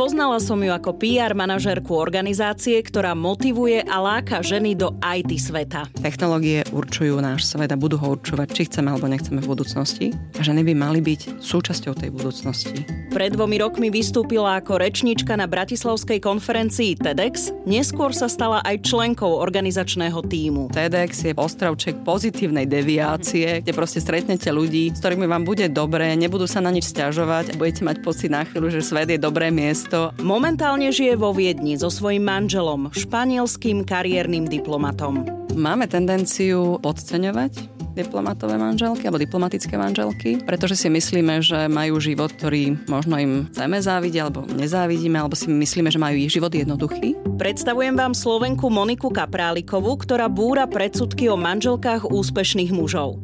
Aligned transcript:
Spoznala 0.00 0.40
som 0.40 0.56
ju 0.56 0.72
ako 0.72 0.96
PR 0.96 1.36
manažérku 1.36 1.92
organizácie, 1.92 2.80
ktorá 2.80 3.12
motivuje 3.12 3.84
a 3.84 4.00
láka 4.00 4.40
ženy 4.40 4.72
do 4.72 4.96
IT 5.04 5.28
sveta. 5.36 5.92
Technológie 6.00 6.64
určujú 6.72 7.20
náš 7.20 7.44
svet 7.52 7.68
a 7.68 7.76
budú 7.76 8.00
ho 8.00 8.16
určovať, 8.16 8.48
či 8.48 8.64
chceme 8.64 8.88
alebo 8.88 9.12
nechceme 9.12 9.44
v 9.44 9.52
budúcnosti. 9.52 10.16
A 10.16 10.40
ženy 10.40 10.64
by 10.64 10.72
mali 10.72 11.04
byť 11.04 11.44
súčasťou 11.44 11.92
tej 12.00 12.16
budúcnosti. 12.16 12.80
Pred 13.12 13.36
dvomi 13.36 13.60
rokmi 13.60 13.92
vystúpila 13.92 14.56
ako 14.56 14.80
rečnička 14.80 15.36
na 15.36 15.44
bratislavskej 15.44 16.16
konferencii 16.24 16.96
TEDx, 16.96 17.52
neskôr 17.68 18.16
sa 18.16 18.32
stala 18.32 18.64
aj 18.64 18.80
členkou 18.80 19.28
organizačného 19.28 20.24
týmu. 20.24 20.72
TEDx 20.72 21.28
je 21.28 21.36
ostrovček 21.36 22.00
pozitívnej 22.08 22.64
deviácie, 22.64 23.60
kde 23.60 23.72
proste 23.76 24.00
stretnete 24.00 24.48
ľudí, 24.48 24.96
s 24.96 25.04
ktorými 25.04 25.28
vám 25.28 25.44
bude 25.44 25.68
dobre, 25.68 26.16
nebudú 26.16 26.48
sa 26.48 26.64
na 26.64 26.72
nič 26.72 26.88
stiažovať 26.88 27.52
a 27.52 27.58
budete 27.60 27.84
mať 27.84 28.00
pocit 28.00 28.32
na 28.32 28.48
chvíľu, 28.48 28.72
že 28.72 28.80
svet 28.80 29.12
je 29.12 29.20
dobré 29.20 29.52
miesto. 29.52 29.89
Momentálne 30.22 30.94
žije 30.94 31.18
vo 31.18 31.34
Viedni 31.34 31.74
so 31.74 31.90
svojím 31.90 32.26
manželom, 32.26 32.94
španielským 32.94 33.82
kariérnym 33.82 34.46
diplomatom. 34.46 35.26
Máme 35.54 35.90
tendenciu 35.90 36.78
podceňovať 36.78 37.80
diplomatové 37.90 38.54
manželky 38.54 39.10
alebo 39.10 39.18
diplomatické 39.18 39.74
manželky, 39.74 40.38
pretože 40.46 40.78
si 40.78 40.86
myslíme, 40.86 41.42
že 41.42 41.66
majú 41.66 41.98
život, 41.98 42.30
ktorý 42.30 42.86
možno 42.86 43.18
im 43.18 43.32
chceme 43.50 43.82
závidieť 43.82 44.20
alebo 44.22 44.46
nezávidíme, 44.46 45.18
alebo 45.18 45.34
si 45.34 45.50
myslíme, 45.50 45.90
že 45.90 45.98
majú 45.98 46.16
ich 46.16 46.30
život 46.30 46.54
jednoduchý. 46.54 47.18
Predstavujem 47.36 47.98
vám 47.98 48.14
Slovenku 48.14 48.70
Moniku 48.70 49.10
Kaprálikovú, 49.10 49.98
ktorá 49.98 50.30
búra 50.30 50.70
predsudky 50.70 51.26
o 51.26 51.36
manželkách 51.36 52.06
úspešných 52.06 52.70
mužov. 52.70 53.18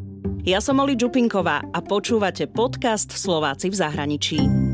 Ja 0.46 0.58
som 0.62 0.82
Oli 0.82 0.98
Čupinková 0.98 1.62
a 1.74 1.78
počúvate 1.82 2.46
podcast 2.50 3.14
Slováci 3.14 3.70
v 3.70 3.76
zahraničí. 3.78 4.65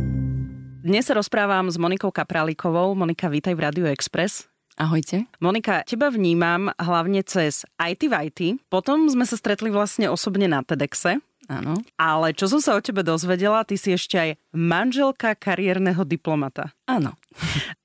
Dnes 0.83 1.07
sa 1.07 1.15
rozprávam 1.15 1.71
s 1.71 1.79
Monikou 1.79 2.11
Kaprálikovou. 2.11 2.99
Monika, 2.99 3.31
vítaj 3.31 3.55
v 3.55 3.63
Radio 3.63 3.87
Express. 3.87 4.51
Ahojte. 4.75 5.31
Monika, 5.39 5.87
teba 5.87 6.11
vnímam 6.11 6.75
hlavne 6.75 7.23
cez 7.23 7.63
IT 7.79 8.11
v 8.11 8.15
IT. 8.27 8.41
Potom 8.67 9.07
sme 9.07 9.23
sa 9.23 9.39
stretli 9.39 9.71
vlastne 9.71 10.11
osobne 10.11 10.51
na 10.51 10.59
TEDxe. 10.67 11.23
Áno. 11.47 11.79
Ale 11.95 12.35
čo 12.35 12.51
som 12.51 12.59
sa 12.59 12.75
o 12.75 12.83
tebe 12.83 13.07
dozvedela, 13.07 13.63
ty 13.63 13.79
si 13.79 13.95
ešte 13.95 14.19
aj 14.19 14.31
manželka 14.51 15.39
kariérneho 15.39 16.03
diplomata. 16.03 16.75
Áno. 16.91 17.15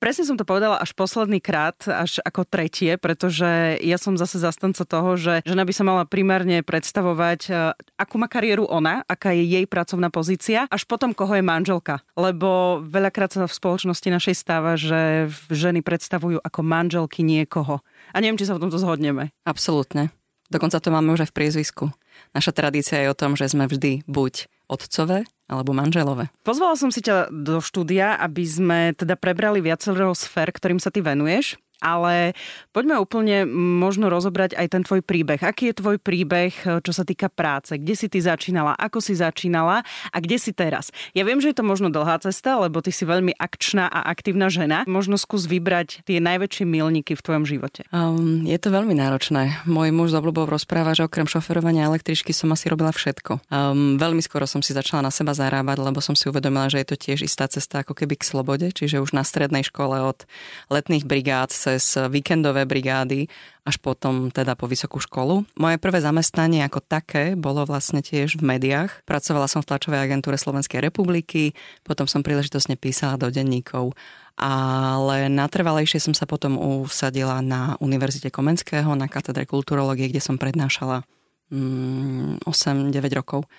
Presne 0.02 0.24
som 0.24 0.36
to 0.36 0.46
povedala 0.46 0.78
až 0.78 0.94
posledný 0.94 1.42
krát, 1.42 1.76
až 1.86 2.22
ako 2.22 2.46
tretie, 2.46 2.96
pretože 3.00 3.80
ja 3.82 3.96
som 3.98 4.14
zase 4.14 4.38
zastanca 4.40 4.86
toho, 4.86 5.18
že 5.18 5.40
žena 5.42 5.66
by 5.66 5.72
sa 5.74 5.84
mala 5.84 6.04
primárne 6.08 6.62
predstavovať, 6.62 7.40
e, 7.48 7.52
akú 7.98 8.16
má 8.20 8.30
kariéru 8.30 8.68
ona, 8.68 9.02
aká 9.08 9.34
je 9.34 9.44
jej 9.44 9.64
pracovná 9.66 10.08
pozícia, 10.12 10.70
až 10.70 10.84
potom 10.84 11.12
koho 11.12 11.34
je 11.34 11.44
manželka. 11.44 12.00
Lebo 12.14 12.80
veľakrát 12.84 13.34
sa 13.34 13.46
v 13.48 13.56
spoločnosti 13.56 14.08
našej 14.08 14.34
stáva, 14.36 14.78
že 14.78 15.32
ženy 15.50 15.82
predstavujú 15.82 16.38
ako 16.40 16.60
manželky 16.62 17.24
niekoho. 17.24 17.80
A 18.12 18.16
neviem, 18.20 18.38
či 18.38 18.48
sa 18.48 18.56
v 18.56 18.62
tomto 18.68 18.80
zhodneme. 18.80 19.34
Absolútne. 19.44 20.12
Dokonca 20.48 20.80
to 20.80 20.88
máme 20.88 21.12
už 21.12 21.28
aj 21.28 21.30
v 21.30 21.36
priezvisku. 21.36 21.84
Naša 22.32 22.56
tradícia 22.56 22.96
je 23.04 23.12
o 23.12 23.18
tom, 23.18 23.36
že 23.36 23.52
sme 23.52 23.68
vždy 23.68 24.08
buď 24.08 24.48
otcové 24.68 25.28
alebo 25.48 25.72
manželové. 25.72 26.28
Pozvala 26.44 26.76
som 26.76 26.92
si 26.92 27.00
ťa 27.00 27.32
do 27.32 27.64
štúdia, 27.64 28.20
aby 28.20 28.44
sme 28.44 28.78
teda 28.92 29.16
prebrali 29.16 29.64
viacero 29.64 30.12
sfér, 30.12 30.52
ktorým 30.52 30.78
sa 30.78 30.92
ty 30.92 31.00
venuješ. 31.00 31.56
Ale 31.78 32.34
poďme 32.74 32.98
úplne 32.98 33.46
možno 33.78 34.10
rozobrať 34.10 34.58
aj 34.58 34.66
ten 34.74 34.82
tvoj 34.82 35.00
príbeh. 35.02 35.38
Aký 35.42 35.70
je 35.70 35.78
tvoj 35.78 36.02
príbeh, 36.02 36.82
čo 36.82 36.92
sa 36.92 37.06
týka 37.06 37.30
práce? 37.30 37.78
Kde 37.78 37.94
si 37.94 38.06
ty 38.10 38.18
začínala? 38.18 38.74
Ako 38.74 38.98
si 38.98 39.14
začínala? 39.14 39.86
A 40.10 40.16
kde 40.18 40.36
si 40.42 40.50
teraz? 40.50 40.90
Ja 41.14 41.22
viem, 41.22 41.38
že 41.38 41.54
je 41.54 41.62
to 41.62 41.64
možno 41.66 41.88
dlhá 41.88 42.18
cesta, 42.18 42.58
lebo 42.58 42.82
ty 42.82 42.90
si 42.90 43.06
veľmi 43.06 43.38
akčná 43.38 43.86
a 43.86 44.10
aktívna 44.10 44.50
žena. 44.50 44.82
Možno 44.90 45.14
skús 45.14 45.46
vybrať 45.46 46.02
tie 46.02 46.18
najväčšie 46.18 46.64
milníky 46.66 47.14
v 47.14 47.22
tvojom 47.22 47.44
živote. 47.46 47.86
Um, 47.94 48.42
je 48.42 48.58
to 48.58 48.74
veľmi 48.74 48.98
náročné. 48.98 49.62
Môj 49.68 49.94
muž 49.94 50.10
z 50.10 50.18
obľubou 50.18 50.50
rozpráva, 50.50 50.98
že 50.98 51.06
okrem 51.06 51.30
šoferovania 51.30 51.86
električky 51.86 52.34
som 52.34 52.50
asi 52.50 52.66
robila 52.66 52.90
všetko. 52.90 53.38
Um, 53.48 53.96
veľmi 54.00 54.20
skoro 54.24 54.50
som 54.50 54.64
si 54.64 54.74
začala 54.74 55.06
na 55.06 55.12
seba 55.14 55.30
zarábať, 55.36 55.78
lebo 55.78 56.02
som 56.02 56.18
si 56.18 56.26
uvedomila, 56.26 56.66
že 56.66 56.82
je 56.82 56.88
to 56.90 56.96
tiež 56.98 57.22
istá 57.22 57.46
cesta 57.46 57.86
ako 57.86 57.94
keby 57.94 58.18
k 58.18 58.26
slobode, 58.26 58.66
čiže 58.74 58.98
už 58.98 59.14
na 59.14 59.22
strednej 59.22 59.62
škole 59.62 60.00
od 60.02 60.26
letných 60.72 61.06
brigád 61.06 61.54
cez 61.68 62.00
víkendové 62.08 62.64
brigády 62.64 63.28
až 63.68 63.76
potom 63.76 64.32
teda 64.32 64.56
po 64.56 64.64
vysokú 64.64 64.96
školu. 64.96 65.44
Moje 65.60 65.76
prvé 65.76 66.00
zamestnanie 66.00 66.64
ako 66.64 66.80
také 66.80 67.36
bolo 67.36 67.68
vlastne 67.68 68.00
tiež 68.00 68.40
v 68.40 68.56
médiách. 68.56 69.04
Pracovala 69.04 69.44
som 69.44 69.60
v 69.60 69.68
tlačovej 69.68 70.00
agentúre 70.00 70.40
Slovenskej 70.40 70.80
republiky, 70.80 71.52
potom 71.84 72.08
som 72.08 72.24
príležitosne 72.24 72.80
písala 72.80 73.20
do 73.20 73.28
denníkov 73.28 73.92
ale 74.38 75.26
natrvalejšie 75.26 75.98
som 75.98 76.14
sa 76.14 76.22
potom 76.22 76.54
usadila 76.54 77.42
na 77.42 77.74
Univerzite 77.82 78.30
Komenského 78.30 78.86
na 78.94 79.10
katedre 79.10 79.42
kulturológie, 79.50 80.06
kde 80.06 80.22
som 80.22 80.38
prednášala 80.38 81.02
mm, 81.50 82.46
8-9 82.46 82.94
rokov. 83.18 83.50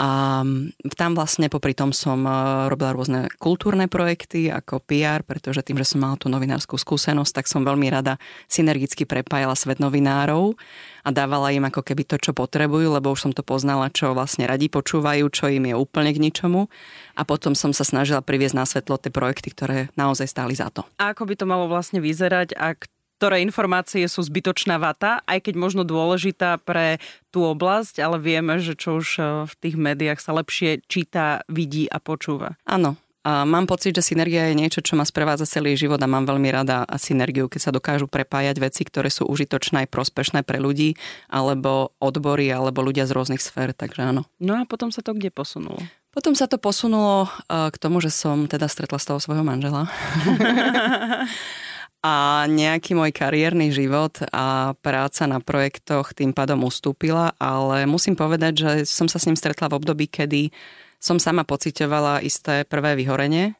A 0.00 0.40
tam 0.96 1.12
vlastne 1.12 1.52
popri 1.52 1.76
tom 1.76 1.92
som 1.92 2.24
e, 2.24 2.32
robila 2.72 2.96
rôzne 2.96 3.28
kultúrne 3.36 3.92
projekty 3.92 4.48
ako 4.48 4.80
PR, 4.80 5.20
pretože 5.20 5.60
tým, 5.60 5.76
že 5.76 5.92
som 5.92 6.00
mala 6.00 6.16
tú 6.16 6.32
novinárskú 6.32 6.80
skúsenosť, 6.80 7.32
tak 7.36 7.44
som 7.44 7.60
veľmi 7.60 7.92
rada 7.92 8.16
synergicky 8.48 9.04
prepájala 9.04 9.52
svet 9.52 9.84
novinárov 9.84 10.56
a 11.04 11.08
dávala 11.12 11.52
im 11.52 11.68
ako 11.68 11.84
keby 11.84 12.08
to, 12.08 12.16
čo 12.16 12.32
potrebujú, 12.32 12.88
lebo 12.88 13.12
už 13.12 13.28
som 13.28 13.32
to 13.36 13.44
poznala, 13.44 13.92
čo 13.92 14.16
vlastne 14.16 14.48
radi 14.48 14.72
počúvajú, 14.72 15.28
čo 15.28 15.52
im 15.52 15.68
je 15.68 15.74
úplne 15.76 16.08
k 16.16 16.22
ničomu. 16.24 16.72
A 17.12 17.28
potom 17.28 17.52
som 17.52 17.76
sa 17.76 17.84
snažila 17.84 18.24
priviesť 18.24 18.56
na 18.56 18.64
svetlo 18.64 18.96
tie 18.96 19.12
projekty, 19.12 19.52
ktoré 19.52 19.92
naozaj 19.92 20.24
stáli 20.24 20.56
za 20.56 20.72
to. 20.72 20.88
A 20.96 21.12
ako 21.12 21.28
by 21.28 21.34
to 21.36 21.44
malo 21.44 21.68
vlastne 21.68 22.00
vyzerať, 22.00 22.56
ak 22.56 22.88
ktoré 23.22 23.38
informácie 23.38 24.02
sú 24.10 24.18
zbytočná 24.26 24.82
vata, 24.82 25.22
aj 25.30 25.46
keď 25.46 25.54
možno 25.54 25.86
dôležitá 25.86 26.58
pre 26.58 26.98
tú 27.30 27.46
oblasť, 27.46 28.02
ale 28.02 28.18
vieme, 28.18 28.58
že 28.58 28.74
čo 28.74 28.98
už 28.98 29.08
e, 29.14 29.22
v 29.46 29.54
tých 29.62 29.78
médiách 29.78 30.18
sa 30.18 30.34
lepšie 30.34 30.82
číta, 30.90 31.46
vidí 31.46 31.86
a 31.86 32.02
počúva. 32.02 32.58
Áno, 32.66 32.98
a 33.22 33.46
mám 33.46 33.70
pocit, 33.70 33.94
že 33.94 34.02
synergia 34.02 34.50
je 34.50 34.58
niečo, 34.58 34.82
čo 34.82 34.98
ma 34.98 35.06
sprevádza 35.06 35.46
celý 35.46 35.78
život 35.78 36.02
a 36.02 36.10
mám 36.10 36.26
veľmi 36.26 36.50
rada 36.50 36.82
synergiu, 36.98 37.46
keď 37.46 37.60
sa 37.62 37.70
dokážu 37.70 38.10
prepájať 38.10 38.58
veci, 38.58 38.82
ktoré 38.82 39.06
sú 39.06 39.30
užitočné 39.30 39.86
aj 39.86 39.88
prospešné 39.94 40.42
pre 40.42 40.58
ľudí, 40.58 40.98
alebo 41.30 41.94
odbory, 42.02 42.50
alebo 42.50 42.82
ľudia 42.82 43.06
z 43.06 43.14
rôznych 43.14 43.38
sfér, 43.38 43.70
takže 43.70 44.02
áno. 44.02 44.26
No 44.42 44.58
a 44.58 44.66
potom 44.66 44.90
sa 44.90 44.98
to 45.06 45.14
kde 45.14 45.30
posunulo? 45.30 45.78
Potom 46.10 46.34
sa 46.34 46.50
to 46.50 46.58
posunulo 46.58 47.30
e, 47.46 47.70
k 47.70 47.76
tomu, 47.78 48.02
že 48.02 48.10
som 48.10 48.50
teda 48.50 48.66
stretla 48.66 48.98
z 48.98 49.14
toho 49.14 49.22
svojho 49.22 49.46
manžela. 49.46 49.86
a 52.02 52.44
nejaký 52.50 52.98
môj 52.98 53.14
kariérny 53.14 53.70
život 53.70 54.18
a 54.34 54.74
práca 54.82 55.22
na 55.30 55.38
projektoch 55.38 56.10
tým 56.18 56.34
pádom 56.34 56.66
ustúpila, 56.66 57.30
ale 57.38 57.86
musím 57.86 58.18
povedať, 58.18 58.52
že 58.58 58.70
som 58.90 59.06
sa 59.06 59.22
s 59.22 59.30
ním 59.30 59.38
stretla 59.38 59.70
v 59.70 59.78
období, 59.78 60.10
kedy 60.10 60.50
som 60.98 61.22
sama 61.22 61.46
pocitovala 61.46 62.18
isté 62.18 62.66
prvé 62.66 62.98
vyhorenie, 62.98 63.54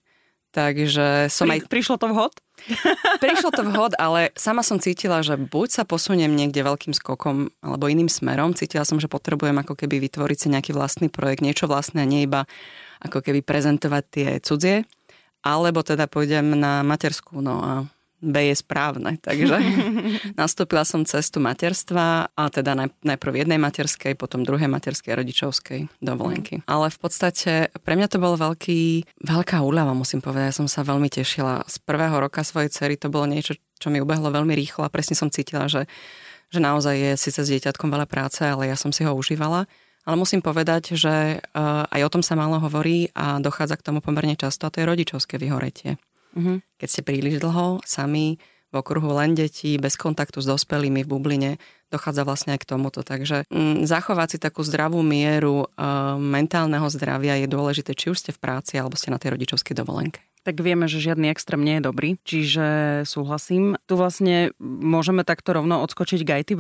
takže 0.50 1.30
som 1.30 1.46
Pri, 1.46 1.62
aj... 1.62 1.70
Prišlo 1.70 1.96
to 2.02 2.10
vhod? 2.10 2.34
Prišlo 3.22 3.50
to 3.54 3.62
vhod, 3.62 3.94
ale 4.02 4.34
sama 4.34 4.66
som 4.66 4.82
cítila, 4.82 5.22
že 5.22 5.38
buď 5.38 5.68
sa 5.70 5.82
posuniem 5.86 6.34
niekde 6.34 6.66
veľkým 6.66 6.94
skokom 6.98 7.46
alebo 7.62 7.86
iným 7.86 8.10
smerom, 8.10 8.58
cítila 8.58 8.82
som, 8.82 8.98
že 8.98 9.06
potrebujem 9.06 9.54
ako 9.62 9.78
keby 9.78 10.02
vytvoriť 10.10 10.38
si 10.38 10.48
nejaký 10.50 10.74
vlastný 10.74 11.06
projekt, 11.14 11.46
niečo 11.46 11.70
vlastné, 11.70 12.02
nie 12.02 12.26
iba 12.26 12.50
ako 13.02 13.22
keby 13.22 13.42
prezentovať 13.46 14.04
tie 14.10 14.28
cudzie, 14.42 14.82
alebo 15.46 15.86
teda 15.86 16.10
pôjdem 16.10 16.58
na 16.58 16.82
materskú, 16.82 17.38
no 17.38 17.62
a 17.62 17.72
B 18.22 18.54
je 18.54 18.56
správne. 18.56 19.18
Takže 19.18 19.58
nastúpila 20.40 20.86
som 20.86 21.02
cestu 21.02 21.42
materstva 21.42 22.30
a 22.30 22.42
teda 22.46 22.78
najprv 23.02 23.42
jednej 23.42 23.58
materskej, 23.58 24.14
potom 24.14 24.46
druhej 24.46 24.70
materskej 24.70 25.18
rodičovskej 25.18 25.80
dovolenky. 25.98 26.62
Mm. 26.62 26.64
Ale 26.70 26.86
v 26.94 26.98
podstate 27.02 27.52
pre 27.82 27.98
mňa 27.98 28.06
to 28.06 28.22
bolo 28.22 28.38
veľký, 28.38 29.04
veľká 29.26 29.58
úľava, 29.58 29.90
musím 29.98 30.22
povedať. 30.22 30.54
Ja 30.54 30.58
som 30.62 30.70
sa 30.70 30.86
veľmi 30.86 31.10
tešila. 31.10 31.66
Z 31.66 31.82
prvého 31.82 32.14
roka 32.22 32.46
svojej 32.46 32.70
cery 32.70 32.94
to 32.94 33.10
bolo 33.10 33.26
niečo, 33.26 33.58
čo 33.82 33.90
mi 33.90 33.98
ubehlo 33.98 34.30
veľmi 34.30 34.54
rýchlo 34.54 34.86
a 34.86 34.92
presne 34.94 35.18
som 35.18 35.26
cítila, 35.26 35.66
že, 35.66 35.90
že 36.54 36.62
naozaj 36.62 36.94
je 36.94 37.12
síce 37.18 37.42
s 37.42 37.50
dieťatkom 37.50 37.90
veľa 37.90 38.06
práce, 38.06 38.46
ale 38.46 38.70
ja 38.70 38.78
som 38.78 38.94
si 38.94 39.02
ho 39.02 39.10
užívala. 39.10 39.66
Ale 40.02 40.18
musím 40.18 40.42
povedať, 40.42 40.98
že 40.98 41.38
uh, 41.38 41.86
aj 41.86 42.00
o 42.02 42.10
tom 42.10 42.22
sa 42.26 42.34
málo 42.34 42.58
hovorí 42.58 43.14
a 43.14 43.38
dochádza 43.38 43.78
k 43.78 43.86
tomu 43.86 44.02
pomerne 44.02 44.34
často 44.34 44.66
a 44.66 44.72
to 44.74 44.82
je 44.82 44.90
rodičovské 44.90 45.38
vyhoretie. 45.38 45.94
Mm-hmm. 46.32 46.56
Keď 46.80 46.88
ste 46.88 47.02
príliš 47.04 47.38
dlho 47.38 47.80
sami 47.84 48.40
v 48.72 48.74
okruhu 48.80 49.12
len 49.20 49.36
detí, 49.36 49.76
bez 49.76 50.00
kontaktu 50.00 50.40
s 50.40 50.48
dospelými 50.48 51.04
v 51.04 51.10
bubline, 51.12 51.52
dochádza 51.92 52.24
vlastne 52.24 52.56
aj 52.56 52.64
k 52.64 52.70
tomuto. 52.72 53.04
Takže 53.04 53.44
mm, 53.52 53.84
zachovať 53.84 54.28
si 54.34 54.38
takú 54.40 54.64
zdravú 54.64 55.04
mieru 55.04 55.68
e, 55.68 55.86
mentálneho 56.16 56.88
zdravia 56.88 57.36
je 57.36 57.52
dôležité, 57.52 57.92
či 57.92 58.08
už 58.08 58.24
ste 58.24 58.32
v 58.32 58.40
práci 58.40 58.80
alebo 58.80 58.96
ste 58.96 59.12
na 59.12 59.20
tej 59.20 59.36
rodičovskej 59.36 59.76
dovolenke. 59.76 60.24
Tak 60.42 60.58
vieme, 60.58 60.90
že 60.90 60.98
žiadny 60.98 61.30
extrém 61.30 61.62
nie 61.62 61.78
je 61.78 61.86
dobrý, 61.86 62.10
čiže 62.26 62.66
súhlasím. 63.06 63.78
Tu 63.86 63.94
vlastne 63.94 64.50
môžeme 64.62 65.22
takto 65.22 65.54
rovno 65.54 65.78
odskočiť 65.86 66.20
k 66.26 66.30
IT 66.42 66.50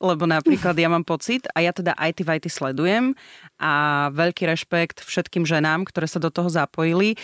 lebo 0.00 0.24
napríklad 0.24 0.72
ja 0.76 0.88
mám 0.88 1.04
pocit, 1.04 1.44
a 1.52 1.60
ja 1.60 1.76
teda 1.76 1.92
IT 2.00 2.24
Vajty 2.24 2.48
sledujem 2.48 3.12
a 3.60 4.08
veľký 4.12 4.48
rešpekt 4.48 5.04
všetkým 5.04 5.44
ženám, 5.44 5.84
ktoré 5.88 6.08
sa 6.08 6.16
do 6.16 6.32
toho 6.32 6.48
zapojili. 6.48 7.20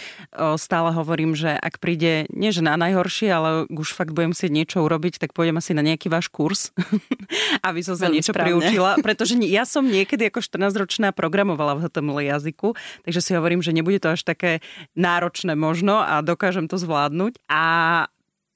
Stále 0.60 0.92
hovorím, 0.92 1.32
že 1.32 1.52
ak 1.56 1.80
príde, 1.80 2.28
nie 2.28 2.52
že 2.52 2.60
na 2.60 2.76
najhoršie, 2.76 3.28
ale 3.32 3.50
už 3.72 3.96
fakt 3.96 4.12
budem 4.12 4.36
si 4.36 4.52
niečo 4.52 4.84
urobiť, 4.84 5.16
tak 5.16 5.32
pôjdem 5.32 5.56
asi 5.56 5.72
na 5.72 5.80
nejaký 5.80 6.12
váš 6.12 6.28
kurz, 6.28 6.76
aby 7.68 7.80
som 7.80 7.96
sa 7.96 8.12
Veľmi 8.12 8.20
niečo 8.20 8.32
správne. 8.36 8.60
priučila, 8.60 8.90
pretože 9.00 9.34
ja 9.40 9.64
som 9.64 9.88
niekedy 9.88 10.28
ako 10.28 10.44
14-ročná 10.44 11.16
programovala 11.16 11.80
v 11.80 11.88
HTML 11.88 12.20
jazyku, 12.36 12.76
takže 13.08 13.20
si 13.24 13.32
hovorím, 13.32 13.64
že 13.64 13.72
nebude 13.72 13.96
to 13.96 14.12
až 14.12 14.24
také 14.28 14.60
náročné 14.92 15.56
možno, 15.56 16.01
a 16.02 16.20
dokážem 16.20 16.66
to 16.66 16.76
zvládnuť. 16.76 17.38
A 17.48 17.64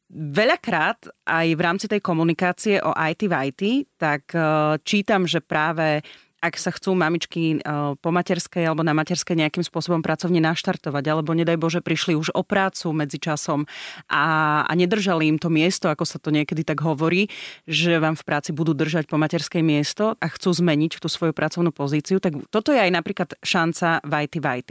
Veľakrát 0.07 1.03
aj 1.27 1.47
v 1.59 1.61
rámci 1.67 1.91
tej 1.91 1.99
komunikácie 1.99 2.79
o 2.79 2.95
IT 2.95 3.27
v 3.27 3.35
IT, 3.51 3.63
tak 3.99 4.31
e, 4.31 4.79
čítam, 4.87 5.27
že 5.27 5.43
práve 5.43 6.07
ak 6.39 6.55
sa 6.63 6.71
chcú 6.71 6.95
mamičky 6.95 7.59
e, 7.59 7.67
po 7.99 8.11
materskej 8.15 8.71
alebo 8.71 8.87
na 8.87 8.95
materskej 8.95 9.35
nejakým 9.35 9.67
spôsobom 9.67 10.07
pracovne 10.07 10.39
naštartovať, 10.39 11.05
alebo 11.11 11.35
nedaj 11.35 11.59
Bože 11.59 11.81
prišli 11.83 12.15
už 12.15 12.39
o 12.39 12.47
prácu 12.47 12.95
medzi 12.95 13.19
časom 13.19 13.67
a, 14.07 14.63
a 14.63 14.73
nedržali 14.79 15.27
im 15.27 15.43
to 15.43 15.51
miesto, 15.51 15.91
ako 15.91 16.07
sa 16.07 16.23
to 16.23 16.31
niekedy 16.31 16.63
tak 16.63 16.87
hovorí, 16.87 17.27
že 17.67 17.99
vám 17.99 18.15
v 18.15 18.23
práci 18.23 18.55
budú 18.55 18.79
držať 18.79 19.11
po 19.11 19.19
materskej 19.19 19.67
miesto 19.67 20.15
a 20.23 20.27
chcú 20.31 20.55
zmeniť 20.55 21.03
tú 21.03 21.11
svoju 21.11 21.35
pracovnú 21.35 21.75
pozíciu, 21.75 22.23
tak 22.23 22.39
toto 22.55 22.71
je 22.71 22.79
aj 22.79 22.95
napríklad 22.95 23.35
šanca 23.43 24.07
v 24.07 24.13
IT. 24.31 24.71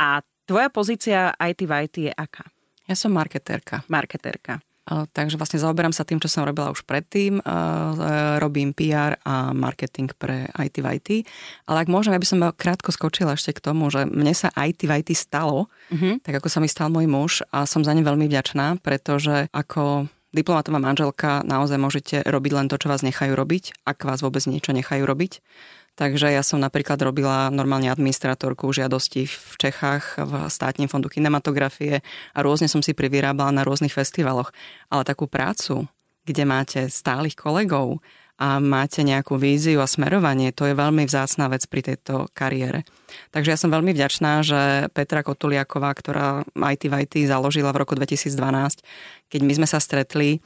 A 0.00 0.24
Tvoja 0.52 0.68
pozícia 0.68 1.32
IT 1.40 1.64
v 1.64 1.72
IT 1.88 1.96
je 1.96 2.12
aká? 2.12 2.44
Ja 2.84 2.92
som 2.92 3.16
marketérka. 3.16 3.88
Marketérka. 3.88 4.60
Takže 4.84 5.40
vlastne 5.40 5.56
zaoberám 5.56 5.96
sa 5.96 6.04
tým, 6.04 6.20
čo 6.20 6.28
som 6.28 6.44
robila 6.44 6.68
už 6.68 6.84
predtým. 6.84 7.40
Robím 8.36 8.76
PR 8.76 9.16
a 9.24 9.56
marketing 9.56 10.12
pre 10.12 10.52
IT 10.52 10.84
v 10.84 10.86
IT. 11.00 11.08
Ale 11.64 11.80
ak 11.80 11.88
môžem, 11.88 12.12
aby 12.12 12.28
som 12.28 12.44
krátko 12.52 12.92
skočila 12.92 13.32
ešte 13.32 13.56
k 13.56 13.64
tomu, 13.64 13.88
že 13.88 14.04
mne 14.04 14.36
sa 14.36 14.52
IT 14.52 14.84
v 14.84 14.92
IT 15.00 15.16
stalo, 15.16 15.72
uh-huh. 15.88 16.20
tak 16.20 16.44
ako 16.44 16.52
sa 16.52 16.60
mi 16.60 16.68
stal 16.68 16.92
môj 16.92 17.08
muž 17.08 17.40
a 17.48 17.64
som 17.64 17.80
za 17.80 17.96
ne 17.96 18.04
veľmi 18.04 18.28
vďačná, 18.28 18.76
pretože 18.84 19.48
ako 19.56 20.04
diplomatová 20.36 20.76
manželka 20.76 21.40
naozaj 21.48 21.80
môžete 21.80 22.28
robiť 22.28 22.52
len 22.52 22.68
to, 22.68 22.76
čo 22.76 22.92
vás 22.92 23.00
nechajú 23.00 23.32
robiť, 23.32 23.88
ak 23.88 24.04
vás 24.04 24.20
vôbec 24.20 24.44
niečo 24.44 24.76
nechajú 24.76 25.08
robiť. 25.08 25.40
Takže 25.92 26.32
ja 26.32 26.40
som 26.40 26.56
napríklad 26.56 26.96
robila 27.04 27.52
normálne 27.52 27.92
administratorku 27.92 28.72
žiadosti 28.72 29.28
v 29.28 29.54
Čechách 29.60 30.24
v 30.24 30.32
státnym 30.48 30.88
fondu 30.88 31.12
kinematografie 31.12 32.00
a 32.32 32.38
rôzne 32.40 32.64
som 32.64 32.80
si 32.80 32.96
privyrábala 32.96 33.52
na 33.52 33.62
rôznych 33.62 33.92
festivaloch. 33.92 34.56
Ale 34.88 35.04
takú 35.04 35.28
prácu, 35.28 35.84
kde 36.24 36.48
máte 36.48 36.80
stálych 36.88 37.36
kolegov 37.36 38.00
a 38.40 38.56
máte 38.56 39.04
nejakú 39.04 39.36
víziu 39.36 39.84
a 39.84 39.86
smerovanie, 39.86 40.50
to 40.50 40.64
je 40.64 40.74
veľmi 40.74 41.04
vzácná 41.04 41.52
vec 41.52 41.68
pri 41.68 41.94
tejto 41.94 42.32
kariére. 42.32 42.82
Takže 43.30 43.52
ja 43.54 43.58
som 43.60 43.68
veľmi 43.68 43.92
vďačná, 43.92 44.40
že 44.40 44.88
Petra 44.96 45.20
Kotuliaková, 45.20 45.92
ktorá 45.92 46.42
IT 46.56 46.88
v 46.88 46.94
IT 47.04 47.14
založila 47.28 47.70
v 47.70 47.84
roku 47.84 47.92
2012, 47.94 48.80
keď 49.28 49.40
my 49.44 49.52
sme 49.60 49.68
sa 49.68 49.78
stretli, 49.78 50.40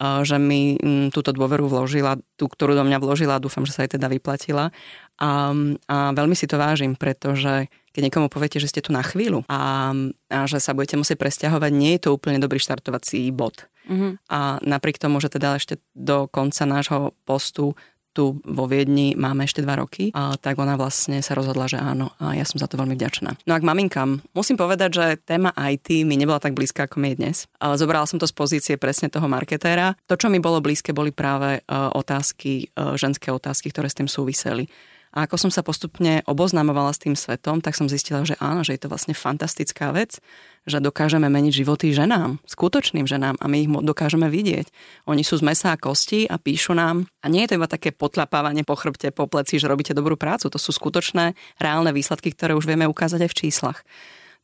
že 0.00 0.40
mi 0.40 0.80
mm, 0.80 1.12
túto 1.12 1.36
dôveru 1.36 1.68
vložila, 1.68 2.16
tú, 2.40 2.48
ktorú 2.48 2.72
do 2.72 2.84
mňa 2.88 2.98
vložila 3.04 3.36
dúfam, 3.36 3.68
že 3.68 3.76
sa 3.76 3.84
aj 3.84 4.00
teda 4.00 4.08
vyplatila. 4.08 4.72
A, 5.20 5.52
a 5.86 5.96
veľmi 6.16 6.32
si 6.32 6.48
to 6.48 6.56
vážim, 6.56 6.96
pretože 6.96 7.68
keď 7.92 8.08
niekomu 8.08 8.32
poviete, 8.32 8.56
že 8.56 8.72
ste 8.72 8.80
tu 8.80 8.96
na 8.96 9.04
chvíľu 9.04 9.44
a, 9.52 9.92
a 10.32 10.38
že 10.48 10.56
sa 10.56 10.72
budete 10.72 10.96
musieť 10.96 11.20
presťahovať, 11.20 11.70
nie 11.76 12.00
je 12.00 12.08
to 12.08 12.16
úplne 12.16 12.40
dobrý 12.40 12.56
štartovací 12.56 13.28
bod. 13.28 13.68
Mm-hmm. 13.90 14.12
A 14.32 14.62
napriek 14.64 14.96
tomu, 14.96 15.20
že 15.20 15.28
teda 15.28 15.60
ešte 15.60 15.82
do 15.92 16.30
konca 16.30 16.64
nášho 16.64 17.12
postu 17.28 17.76
tu 18.10 18.42
vo 18.42 18.64
Viedni 18.66 19.14
máme 19.14 19.46
ešte 19.46 19.62
dva 19.62 19.78
roky, 19.78 20.10
a 20.14 20.34
tak 20.34 20.58
ona 20.58 20.74
vlastne 20.74 21.22
sa 21.22 21.38
rozhodla, 21.38 21.70
že 21.70 21.78
áno 21.78 22.10
a 22.18 22.34
ja 22.34 22.42
som 22.42 22.58
za 22.58 22.66
to 22.66 22.78
veľmi 22.78 22.98
vďačná. 22.98 23.38
No 23.46 23.52
a 23.54 23.58
k 23.62 23.66
maminkám. 23.66 24.20
Musím 24.34 24.58
povedať, 24.58 24.90
že 24.94 25.06
téma 25.22 25.54
IT 25.54 26.02
mi 26.02 26.18
nebola 26.18 26.42
tak 26.42 26.54
blízka, 26.54 26.86
ako 26.90 26.98
mi 26.98 27.14
je 27.14 27.18
dnes. 27.22 27.36
Zobrala 27.58 28.06
som 28.06 28.18
to 28.18 28.26
z 28.26 28.34
pozície 28.34 28.74
presne 28.74 29.06
toho 29.06 29.30
marketéra. 29.30 29.94
To, 30.10 30.18
čo 30.18 30.26
mi 30.26 30.42
bolo 30.42 30.58
blízke, 30.58 30.90
boli 30.90 31.14
práve 31.14 31.60
e, 31.60 31.70
otázky, 31.70 32.70
e, 32.74 32.96
ženské 32.98 33.30
otázky, 33.30 33.70
ktoré 33.70 33.86
s 33.86 33.98
tým 33.98 34.10
súviseli. 34.10 34.66
A 35.10 35.26
ako 35.26 35.36
som 35.42 35.50
sa 35.50 35.66
postupne 35.66 36.22
oboznamovala 36.22 36.94
s 36.94 37.02
tým 37.02 37.18
svetom, 37.18 37.58
tak 37.58 37.74
som 37.74 37.90
zistila, 37.90 38.22
že 38.22 38.38
áno, 38.38 38.62
že 38.62 38.78
je 38.78 38.86
to 38.86 38.90
vlastne 38.92 39.10
fantastická 39.10 39.90
vec, 39.90 40.22
že 40.70 40.78
dokážeme 40.78 41.26
meniť 41.26 41.52
životy 41.66 41.90
ženám, 41.90 42.38
skutočným 42.46 43.10
ženám 43.10 43.34
a 43.42 43.44
my 43.50 43.56
ich 43.66 43.70
dokážeme 43.70 44.30
vidieť. 44.30 44.70
Oni 45.10 45.26
sú 45.26 45.42
z 45.42 45.46
mesa 45.50 45.74
a 45.74 45.80
kosti 45.80 46.30
a 46.30 46.38
píšu 46.38 46.78
nám. 46.78 47.10
A 47.20 47.26
nie 47.26 47.42
je 47.42 47.50
to 47.50 47.58
iba 47.58 47.66
také 47.66 47.90
potlapávanie 47.90 48.62
po 48.62 48.78
chrbte, 48.78 49.10
po 49.10 49.26
pleci, 49.26 49.58
že 49.58 49.66
robíte 49.66 49.98
dobrú 49.98 50.14
prácu. 50.14 50.46
To 50.46 50.62
sú 50.62 50.70
skutočné, 50.70 51.34
reálne 51.58 51.90
výsledky, 51.90 52.30
ktoré 52.30 52.54
už 52.54 52.70
vieme 52.70 52.86
ukázať 52.86 53.26
aj 53.26 53.30
v 53.34 53.38
číslach. 53.42 53.82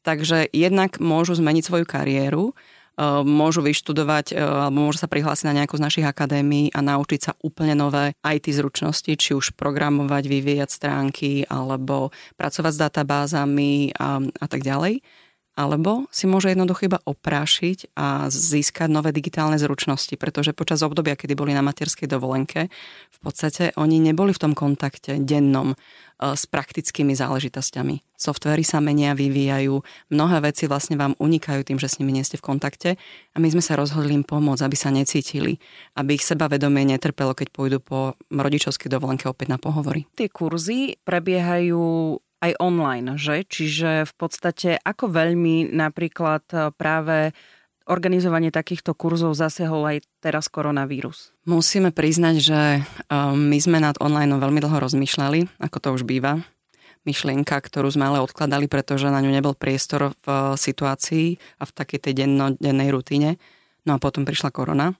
Takže 0.02 0.50
jednak 0.50 1.02
môžu 1.02 1.34
zmeniť 1.34 1.62
svoju 1.66 1.86
kariéru, 1.86 2.54
môžu 3.22 3.60
vyštudovať 3.60 4.32
eh, 4.32 4.40
alebo 4.40 4.88
môžu 4.88 5.04
sa 5.04 5.08
prihlásiť 5.08 5.46
na 5.52 5.56
nejakú 5.62 5.76
z 5.76 5.84
našich 5.84 6.06
akadémií 6.08 6.72
a 6.72 6.80
naučiť 6.80 7.20
sa 7.20 7.32
úplne 7.44 7.76
nové 7.76 8.16
IT 8.24 8.48
zručnosti, 8.48 9.12
či 9.12 9.30
už 9.36 9.52
programovať, 9.52 10.24
vyvíjať 10.24 10.70
stránky 10.72 11.44
alebo 11.44 12.10
pracovať 12.40 12.72
s 12.72 12.82
databázami 12.82 13.92
a, 13.96 14.24
a 14.24 14.46
tak 14.48 14.64
ďalej. 14.64 15.04
Alebo 15.56 16.04
si 16.12 16.28
môže 16.28 16.52
jednoducho 16.52 16.84
iba 16.84 17.00
oprášiť 17.00 17.96
a 17.96 18.28
získať 18.28 18.92
nové 18.92 19.08
digitálne 19.08 19.56
zručnosti, 19.56 20.12
pretože 20.20 20.52
počas 20.52 20.84
obdobia, 20.84 21.16
kedy 21.16 21.32
boli 21.32 21.56
na 21.56 21.64
materskej 21.64 22.04
dovolenke, 22.04 22.68
v 23.08 23.18
podstate 23.24 23.72
oni 23.80 23.96
neboli 23.96 24.36
v 24.36 24.42
tom 24.44 24.52
kontakte 24.52 25.16
dennom 25.16 25.72
e, 25.72 25.76
s 26.36 26.44
praktickými 26.44 27.16
záležitosťami. 27.16 28.20
Softvery 28.20 28.68
sa 28.68 28.84
menia, 28.84 29.16
vyvíjajú, 29.16 29.80
mnohé 30.12 30.44
veci 30.44 30.68
vlastne 30.68 31.00
vám 31.00 31.16
unikajú 31.16 31.64
tým, 31.64 31.80
že 31.80 31.88
s 31.88 32.04
nimi 32.04 32.12
nie 32.12 32.24
ste 32.24 32.36
v 32.36 32.44
kontakte 32.52 32.90
a 33.32 33.36
my 33.40 33.48
sme 33.48 33.64
sa 33.64 33.80
rozhodli 33.80 34.12
im 34.12 34.28
pomôcť, 34.28 34.60
aby 34.60 34.76
sa 34.76 34.92
necítili, 34.92 35.56
aby 35.96 36.20
ich 36.20 36.24
sebavedomie 36.24 36.84
netrpelo, 36.84 37.32
keď 37.32 37.48
pôjdu 37.48 37.80
po 37.80 38.12
rodičovskej 38.28 38.92
dovolenke 38.92 39.24
opäť 39.24 39.56
na 39.56 39.58
pohovory. 39.60 40.04
Tie 40.20 40.28
kurzy 40.28 41.00
prebiehajú 41.00 42.20
aj 42.40 42.52
online, 42.60 43.16
že? 43.16 43.44
Čiže 43.46 44.04
v 44.06 44.14
podstate 44.16 44.70
ako 44.82 45.08
veľmi 45.12 45.72
napríklad 45.72 46.44
e, 46.52 46.56
práve 46.74 47.32
organizovanie 47.86 48.50
takýchto 48.50 48.92
kurzov 48.98 49.38
zasiahol 49.38 49.86
aj 49.86 49.96
teraz 50.18 50.50
koronavírus? 50.50 51.32
Musíme 51.46 51.94
priznať, 51.94 52.36
že 52.42 52.60
e, 52.60 52.80
my 53.32 53.58
sme 53.62 53.78
nad 53.80 53.96
online 54.02 54.36
veľmi 54.36 54.60
dlho 54.60 54.78
rozmýšľali, 54.82 55.62
ako 55.62 55.76
to 55.80 55.88
už 55.96 56.02
býva. 56.04 56.42
Myšlienka, 57.06 57.54
ktorú 57.62 57.86
sme 57.86 58.10
ale 58.10 58.18
odkladali, 58.18 58.66
pretože 58.66 59.06
na 59.06 59.22
ňu 59.22 59.30
nebol 59.30 59.54
priestor 59.54 60.12
v 60.24 60.26
e, 60.26 60.34
situácii 60.58 61.26
a 61.60 61.64
v 61.64 61.72
takej 61.72 61.98
tej 62.10 62.12
dennodennej 62.26 62.90
rutine. 62.92 63.38
No 63.86 63.96
a 63.96 64.02
potom 64.02 64.26
prišla 64.26 64.50
korona 64.50 64.98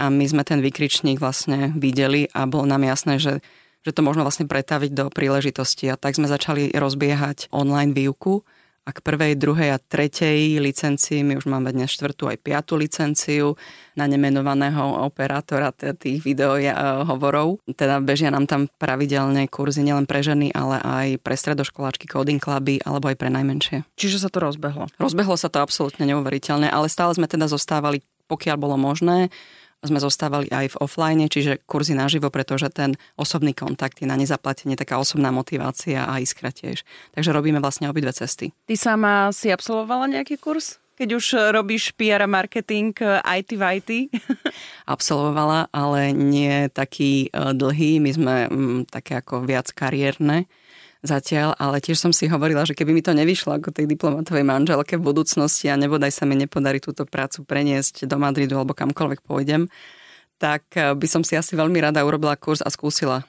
a 0.00 0.08
my 0.08 0.24
sme 0.24 0.42
ten 0.48 0.64
vykričník 0.64 1.20
vlastne 1.20 1.76
videli 1.76 2.24
a 2.32 2.48
bolo 2.48 2.64
nám 2.64 2.88
jasné, 2.88 3.20
že 3.20 3.44
že 3.80 3.96
to 3.96 4.04
možno 4.04 4.24
vlastne 4.24 4.44
pretaviť 4.44 4.90
do 4.92 5.06
príležitosti. 5.08 5.88
A 5.88 5.96
tak 5.96 6.16
sme 6.16 6.28
začali 6.28 6.72
rozbiehať 6.72 7.48
online 7.52 7.96
výuku 7.96 8.44
a 8.88 8.96
k 8.96 9.04
prvej, 9.04 9.36
druhej 9.36 9.76
a 9.76 9.78
tretej 9.78 10.56
licencii, 10.56 11.20
my 11.20 11.36
už 11.36 11.46
máme 11.52 11.68
dnes 11.68 11.92
štvrtú 11.92 12.32
aj 12.32 12.40
piatú 12.40 12.80
licenciu 12.80 13.54
na 13.92 14.08
nemenovaného 14.08 15.04
operátora 15.04 15.68
tých 15.76 16.24
videohovorov. 16.24 17.60
Teda 17.76 18.00
bežia 18.00 18.32
nám 18.32 18.48
tam 18.48 18.72
pravidelne 18.80 19.44
kurzy 19.52 19.84
nielen 19.84 20.08
pre 20.08 20.24
ženy, 20.24 20.50
ale 20.56 20.80
aj 20.80 21.20
pre 21.20 21.36
stredoškoláčky, 21.36 22.08
coding 22.08 22.40
cluby 22.40 22.80
alebo 22.80 23.12
aj 23.12 23.20
pre 23.20 23.28
najmenšie. 23.28 23.84
Čiže 24.00 24.26
sa 24.26 24.32
to 24.32 24.40
rozbehlo? 24.40 24.88
Rozbehlo 24.96 25.36
sa 25.36 25.52
to 25.52 25.60
absolútne 25.60 26.08
neuveriteľne, 26.08 26.72
ale 26.72 26.88
stále 26.88 27.12
sme 27.12 27.28
teda 27.28 27.52
zostávali, 27.52 28.00
pokiaľ 28.32 28.56
bolo 28.56 28.80
možné, 28.80 29.28
sme 29.80 29.98
zostávali 30.00 30.52
aj 30.52 30.76
v 30.76 30.80
offline, 30.84 31.24
čiže 31.24 31.64
kurzy 31.64 31.96
naživo, 31.96 32.28
pretože 32.28 32.68
ten 32.68 33.00
osobný 33.16 33.56
kontakt 33.56 34.04
je 34.04 34.06
na 34.08 34.16
nezaplatenie, 34.16 34.76
taká 34.76 35.00
osobná 35.00 35.32
motivácia 35.32 36.04
a 36.04 36.20
iskra 36.20 36.52
tiež. 36.52 36.84
Takže 37.16 37.30
robíme 37.32 37.58
vlastne 37.64 37.88
obidve 37.88 38.12
cesty. 38.12 38.52
Ty 38.68 38.76
sama 38.76 39.32
si 39.32 39.48
absolvovala 39.48 40.08
nejaký 40.08 40.36
kurz? 40.36 40.80
keď 41.00 41.16
už 41.16 41.26
robíš 41.56 41.96
PR 41.96 42.20
a 42.20 42.28
marketing 42.28 42.92
IT 43.24 43.56
v 43.56 43.62
IT? 43.80 43.90
Absolvovala, 44.94 45.72
ale 45.72 46.12
nie 46.12 46.68
taký 46.68 47.32
e, 47.32 47.56
dlhý. 47.56 48.04
My 48.04 48.10
sme 48.12 48.34
mm, 48.52 48.92
také 48.92 49.16
ako 49.16 49.48
viac 49.48 49.72
kariérne 49.72 50.44
zatiaľ, 51.00 51.56
ale 51.56 51.80
tiež 51.80 51.96
som 51.96 52.12
si 52.12 52.28
hovorila, 52.28 52.68
že 52.68 52.76
keby 52.76 52.92
mi 52.92 53.00
to 53.00 53.16
nevyšlo 53.16 53.56
ako 53.56 53.72
tej 53.72 53.88
diplomatovej 53.88 54.44
manželke 54.44 55.00
v 55.00 55.06
budúcnosti 55.06 55.72
a 55.72 55.80
nebodaj 55.80 56.12
sa 56.12 56.28
mi 56.28 56.36
nepodarí 56.36 56.80
túto 56.80 57.08
prácu 57.08 57.44
preniesť 57.44 58.04
do 58.04 58.16
Madridu 58.20 58.60
alebo 58.60 58.76
kamkoľvek 58.76 59.20
pôjdem, 59.24 59.72
tak 60.36 60.68
eh, 60.76 60.92
by 60.92 61.06
som 61.08 61.22
si 61.24 61.36
asi 61.36 61.56
veľmi 61.56 61.80
rada 61.80 62.04
urobila 62.04 62.36
kurz 62.36 62.60
a 62.60 62.68
skúsila. 62.68 63.24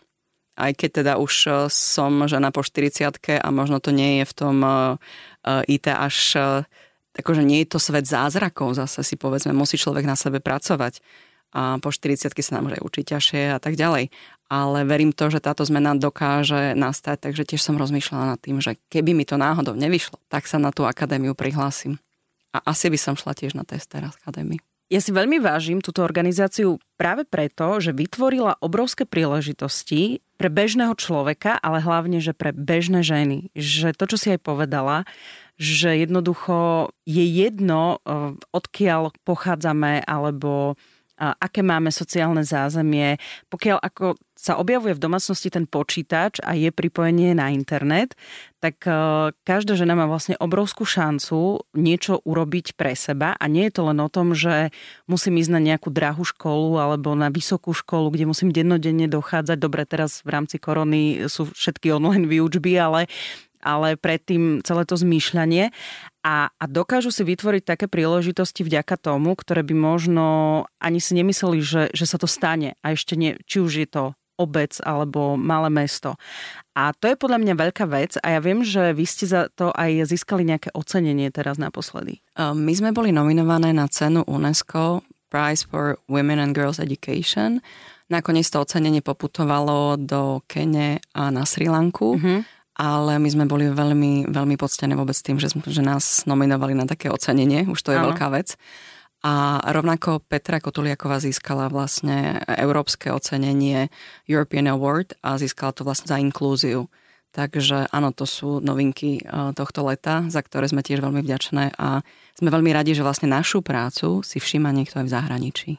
Aj 0.59 0.71
keď 0.75 0.89
teda 1.03 1.13
už 1.15 1.33
eh, 1.47 1.53
som 1.71 2.27
žena 2.27 2.51
po 2.51 2.63
40 2.63 3.07
a 3.39 3.47
možno 3.55 3.79
to 3.79 3.95
nie 3.95 4.21
je 4.21 4.25
v 4.27 4.33
tom 4.35 4.55
eh, 4.63 5.71
IT 5.71 5.87
až 5.87 6.17
akože 7.11 7.43
nie 7.43 7.63
je 7.63 7.75
to 7.75 7.79
svet 7.79 8.07
zázrakov, 8.07 8.71
zase 8.71 9.03
si 9.03 9.19
povedzme, 9.19 9.51
musí 9.51 9.75
človek 9.75 10.07
na 10.07 10.15
sebe 10.15 10.39
pracovať 10.39 11.03
a 11.51 11.75
po 11.83 11.91
40 11.91 12.31
sa 12.31 12.51
nám 12.55 12.71
môže 12.71 12.79
učiť 12.79 13.05
ťažšie 13.11 13.41
a 13.51 13.59
tak 13.59 13.75
ďalej. 13.75 14.07
Ale 14.51 14.83
verím 14.83 15.15
to, 15.15 15.31
že 15.31 15.39
táto 15.39 15.63
zmena 15.63 15.95
dokáže 15.95 16.75
nastať, 16.75 17.31
takže 17.31 17.47
tiež 17.47 17.63
som 17.63 17.79
rozmýšľala 17.79 18.35
nad 18.35 18.39
tým, 18.43 18.59
že 18.59 18.75
keby 18.91 19.15
mi 19.15 19.23
to 19.23 19.39
náhodou 19.39 19.79
nevyšlo, 19.79 20.19
tak 20.27 20.43
sa 20.43 20.59
na 20.59 20.75
tú 20.75 20.83
akadémiu 20.83 21.31
prihlásim. 21.31 21.95
A 22.51 22.59
asi 22.75 22.91
by 22.91 22.99
som 22.99 23.15
šla 23.15 23.31
tiež 23.31 23.55
na 23.55 23.63
tester 23.63 24.03
akadémii. 24.03 24.59
Ja 24.91 24.99
si 24.99 25.15
veľmi 25.15 25.39
vážim 25.39 25.79
túto 25.79 26.03
organizáciu 26.03 26.75
práve 26.99 27.23
preto, 27.23 27.79
že 27.79 27.95
vytvorila 27.95 28.59
obrovské 28.59 29.07
príležitosti 29.07 30.19
pre 30.35 30.51
bežného 30.51 30.99
človeka, 30.99 31.55
ale 31.63 31.79
hlavne, 31.79 32.19
že 32.19 32.35
pre 32.35 32.51
bežné 32.51 32.99
ženy. 32.99 33.55
Že 33.55 33.95
to, 33.95 34.03
čo 34.11 34.17
si 34.19 34.27
aj 34.35 34.43
povedala, 34.43 35.07
že 35.55 35.95
jednoducho 35.95 36.91
je 37.07 37.23
jedno, 37.23 38.03
eh, 38.03 38.35
odkiaľ 38.51 39.15
pochádzame, 39.23 40.03
alebo 40.03 40.75
aké 41.21 41.61
máme 41.61 41.93
sociálne 41.93 42.41
zázemie. 42.41 43.21
Pokiaľ 43.53 43.77
ako 43.77 44.17
sa 44.33 44.57
objavuje 44.57 44.97
v 44.97 45.03
domácnosti 45.05 45.53
ten 45.53 45.69
počítač 45.69 46.41
a 46.41 46.57
je 46.57 46.73
pripojenie 46.73 47.37
na 47.37 47.53
internet, 47.53 48.17
tak 48.57 48.81
e, 48.89 49.29
každá 49.45 49.77
žena 49.77 49.93
má 49.93 50.09
vlastne 50.09 50.33
obrovskú 50.41 50.81
šancu 50.81 51.61
niečo 51.77 52.25
urobiť 52.25 52.73
pre 52.73 52.97
seba 52.97 53.37
a 53.37 53.45
nie 53.45 53.69
je 53.69 53.77
to 53.77 53.85
len 53.85 54.01
o 54.01 54.09
tom, 54.09 54.33
že 54.33 54.73
musím 55.05 55.37
ísť 55.37 55.51
na 55.53 55.61
nejakú 55.61 55.93
drahú 55.93 56.25
školu 56.25 56.81
alebo 56.81 57.13
na 57.13 57.29
vysokú 57.29 57.69
školu, 57.69 58.17
kde 58.17 58.25
musím 58.25 58.49
dennodenne 58.49 59.05
dochádzať. 59.05 59.57
Dobre, 59.61 59.85
teraz 59.85 60.25
v 60.25 60.33
rámci 60.33 60.57
korony 60.57 61.29
sú 61.29 61.53
všetky 61.53 61.93
online 61.93 62.25
výučby, 62.25 62.81
ale 62.81 63.05
ale 63.61 63.93
predtým 63.93 64.65
celé 64.65 64.83
to 64.89 64.97
zmýšľanie 64.97 65.69
a, 66.21 66.53
a 66.53 66.65
dokážu 66.69 67.09
si 67.09 67.25
vytvoriť 67.25 67.63
také 67.65 67.85
príležitosti 67.89 68.61
vďaka 68.61 68.93
tomu, 68.97 69.33
ktoré 69.33 69.65
by 69.65 69.73
možno 69.73 70.25
ani 70.77 71.01
si 71.01 71.17
nemysleli, 71.17 71.59
že, 71.65 71.83
že 71.91 72.05
sa 72.05 72.21
to 72.21 72.29
stane. 72.29 72.77
A 72.85 72.93
ešte 72.93 73.17
nie, 73.17 73.41
či 73.49 73.57
už 73.57 73.73
je 73.81 73.87
to 73.89 74.03
obec 74.37 74.77
alebo 74.81 75.37
malé 75.37 75.69
mesto. 75.69 76.17
A 76.73 76.93
to 76.97 77.09
je 77.09 77.19
podľa 77.19 77.41
mňa 77.41 77.53
veľká 77.57 77.85
vec 77.85 78.17
a 78.21 78.37
ja 78.37 78.39
viem, 78.41 78.65
že 78.65 78.93
vy 78.93 79.05
ste 79.05 79.29
za 79.29 79.53
to 79.53 79.69
aj 79.73 80.09
získali 80.09 80.41
nejaké 80.41 80.73
ocenenie 80.73 81.29
teraz 81.29 81.61
naposledy. 81.61 82.25
My 82.37 82.73
sme 82.73 82.89
boli 82.89 83.13
nominované 83.13 83.69
na 83.69 83.85
cenu 83.85 84.25
UNESCO 84.25 85.05
Prize 85.29 85.61
for 85.61 86.01
Women 86.09 86.41
and 86.41 86.53
Girls 86.57 86.81
Education. 86.81 87.61
Nakoniec 88.09 88.49
to 88.49 88.65
ocenenie 88.65 89.05
poputovalo 89.05 89.95
do 90.01 90.41
Kene 90.49 90.99
a 91.13 91.29
na 91.29 91.45
Sri 91.45 91.69
Lanku. 91.69 92.17
Mm-hmm 92.17 92.60
ale 92.75 93.19
my 93.19 93.29
sme 93.29 93.45
boli 93.47 93.67
veľmi, 93.67 94.31
veľmi 94.31 94.55
poctené 94.55 94.95
vôbec 94.95 95.15
tým, 95.17 95.37
že, 95.37 95.51
že 95.51 95.83
nás 95.83 96.23
nominovali 96.23 96.71
na 96.71 96.87
také 96.87 97.11
ocenenie, 97.11 97.67
už 97.67 97.79
to 97.83 97.91
je 97.91 97.99
ano. 97.99 98.11
veľká 98.11 98.27
vec. 98.31 98.55
A 99.21 99.61
rovnako 99.61 100.25
Petra 100.25 100.57
Kotuliaková 100.57 101.21
získala 101.21 101.69
vlastne 101.69 102.41
európske 102.57 103.13
ocenenie 103.13 103.93
European 104.25 104.65
Award 104.65 105.13
a 105.21 105.37
získala 105.37 105.77
to 105.77 105.85
vlastne 105.85 106.09
za 106.09 106.17
inklúziu. 106.17 106.89
Takže 107.31 107.87
áno, 107.93 108.11
to 108.11 108.27
sú 108.27 108.59
novinky 108.59 109.21
e, 109.21 109.53
tohto 109.55 109.87
leta, 109.87 110.27
za 110.27 110.43
ktoré 110.43 110.67
sme 110.67 110.83
tiež 110.83 110.99
veľmi 110.99 111.23
vďačné 111.23 111.79
a 111.79 112.03
sme 112.35 112.49
veľmi 112.51 112.75
radi, 112.75 112.91
že 112.91 113.07
vlastne 113.07 113.31
našu 113.31 113.63
prácu 113.63 114.19
si 114.25 114.41
všíma 114.41 114.73
niekto 114.75 114.99
aj 114.99 115.05
v 115.07 115.13
zahraničí. 115.15 115.71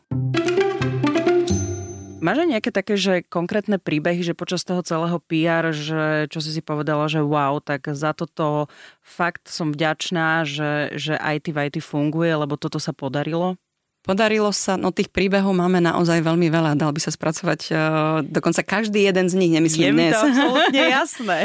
Máš 2.23 2.47
aj 2.47 2.49
nejaké 2.55 2.71
také, 2.71 2.95
že 2.95 3.27
konkrétne 3.27 3.83
príbehy, 3.83 4.23
že 4.23 4.39
počas 4.39 4.63
toho 4.63 4.79
celého 4.87 5.19
PR, 5.27 5.75
že 5.75 6.31
čo 6.31 6.39
si 6.39 6.55
si 6.55 6.63
povedala, 6.63 7.11
že 7.11 7.19
wow, 7.19 7.59
tak 7.59 7.91
za 7.91 8.15
toto 8.15 8.71
fakt 9.03 9.51
som 9.51 9.75
vďačná, 9.75 10.47
že, 10.47 10.95
že 10.95 11.19
IT 11.19 11.51
v 11.51 11.59
IT 11.67 11.77
funguje, 11.83 12.31
lebo 12.31 12.55
toto 12.55 12.79
sa 12.79 12.95
podarilo? 12.95 13.59
Podarilo 14.03 14.51
sa, 14.51 14.75
no 14.75 14.91
tých 14.91 15.15
príbehov 15.15 15.55
máme 15.55 15.79
naozaj 15.79 16.27
veľmi 16.27 16.51
veľa, 16.51 16.75
dal 16.75 16.91
by 16.91 16.99
sa 16.99 17.15
spracovať 17.15 17.61
uh, 17.71 17.79
dokonca 18.27 18.67
každý 18.67 19.07
jeden 19.07 19.31
z 19.31 19.39
nich, 19.39 19.55
nemyslím 19.55 19.95
Je 19.95 19.95
dnes. 19.95 20.11
to 20.11 20.27
absolútne 20.27 20.83
jasné. 20.99 21.39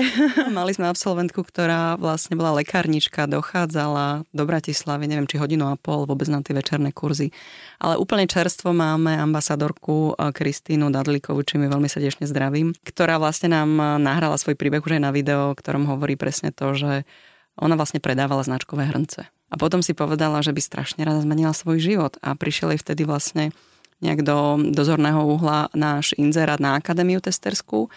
Mali 0.50 0.74
sme 0.74 0.90
absolventku, 0.90 1.46
ktorá 1.46 2.02
vlastne 2.02 2.34
bola 2.34 2.58
lekárnička, 2.58 3.30
dochádzala 3.30 4.26
do 4.34 4.44
Bratislavy, 4.50 5.06
neviem, 5.06 5.30
či 5.30 5.38
hodinu 5.38 5.70
a 5.70 5.78
pol 5.78 6.10
vôbec 6.10 6.26
na 6.34 6.42
tie 6.42 6.58
večerné 6.58 6.90
kurzy. 6.90 7.30
Ale 7.78 8.02
úplne 8.02 8.26
čerstvo 8.26 8.74
máme 8.74 9.14
ambasadorku 9.22 10.18
eh, 10.18 10.34
Kristínu 10.34 10.90
Dadlíkovú, 10.90 11.46
či 11.46 11.62
mi 11.62 11.70
veľmi 11.70 11.86
srdečne 11.86 12.26
zdravím, 12.26 12.74
ktorá 12.82 13.22
vlastne 13.22 13.54
nám 13.54 13.70
eh, 13.78 13.86
nahrala 14.02 14.34
svoj 14.34 14.58
príbeh 14.58 14.82
už 14.82 14.98
aj 14.98 15.06
na 15.06 15.14
video, 15.14 15.54
ktorom 15.54 15.86
hovorí 15.86 16.18
presne 16.18 16.50
to, 16.50 16.74
že 16.74 17.06
ona 17.54 17.78
vlastne 17.78 18.02
predávala 18.02 18.42
značkové 18.42 18.90
hrnce. 18.90 19.30
A 19.48 19.56
potom 19.56 19.80
si 19.80 19.96
povedala, 19.96 20.44
že 20.44 20.52
by 20.52 20.60
strašne 20.60 21.02
rada 21.08 21.24
zmenila 21.24 21.56
svoj 21.56 21.80
život 21.80 22.20
a 22.20 22.36
prišiel 22.36 22.76
jej 22.76 22.82
vtedy 22.84 23.08
vlastne 23.08 23.56
nejak 24.04 24.22
do 24.22 24.60
dozorného 24.76 25.26
uhla 25.26 25.74
náš 25.74 26.14
inzerát 26.20 26.62
na 26.62 26.78
Akadémiu 26.78 27.18
testerskú 27.18 27.90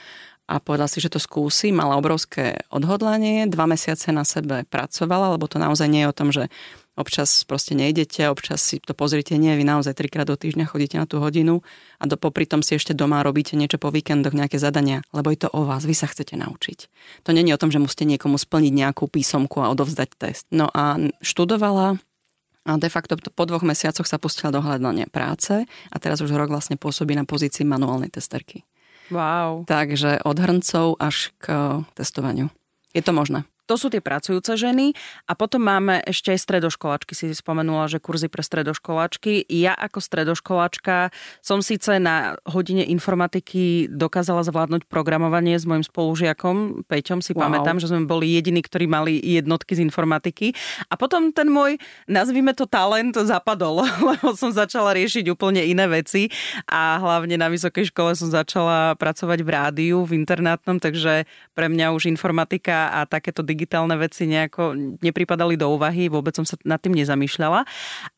a 0.50 0.58
povedala 0.58 0.90
si, 0.90 0.98
že 0.98 1.12
to 1.12 1.22
skúsi. 1.22 1.70
Mala 1.70 1.94
obrovské 1.94 2.66
odhodlanie, 2.74 3.46
dva 3.46 3.70
mesiace 3.70 4.10
na 4.10 4.26
sebe 4.26 4.66
pracovala, 4.66 5.38
lebo 5.38 5.46
to 5.46 5.62
naozaj 5.62 5.86
nie 5.86 6.02
je 6.02 6.10
o 6.10 6.16
tom, 6.16 6.28
že 6.34 6.50
občas 7.00 7.42
proste 7.48 7.72
nejdete, 7.72 8.28
občas 8.28 8.60
si 8.60 8.76
to 8.78 8.92
pozrite, 8.92 9.32
nie, 9.40 9.56
vy 9.56 9.64
naozaj 9.64 9.96
trikrát 9.96 10.28
do 10.28 10.36
týždňa 10.36 10.68
chodíte 10.68 11.00
na 11.00 11.08
tú 11.08 11.16
hodinu 11.18 11.64
a 11.96 12.04
do, 12.04 12.20
popri 12.20 12.44
tom 12.44 12.60
si 12.60 12.76
ešte 12.76 12.92
doma 12.92 13.24
robíte 13.24 13.56
niečo 13.56 13.80
po 13.80 13.88
víkendoch, 13.88 14.36
nejaké 14.36 14.60
zadania, 14.60 15.00
lebo 15.16 15.32
je 15.32 15.42
to 15.42 15.48
o 15.50 15.64
vás, 15.64 15.88
vy 15.88 15.96
sa 15.96 16.06
chcete 16.06 16.36
naučiť. 16.36 16.78
To 17.24 17.32
není 17.32 17.50
o 17.50 17.60
tom, 17.60 17.72
že 17.72 17.80
musíte 17.80 18.04
niekomu 18.04 18.36
splniť 18.36 18.72
nejakú 18.76 19.08
písomku 19.08 19.64
a 19.64 19.72
odovzdať 19.72 20.08
test. 20.20 20.44
No 20.52 20.68
a 20.68 21.00
študovala 21.24 21.96
a 22.68 22.76
de 22.76 22.92
facto 22.92 23.16
po 23.16 23.44
dvoch 23.48 23.64
mesiacoch 23.64 24.04
sa 24.04 24.20
pustila 24.20 24.52
do 24.52 24.60
hľadania 24.60 25.08
práce 25.08 25.64
a 25.64 25.96
teraz 25.96 26.20
už 26.20 26.36
rok 26.36 26.52
vlastne 26.52 26.76
pôsobí 26.76 27.16
na 27.16 27.24
pozícii 27.24 27.64
manuálnej 27.64 28.12
testerky. 28.12 28.68
Wow. 29.10 29.66
Takže 29.66 30.22
od 30.22 30.36
hrncov 30.38 31.00
až 31.00 31.34
k 31.40 31.50
testovaniu. 31.98 32.52
Je 32.94 33.02
to 33.02 33.10
možné. 33.10 33.42
To 33.70 33.78
sú 33.78 33.86
tie 33.86 34.02
pracujúce 34.02 34.50
ženy 34.58 34.98
a 35.30 35.38
potom 35.38 35.62
máme 35.62 36.02
ešte 36.02 36.34
aj 36.34 36.42
stredoškolačky. 36.42 37.14
Si 37.14 37.30
spomenula, 37.30 37.86
že 37.86 38.02
kurzy 38.02 38.26
pre 38.26 38.42
stredoškolačky. 38.42 39.46
Ja 39.46 39.78
ako 39.78 40.02
stredoškolačka 40.02 41.14
som 41.38 41.62
síce 41.62 42.02
na 42.02 42.34
hodine 42.50 42.82
informatiky 42.82 43.86
dokázala 43.86 44.42
zvládnuť 44.42 44.90
programovanie 44.90 45.54
s 45.54 45.70
môjim 45.70 45.86
spolužiakom 45.86 46.82
Peťom. 46.90 47.22
Si 47.22 47.30
wow. 47.30 47.46
pamätám, 47.46 47.78
že 47.78 47.94
sme 47.94 48.10
boli 48.10 48.34
jediní, 48.34 48.58
ktorí 48.58 48.90
mali 48.90 49.22
jednotky 49.22 49.78
z 49.78 49.86
informatiky. 49.86 50.50
A 50.90 50.98
potom 50.98 51.30
ten 51.30 51.46
môj, 51.46 51.78
nazvime 52.10 52.50
to 52.58 52.66
talent, 52.66 53.14
zapadol, 53.14 53.86
lebo 54.10 54.34
som 54.34 54.50
začala 54.50 54.98
riešiť 54.98 55.30
úplne 55.30 55.62
iné 55.62 55.86
veci 55.86 56.26
a 56.66 56.98
hlavne 56.98 57.38
na 57.38 57.46
vysokej 57.46 57.94
škole 57.94 58.18
som 58.18 58.34
začala 58.34 58.98
pracovať 58.98 59.38
v 59.46 59.50
rádiu, 59.54 59.96
v 60.02 60.18
internátnom, 60.18 60.82
takže 60.82 61.30
pre 61.54 61.70
mňa 61.70 61.94
už 61.94 62.10
informatika 62.10 62.90
a 62.90 63.06
takéto 63.06 63.46
digitálne 63.46 63.59
digitálne 63.60 63.92
veci 64.00 64.24
nejako 64.24 64.72
nepripadali 65.04 65.60
do 65.60 65.68
úvahy, 65.76 66.08
vôbec 66.08 66.32
som 66.32 66.48
sa 66.48 66.56
nad 66.64 66.80
tým 66.80 66.96
nezamýšľala. 66.96 67.68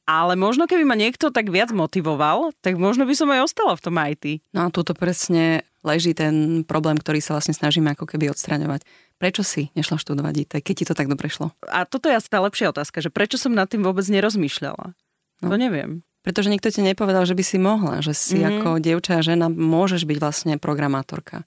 Ale 0.06 0.38
možno 0.38 0.70
keby 0.70 0.86
ma 0.86 0.94
niekto 0.94 1.34
tak 1.34 1.50
viac 1.50 1.74
motivoval, 1.74 2.54
tak 2.62 2.78
možno 2.78 3.02
by 3.02 3.14
som 3.18 3.26
aj 3.34 3.50
ostala 3.50 3.74
v 3.74 3.82
tom 3.82 3.98
IT. 3.98 4.24
No 4.54 4.70
a 4.70 4.70
tuto 4.70 4.94
presne 4.94 5.66
leží 5.82 6.14
ten 6.14 6.62
problém, 6.62 6.94
ktorý 6.94 7.18
sa 7.18 7.34
vlastne 7.34 7.58
snažíme 7.58 7.90
ako 7.98 8.06
keby 8.06 8.30
odstraňovať. 8.30 8.86
Prečo 9.18 9.42
si 9.42 9.74
nešla 9.74 9.98
študovať 9.98 10.34
IT, 10.46 10.52
keď 10.62 10.74
ti 10.78 10.84
to 10.86 10.94
tak 10.94 11.10
dobre 11.10 11.26
šlo? 11.26 11.50
A 11.66 11.82
toto 11.82 12.06
je 12.06 12.14
asi 12.14 12.30
tá 12.30 12.38
lepšia 12.38 12.70
otázka, 12.70 13.02
že 13.02 13.10
prečo 13.10 13.34
som 13.34 13.50
nad 13.50 13.66
tým 13.66 13.82
vôbec 13.82 14.06
nerozmýšľala? 14.06 14.94
No. 15.42 15.46
To 15.50 15.58
neviem. 15.58 16.06
Pretože 16.22 16.54
nikto 16.54 16.70
ti 16.70 16.86
nepovedal, 16.86 17.26
že 17.26 17.34
by 17.34 17.42
si 17.42 17.58
mohla, 17.58 17.98
že 17.98 18.14
si 18.14 18.38
mm-hmm. 18.38 18.62
ako 18.62 18.68
dievča 18.78 19.18
a 19.18 19.26
žena 19.26 19.50
môžeš 19.50 20.06
byť 20.06 20.18
vlastne 20.22 20.54
programátorka. 20.54 21.42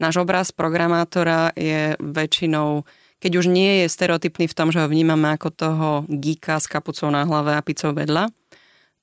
Náš 0.00 0.20
obraz 0.24 0.48
programátora 0.52 1.52
je 1.52 1.96
väčšinou 2.00 2.88
keď 3.20 3.32
už 3.36 3.46
nie 3.52 3.84
je 3.84 3.92
stereotypný 3.92 4.48
v 4.48 4.56
tom, 4.56 4.72
že 4.72 4.80
ho 4.80 4.88
vnímame 4.88 5.36
ako 5.36 5.48
toho 5.52 5.88
geeka 6.08 6.56
s 6.56 6.66
kapucou 6.66 7.12
na 7.12 7.28
hlave 7.28 7.52
a 7.52 7.60
pizzou 7.60 7.92
vedľa, 7.92 8.32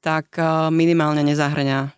tak 0.02 0.36
eh, 0.42 0.74
minimálne 0.74 1.22
nezahrňa 1.22 1.94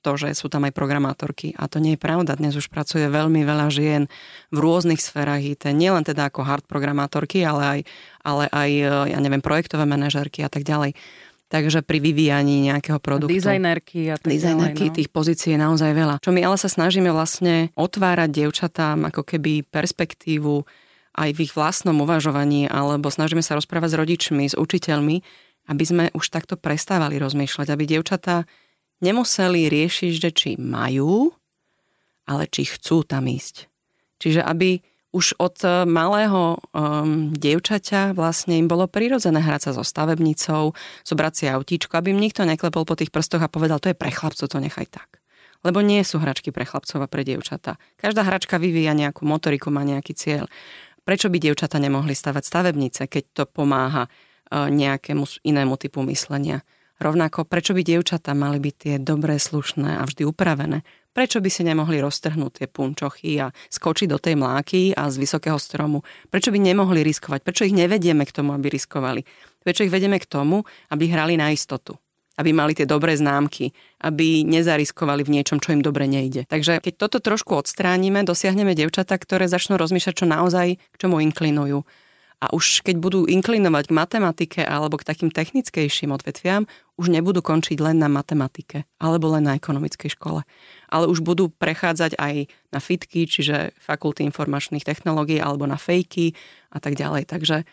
to, 0.00 0.16
že 0.16 0.32
sú 0.32 0.48
tam 0.48 0.64
aj 0.64 0.72
programátorky. 0.72 1.52
A 1.60 1.68
to 1.68 1.76
nie 1.76 1.92
je 1.94 2.00
pravda. 2.00 2.32
Dnes 2.32 2.56
už 2.56 2.72
pracuje 2.72 3.04
veľmi 3.04 3.44
veľa 3.44 3.68
žien 3.68 4.08
v 4.48 4.56
rôznych 4.56 4.96
sférach 4.96 5.44
IT. 5.44 5.68
Nielen 5.76 6.08
teda 6.08 6.32
ako 6.32 6.40
hard 6.40 6.64
programátorky, 6.64 7.44
ale 7.44 7.62
aj, 7.62 7.80
ale 8.24 8.44
aj 8.50 8.70
eh, 8.70 8.90
ja 9.14 9.18
neviem, 9.22 9.44
projektové 9.44 9.86
manažerky 9.86 10.42
a 10.42 10.50
tak 10.50 10.66
ďalej. 10.66 10.98
Takže 11.50 11.82
pri 11.82 11.98
vyvíjaní 11.98 12.70
nejakého 12.70 13.02
produktu. 13.02 13.34
Dizajnerky 13.34 14.06
a 14.06 14.14
tak 14.14 14.30
Dizajnerky, 14.30 14.86
ďalej, 14.86 14.94
no. 14.94 14.98
tých 15.02 15.10
pozícií 15.10 15.50
je 15.58 15.58
naozaj 15.58 15.90
veľa. 15.98 16.14
Čo 16.22 16.30
my 16.30 16.46
ale 16.46 16.54
sa 16.54 16.70
snažíme 16.70 17.10
vlastne 17.10 17.74
otvárať 17.74 18.30
dievčatám 18.30 19.10
ako 19.10 19.26
keby 19.26 19.66
perspektívu 19.66 20.62
aj 21.16 21.30
v 21.34 21.42
ich 21.48 21.52
vlastnom 21.54 21.96
uvažovaní, 22.02 22.70
alebo 22.70 23.10
snažíme 23.10 23.42
sa 23.42 23.58
rozprávať 23.58 23.94
s 23.94 23.98
rodičmi, 23.98 24.44
s 24.46 24.58
učiteľmi, 24.58 25.16
aby 25.70 25.84
sme 25.86 26.04
už 26.14 26.30
takto 26.30 26.58
prestávali 26.58 27.18
rozmýšľať, 27.18 27.68
aby 27.70 27.84
dievčatá 27.86 28.46
nemuseli 29.02 29.70
riešiť, 29.70 30.12
že 30.16 30.30
či 30.30 30.50
majú, 30.58 31.34
ale 32.26 32.46
či 32.46 32.66
chcú 32.66 33.02
tam 33.02 33.26
ísť. 33.26 33.66
Čiže 34.20 34.44
aby 34.44 34.84
už 35.10 35.34
od 35.42 35.58
e, 35.66 35.82
malého 35.90 36.54
um, 36.70 37.34
dievčaťa 37.34 38.14
vlastne 38.14 38.54
im 38.62 38.70
bolo 38.70 38.86
prirodzené 38.86 39.42
hrať 39.42 39.70
sa 39.70 39.70
so 39.74 39.82
stavebnicou, 39.82 40.70
zobrať 41.02 41.32
si 41.34 41.44
autíčko, 41.50 41.98
aby 41.98 42.14
im 42.14 42.22
nikto 42.22 42.46
neklepol 42.46 42.86
po 42.86 42.94
tých 42.94 43.10
prstoch 43.10 43.42
a 43.42 43.50
povedal, 43.50 43.82
to 43.82 43.90
je 43.90 43.98
pre 43.98 44.14
chlapcov, 44.14 44.46
to 44.46 44.58
nechaj 44.62 44.86
tak. 44.86 45.18
Lebo 45.60 45.82
nie 45.84 46.00
sú 46.06 46.22
hračky 46.22 46.54
pre 46.54 46.64
chlapcov 46.64 47.04
a 47.04 47.10
pre 47.10 47.26
dievčatá. 47.26 47.76
Každá 48.00 48.24
hračka 48.24 48.56
vyvíja 48.56 48.96
nejakú 48.96 49.28
motoriku, 49.28 49.68
má 49.68 49.84
nejaký 49.84 50.16
cieľ. 50.16 50.44
Prečo 51.10 51.26
by 51.26 51.42
dievčata 51.42 51.82
nemohli 51.82 52.14
stavať 52.14 52.46
stavebnice, 52.46 53.10
keď 53.10 53.24
to 53.34 53.42
pomáha 53.42 54.06
uh, 54.06 54.70
nejakému 54.70 55.42
inému 55.42 55.74
typu 55.74 56.06
myslenia? 56.06 56.62
Rovnako, 57.02 57.50
prečo 57.50 57.74
by 57.74 57.82
dievčatá 57.82 58.30
mali 58.30 58.62
byť 58.62 58.74
tie 58.78 58.94
dobré, 59.02 59.42
slušné 59.42 59.98
a 59.98 60.06
vždy 60.06 60.22
upravené? 60.22 60.86
Prečo 61.10 61.42
by 61.42 61.50
si 61.50 61.66
nemohli 61.66 61.98
roztrhnúť 61.98 62.62
tie 62.62 62.66
punčochy 62.70 63.42
a 63.42 63.50
skočiť 63.50 64.06
do 64.06 64.22
tej 64.22 64.38
mláky 64.38 64.94
a 64.94 65.10
z 65.10 65.18
vysokého 65.18 65.58
stromu? 65.58 66.06
Prečo 66.30 66.54
by 66.54 66.62
nemohli 66.62 67.02
riskovať? 67.02 67.42
Prečo 67.42 67.66
ich 67.66 67.74
nevedieme 67.74 68.22
k 68.22 68.30
tomu, 68.30 68.54
aby 68.54 68.70
riskovali? 68.70 69.26
Prečo 69.66 69.82
ich 69.82 69.90
vedeme 69.90 70.14
k 70.14 70.30
tomu, 70.30 70.62
aby 70.94 71.10
hrali 71.10 71.34
na 71.34 71.50
istotu? 71.50 71.98
Aby 72.40 72.56
mali 72.56 72.72
tie 72.72 72.88
dobré 72.88 73.12
známky, 73.12 73.76
aby 74.00 74.48
nezariskovali 74.48 75.20
v 75.20 75.36
niečom, 75.36 75.60
čo 75.60 75.76
im 75.76 75.84
dobre 75.84 76.08
nejde. 76.08 76.48
Takže 76.48 76.80
keď 76.80 76.94
toto 76.96 77.20
trošku 77.20 77.52
odstránime, 77.52 78.24
dosiahneme 78.24 78.72
devčata, 78.72 79.12
ktoré 79.20 79.44
začnú 79.44 79.76
rozmýšľať, 79.76 80.14
čo 80.16 80.26
naozaj 80.26 80.80
k 80.80 80.96
čomu 80.96 81.20
inklinujú 81.20 81.84
a 82.40 82.56
už 82.56 82.80
keď 82.80 82.96
budú 82.96 83.28
inklinovať 83.28 83.92
k 83.92 83.96
matematike 83.96 84.60
alebo 84.64 84.96
k 84.96 85.04
takým 85.04 85.28
technickejším 85.28 86.16
odvetviam, 86.16 86.64
už 86.96 87.12
nebudú 87.12 87.44
končiť 87.44 87.76
len 87.76 88.00
na 88.00 88.08
matematike 88.08 88.88
alebo 88.96 89.28
len 89.36 89.44
na 89.44 89.60
ekonomickej 89.60 90.16
škole. 90.16 90.48
Ale 90.88 91.04
už 91.04 91.20
budú 91.20 91.52
prechádzať 91.52 92.16
aj 92.16 92.48
na 92.72 92.80
fitky, 92.80 93.28
čiže 93.28 93.76
fakulty 93.76 94.24
informačných 94.24 94.88
technológií 94.88 95.36
alebo 95.36 95.68
na 95.68 95.76
fejky 95.76 96.32
a 96.72 96.80
tak 96.80 96.96
ďalej. 96.96 97.28
Takže 97.28 97.68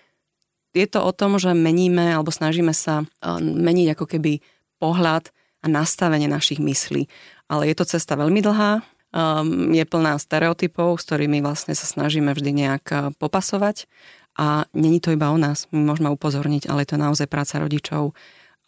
je 0.75 0.87
to 0.91 0.99
o 0.99 1.15
tom, 1.15 1.39
že 1.39 1.55
meníme 1.55 2.11
alebo 2.11 2.29
snažíme 2.29 2.75
sa 2.75 3.07
eh, 3.07 3.39
meniť 3.39 3.95
ako 3.95 4.05
keby 4.05 4.43
pohľad 4.77 5.29
a 5.61 5.65
nastavenie 5.65 6.29
našich 6.29 6.61
myslí. 6.61 7.09
Ale 7.49 7.69
je 7.69 7.75
to 7.75 7.85
cesta 7.87 8.13
veľmi 8.13 8.39
dlhá, 8.43 8.81
um, 8.81 9.73
je 9.73 9.83
plná 9.83 10.19
stereotypov, 10.21 11.01
s 11.01 11.05
ktorými 11.09 11.41
vlastne 11.41 11.73
sa 11.73 11.85
snažíme 11.89 12.31
vždy 12.31 12.51
nejak 12.53 12.85
eh, 12.91 12.99
popasovať 13.17 13.89
a 14.37 14.69
není 14.77 15.01
to 15.01 15.09
iba 15.09 15.33
o 15.33 15.37
nás, 15.37 15.65
my 15.73 15.81
môžeme 15.81 16.13
upozorniť, 16.13 16.69
ale 16.69 16.85
je 16.85 16.93
to 16.93 17.01
naozaj 17.01 17.25
práca 17.25 17.57
rodičov 17.57 18.13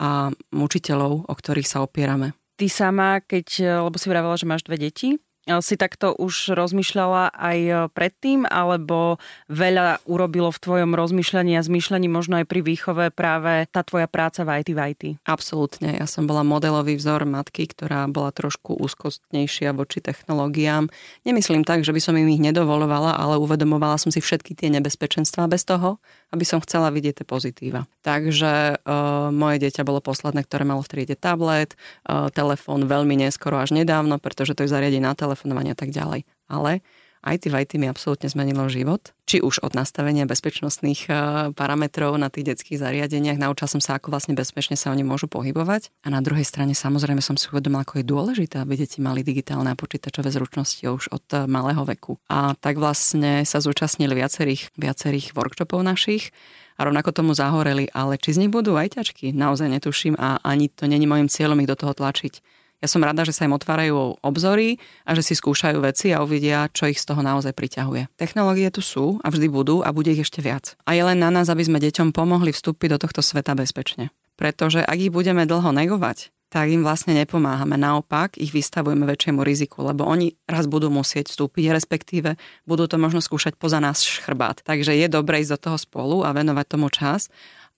a 0.01 0.33
učiteľov, 0.49 1.29
o 1.29 1.33
ktorých 1.35 1.69
sa 1.69 1.85
opierame. 1.85 2.33
Ty 2.57 2.65
sama, 2.71 3.21
keď, 3.21 3.77
lebo 3.85 3.95
si 4.01 4.09
vravela, 4.09 4.33
že 4.33 4.49
máš 4.49 4.65
dve 4.65 4.81
deti, 4.81 5.21
si 5.57 5.73
takto 5.73 6.13
už 6.13 6.53
rozmýšľala 6.53 7.33
aj 7.33 7.59
e, 7.65 7.73
predtým, 7.89 8.45
alebo 8.45 9.17
veľa 9.49 10.05
urobilo 10.05 10.53
v 10.53 10.61
tvojom 10.61 10.91
rozmýšľaní 10.93 11.57
a 11.57 11.65
zmýšľaní 11.65 12.05
možno 12.05 12.37
aj 12.37 12.45
pri 12.45 12.61
výchove 12.61 13.09
práve 13.09 13.65
tá 13.73 13.81
tvoja 13.81 14.05
práca 14.05 14.45
v 14.45 14.61
IT 14.61 14.69
v 14.69 14.79
IT? 14.93 15.03
Absolútne. 15.25 15.97
Ja 15.97 16.05
som 16.05 16.29
bola 16.29 16.45
modelový 16.45 16.93
vzor 16.93 17.25
matky, 17.25 17.65
ktorá 17.65 18.05
bola 18.05 18.29
trošku 18.29 18.77
úzkostnejšia 18.77 19.73
voči 19.73 20.05
technológiám. 20.05 20.85
Nemyslím 21.25 21.65
tak, 21.65 21.81
že 21.81 21.89
by 21.89 22.01
som 22.03 22.13
im 22.13 22.29
ich 22.29 22.43
nedovolovala, 22.43 23.17
ale 23.17 23.41
uvedomovala 23.41 23.97
som 23.97 24.13
si 24.13 24.21
všetky 24.21 24.53
tie 24.53 24.69
nebezpečenstvá 24.69 25.49
bez 25.49 25.65
toho, 25.65 25.97
aby 26.29 26.45
som 26.45 26.61
chcela 26.61 26.93
vidieť 26.93 27.23
tie 27.23 27.25
pozitíva. 27.25 27.89
Takže 28.05 28.83
uh, 28.85 29.33
moje 29.33 29.57
dieťa 29.65 29.81
bolo 29.81 30.03
posledné, 30.03 30.45
ktoré 30.45 30.67
malo 30.67 30.85
v 30.85 30.91
triede 30.91 31.17
tablet, 31.17 31.73
uh, 32.05 32.29
telefón 32.29 32.85
veľmi 32.85 33.17
neskoro 33.17 33.57
až 33.57 33.73
nedávno, 33.73 34.21
pretože 34.21 34.53
to 34.53 34.67
je 34.67 34.69
zariadenie 34.69 35.07
na 35.07 35.15
telefón 35.15 35.38
telefonovania 35.39 35.71
a 35.71 35.79
tak 35.79 35.95
ďalej. 35.95 36.27
Ale 36.51 36.83
IT 37.19 37.51
v 37.51 37.55
IT 37.59 37.75
mi 37.75 37.91
absolútne 37.91 38.31
zmenilo 38.31 38.71
život. 38.71 39.11
Či 39.27 39.43
už 39.43 39.59
od 39.59 39.75
nastavenia 39.75 40.23
bezpečnostných 40.23 41.11
eh, 41.11 41.15
parametrov 41.51 42.15
na 42.15 42.31
tých 42.31 42.55
detských 42.55 42.79
zariadeniach, 42.79 43.35
naučila 43.35 43.67
som 43.67 43.83
sa, 43.83 43.99
ako 43.99 44.15
vlastne 44.15 44.39
bezpečne 44.39 44.79
sa 44.79 44.95
oni 44.95 45.03
môžu 45.03 45.27
pohybovať. 45.27 45.91
A 46.07 46.15
na 46.15 46.23
druhej 46.23 46.47
strane 46.47 46.71
samozrejme 46.71 47.19
som 47.19 47.35
si 47.35 47.51
uvedomila, 47.51 47.83
ako 47.83 47.99
je 47.99 48.05
dôležité, 48.07 48.55
aby 48.63 48.79
deti 48.79 49.03
mali 49.03 49.27
digitálne 49.27 49.67
a 49.67 49.75
počítačové 49.75 50.31
zručnosti 50.31 50.79
už 50.79 51.11
od 51.11 51.25
eh, 51.35 51.43
malého 51.43 51.83
veku. 51.83 52.15
A 52.31 52.55
tak 52.55 52.79
vlastne 52.79 53.43
sa 53.43 53.59
zúčastnili 53.59 54.15
viacerých, 54.15 54.71
viacerých 54.79 55.35
workshopov 55.35 55.83
našich 55.83 56.31
a 56.79 56.87
rovnako 56.87 57.11
tomu 57.11 57.35
zahoreli, 57.35 57.91
ale 57.91 58.15
či 58.15 58.39
z 58.39 58.47
nich 58.47 58.51
budú 58.55 58.79
aj 58.79 58.95
ťačky, 58.95 59.35
naozaj 59.35 59.67
netuším 59.67 60.15
a 60.15 60.39
ani 60.39 60.71
to 60.71 60.87
není 60.87 61.03
môjim 61.03 61.27
cieľom 61.27 61.59
ich 61.59 61.67
do 61.67 61.75
toho 61.75 61.91
tlačiť 61.91 62.39
ja 62.79 62.87
som 62.87 63.03
rada, 63.03 63.27
že 63.27 63.35
sa 63.35 63.43
im 63.43 63.51
otvárajú 63.51 64.23
obzory 64.23 64.79
a 65.03 65.11
že 65.11 65.23
si 65.23 65.33
skúšajú 65.35 65.83
veci 65.83 66.15
a 66.15 66.23
uvidia, 66.23 66.71
čo 66.71 66.87
ich 66.87 66.99
z 66.99 67.11
toho 67.11 67.19
naozaj 67.19 67.51
priťahuje. 67.51 68.07
Technológie 68.15 68.71
tu 68.71 68.79
sú 68.79 69.19
a 69.19 69.27
vždy 69.27 69.51
budú 69.51 69.83
a 69.83 69.91
bude 69.91 70.15
ich 70.15 70.23
ešte 70.23 70.39
viac. 70.39 70.79
A 70.87 70.95
je 70.95 71.03
len 71.03 71.19
na 71.19 71.27
nás, 71.27 71.51
aby 71.51 71.67
sme 71.67 71.83
deťom 71.83 72.15
pomohli 72.15 72.55
vstúpiť 72.55 72.95
do 72.95 73.01
tohto 73.03 73.19
sveta 73.19 73.51
bezpečne. 73.51 74.15
Pretože 74.39 74.79
ak 74.79 74.95
ich 74.95 75.11
budeme 75.11 75.43
dlho 75.43 75.75
negovať, 75.75 76.31
tak 76.49 76.71
im 76.71 76.81
vlastne 76.81 77.13
nepomáhame. 77.13 77.77
Naopak 77.77 78.39
ich 78.39 78.49
vystavujeme 78.49 79.05
väčšiemu 79.05 79.45
riziku, 79.45 79.85
lebo 79.85 80.07
oni 80.07 80.33
raz 80.49 80.65
budú 80.65 80.89
musieť 80.89 81.29
vstúpiť, 81.29 81.75
respektíve 81.75 82.39
budú 82.65 82.89
to 82.89 82.97
možno 82.97 83.21
skúšať 83.21 83.59
poza 83.59 83.77
nás 83.77 84.01
šchrbát. 84.01 84.65
Takže 84.65 84.97
je 84.97 85.07
dobre 85.11 85.43
ísť 85.43 85.59
do 85.59 85.63
toho 85.69 85.77
spolu 85.77 86.25
a 86.25 86.33
venovať 86.33 86.65
tomu 86.65 86.89
čas. 86.89 87.29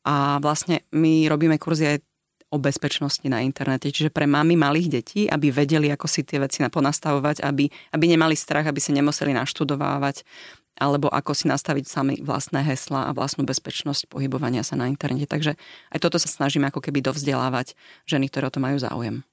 A 0.02 0.40
vlastne 0.42 0.86
my 0.96 1.30
robíme 1.30 1.58
kurzy 1.62 1.86
aj 1.86 1.98
o 2.52 2.60
bezpečnosti 2.60 3.24
na 3.32 3.40
internete. 3.40 3.88
Čiže 3.88 4.12
pre 4.12 4.28
mami 4.28 4.60
malých 4.60 4.88
detí, 4.92 5.22
aby 5.32 5.56
vedeli, 5.56 5.88
ako 5.88 6.06
si 6.06 6.28
tie 6.28 6.38
veci 6.38 6.60
ponastavovať, 6.60 7.40
aby, 7.48 7.72
aby 7.96 8.06
nemali 8.12 8.36
strach, 8.36 8.68
aby 8.68 8.84
si 8.84 8.92
nemuseli 8.92 9.32
naštudovávať, 9.32 10.28
alebo 10.76 11.08
ako 11.08 11.32
si 11.32 11.48
nastaviť 11.48 11.86
sami 11.88 12.16
vlastné 12.20 12.60
hesla 12.68 13.08
a 13.08 13.16
vlastnú 13.16 13.48
bezpečnosť 13.48 14.12
pohybovania 14.12 14.68
sa 14.68 14.76
na 14.76 14.92
internete. 14.92 15.32
Takže 15.32 15.56
aj 15.96 16.00
toto 16.04 16.20
sa 16.20 16.28
snažíme 16.28 16.68
ako 16.68 16.84
keby 16.84 17.00
dovzdelávať 17.00 17.74
ženy, 18.04 18.28
ktoré 18.28 18.52
o 18.52 18.54
to 18.54 18.60
majú 18.60 18.78
záujem. 18.82 19.24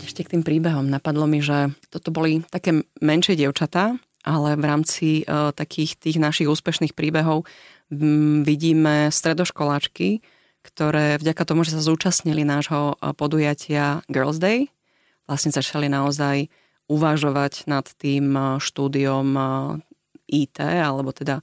Ešte 0.00 0.24
k 0.24 0.32
tým 0.38 0.42
príbehom 0.46 0.88
napadlo 0.88 1.28
mi, 1.28 1.44
že 1.44 1.76
toto 1.92 2.08
boli 2.08 2.40
také 2.48 2.86
menšie 3.04 3.36
dievčatá, 3.36 4.00
ale 4.24 4.56
v 4.56 4.64
rámci 4.64 5.06
uh, 5.22 5.52
takých 5.52 6.00
tých 6.00 6.16
našich 6.18 6.48
úspešných 6.50 6.96
príbehov 6.96 7.44
m, 7.92 8.42
vidíme 8.42 9.12
stredoškoláčky, 9.12 10.24
ktoré 10.66 11.16
vďaka 11.22 11.46
tomu, 11.46 11.62
že 11.62 11.78
sa 11.78 11.82
zúčastnili 11.86 12.42
nášho 12.42 12.98
eh, 12.98 13.14
podujatia 13.14 14.02
Girls 14.10 14.42
Day, 14.42 14.68
vlastne 15.30 15.54
začali 15.54 15.86
naozaj 15.86 16.50
uvažovať 16.90 17.70
nad 17.70 17.86
tým 17.94 18.34
eh, 18.34 18.44
štúdiom 18.58 19.26
eh, 19.38 19.46
IT 20.26 20.58
alebo 20.58 21.14
teda 21.14 21.38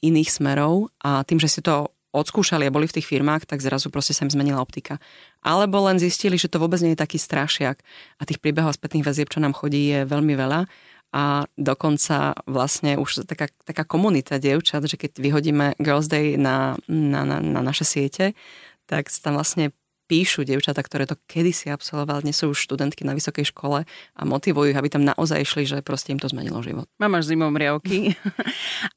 iných 0.00 0.40
smerov 0.40 0.88
a 1.04 1.20
tým, 1.20 1.36
že 1.36 1.52
si 1.52 1.60
to 1.60 1.92
odskúšali 2.16 2.64
a 2.66 2.74
boli 2.74 2.88
v 2.88 2.96
tých 2.96 3.06
firmách, 3.06 3.44
tak 3.44 3.62
zrazu 3.62 3.92
proste 3.92 4.16
sa 4.16 4.24
im 4.24 4.32
zmenila 4.32 4.58
optika. 4.58 4.96
Alebo 5.44 5.84
len 5.84 6.00
zistili, 6.00 6.40
že 6.40 6.48
to 6.48 6.56
vôbec 6.58 6.80
nie 6.80 6.96
je 6.96 7.04
taký 7.04 7.20
strašiak 7.20 7.76
a 8.18 8.22
tých 8.24 8.40
príbehov 8.40 8.74
spätných 8.74 9.04
väzieb, 9.04 9.28
čo 9.28 9.38
nám 9.38 9.52
chodí, 9.52 9.92
je 9.92 10.08
veľmi 10.08 10.32
veľa 10.32 10.64
a 11.10 11.42
dokonca 11.58 12.38
vlastne 12.46 12.94
už 12.94 13.26
taká, 13.26 13.50
taká 13.66 13.82
komunita 13.82 14.38
dievčat, 14.38 14.86
že 14.86 14.94
keď 14.94 15.18
vyhodíme 15.18 15.66
Girls 15.82 16.06
Day 16.06 16.38
na, 16.38 16.78
na, 16.86 17.26
na, 17.26 17.42
na 17.42 17.60
naše 17.66 17.82
siete, 17.82 18.38
tak 18.86 19.10
tam 19.10 19.34
vlastne 19.34 19.74
píšu 20.10 20.42
dievčatá, 20.42 20.82
ktoré 20.82 21.06
to 21.06 21.14
kedysi 21.30 21.70
absolvovali, 21.70 22.26
dnes 22.26 22.34
sú 22.34 22.50
už 22.50 22.58
študentky 22.66 23.06
na 23.06 23.14
vysokej 23.14 23.54
škole 23.54 23.86
a 23.86 24.22
motivujú 24.26 24.74
ich, 24.74 24.78
aby 24.78 24.90
tam 24.90 25.06
naozaj 25.06 25.46
išli, 25.46 25.62
že 25.70 25.78
proste 25.86 26.10
im 26.10 26.18
to 26.18 26.26
zmenilo 26.26 26.58
život. 26.66 26.90
Mám 26.98 27.22
až 27.22 27.30
zimom 27.30 27.54
riavky. 27.54 28.18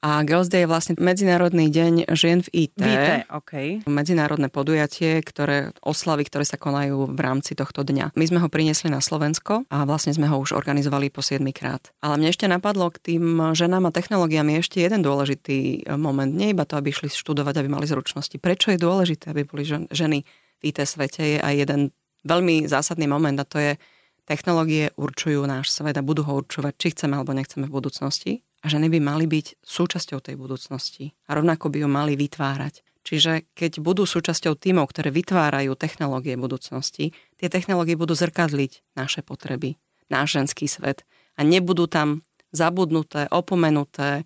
a 0.06 0.26
Girls 0.26 0.50
Day 0.50 0.66
je 0.66 0.72
vlastne 0.74 0.98
Medzinárodný 0.98 1.70
deň 1.70 2.10
žien 2.18 2.42
v 2.42 2.66
IT. 2.66 2.82
IT, 2.82 3.30
okay. 3.30 3.86
Medzinárodné 3.86 4.50
podujatie, 4.50 5.22
ktoré 5.22 5.70
oslavy, 5.86 6.26
ktoré 6.26 6.50
sa 6.50 6.58
konajú 6.58 7.14
v 7.14 7.20
rámci 7.22 7.54
tohto 7.54 7.86
dňa. 7.86 8.18
My 8.18 8.26
sme 8.26 8.42
ho 8.42 8.50
priniesli 8.50 8.90
na 8.90 8.98
Slovensko 8.98 9.70
a 9.70 9.86
vlastne 9.86 10.18
sme 10.18 10.26
ho 10.26 10.42
už 10.42 10.58
organizovali 10.58 11.14
po 11.14 11.22
7 11.22 11.46
krát. 11.54 11.94
Ale 12.02 12.18
mne 12.18 12.34
ešte 12.34 12.50
napadlo 12.50 12.90
k 12.90 13.14
tým 13.14 13.54
ženám 13.54 13.86
a 13.86 13.94
technológiám 13.94 14.50
je 14.50 14.58
ešte 14.66 14.78
jeden 14.82 15.06
dôležitý 15.06 15.86
moment. 15.94 16.34
Nie 16.34 16.58
iba 16.58 16.66
to, 16.66 16.74
aby 16.74 16.90
išli 16.90 17.14
študovať, 17.14 17.62
aby 17.62 17.70
mali 17.70 17.86
zručnosti. 17.86 18.42
Prečo 18.42 18.74
je 18.74 18.82
dôležité, 18.82 19.30
aby 19.30 19.46
boli 19.46 19.62
ženy 19.94 20.26
IT 20.64 20.80
svete 20.88 21.38
je 21.38 21.40
aj 21.44 21.54
jeden 21.68 21.82
veľmi 22.24 22.66
zásadný 22.66 23.06
moment 23.06 23.36
a 23.36 23.46
to 23.46 23.60
je, 23.60 23.74
technológie 24.24 24.96
určujú 24.96 25.44
náš 25.44 25.76
svet 25.76 26.00
a 26.00 26.06
budú 26.06 26.24
ho 26.24 26.40
určovať, 26.40 26.74
či 26.80 26.88
chceme 26.96 27.20
alebo 27.20 27.36
nechceme 27.36 27.68
v 27.68 27.76
budúcnosti. 27.76 28.32
A 28.64 28.72
ženy 28.72 28.88
by 28.88 29.00
mali 29.04 29.28
byť 29.28 29.60
súčasťou 29.60 30.24
tej 30.24 30.40
budúcnosti 30.40 31.12
a 31.28 31.36
rovnako 31.36 31.68
by 31.68 31.84
ju 31.84 31.90
mali 31.92 32.16
vytvárať. 32.16 32.80
Čiže 33.04 33.52
keď 33.52 33.84
budú 33.84 34.08
súčasťou 34.08 34.56
tímov, 34.56 34.88
ktoré 34.88 35.12
vytvárajú 35.12 35.76
technológie 35.76 36.40
budúcnosti, 36.40 37.12
tie 37.36 37.52
technológie 37.52 38.00
budú 38.00 38.16
zrkadliť 38.16 38.96
naše 38.96 39.20
potreby, 39.20 39.76
náš 40.08 40.40
ženský 40.40 40.72
svet 40.72 41.04
a 41.36 41.44
nebudú 41.44 41.92
tam 41.92 42.24
zabudnuté, 42.56 43.28
opomenuté, 43.28 44.24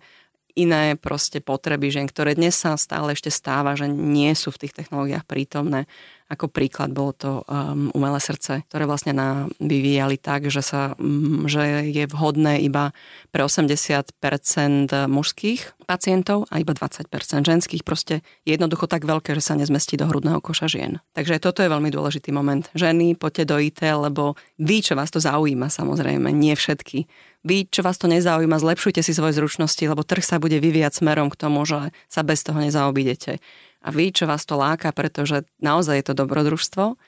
iné 0.58 0.98
proste 0.98 1.38
potreby 1.38 1.90
žien, 1.90 2.06
ktoré 2.10 2.34
dnes 2.34 2.58
sa 2.58 2.74
stále 2.74 3.14
ešte 3.14 3.30
stáva, 3.30 3.78
že 3.78 3.86
nie 3.86 4.34
sú 4.34 4.50
v 4.50 4.66
tých 4.66 4.74
technológiách 4.74 5.22
prítomné. 5.22 5.86
Ako 6.28 6.52
príklad 6.52 6.92
bolo 6.92 7.16
to 7.16 7.30
um, 7.48 7.88
umelé 7.96 8.20
srdce, 8.20 8.60
ktoré 8.68 8.84
vlastne 8.84 9.16
na, 9.16 9.48
vyvíjali 9.56 10.20
tak, 10.20 10.52
že, 10.52 10.60
sa, 10.60 10.92
um, 11.00 11.48
že 11.48 11.88
je 11.88 12.04
vhodné 12.04 12.60
iba 12.60 12.92
pre 13.32 13.40
80% 13.40 14.12
mužských 15.08 15.60
pacientov 15.88 16.44
a 16.52 16.60
iba 16.60 16.76
20% 16.76 17.08
ženských. 17.48 17.80
Proste 17.80 18.20
je 18.44 18.52
jednoducho 18.52 18.84
tak 18.84 19.08
veľké, 19.08 19.32
že 19.32 19.40
sa 19.40 19.56
nezmestí 19.56 19.96
do 19.96 20.04
hrudného 20.04 20.44
koša 20.44 20.68
žien. 20.68 21.00
Takže 21.16 21.40
toto 21.40 21.64
je 21.64 21.72
veľmi 21.72 21.88
dôležitý 21.88 22.28
moment. 22.28 22.68
Ženy, 22.76 23.16
poďte 23.16 23.48
do 23.48 23.56
IT, 23.56 23.80
lebo 23.80 24.36
vy, 24.60 24.84
čo 24.84 24.92
vás 24.92 25.08
to 25.08 25.24
zaujíma, 25.24 25.72
samozrejme, 25.72 26.28
nie 26.28 26.52
všetky. 26.52 27.08
Vy, 27.48 27.72
čo 27.72 27.80
vás 27.80 27.96
to 27.96 28.04
nezaujíma, 28.10 28.60
zlepšujte 28.60 29.00
si 29.00 29.16
svoje 29.16 29.40
zručnosti, 29.40 29.80
lebo 29.80 30.04
trh 30.04 30.20
sa 30.20 30.36
bude 30.36 30.60
vyvíjať 30.60 31.00
smerom 31.00 31.32
k 31.32 31.40
tomu, 31.40 31.64
že 31.64 31.94
sa 32.10 32.20
bez 32.20 32.44
toho 32.44 32.60
nezaobídete 32.60 33.40
a 33.88 33.90
vy, 33.90 34.12
čo 34.12 34.28
vás 34.28 34.44
to 34.44 34.60
láka, 34.60 34.92
pretože 34.92 35.48
naozaj 35.64 36.04
je 36.04 36.06
to 36.12 36.14
dobrodružstvo, 36.20 37.00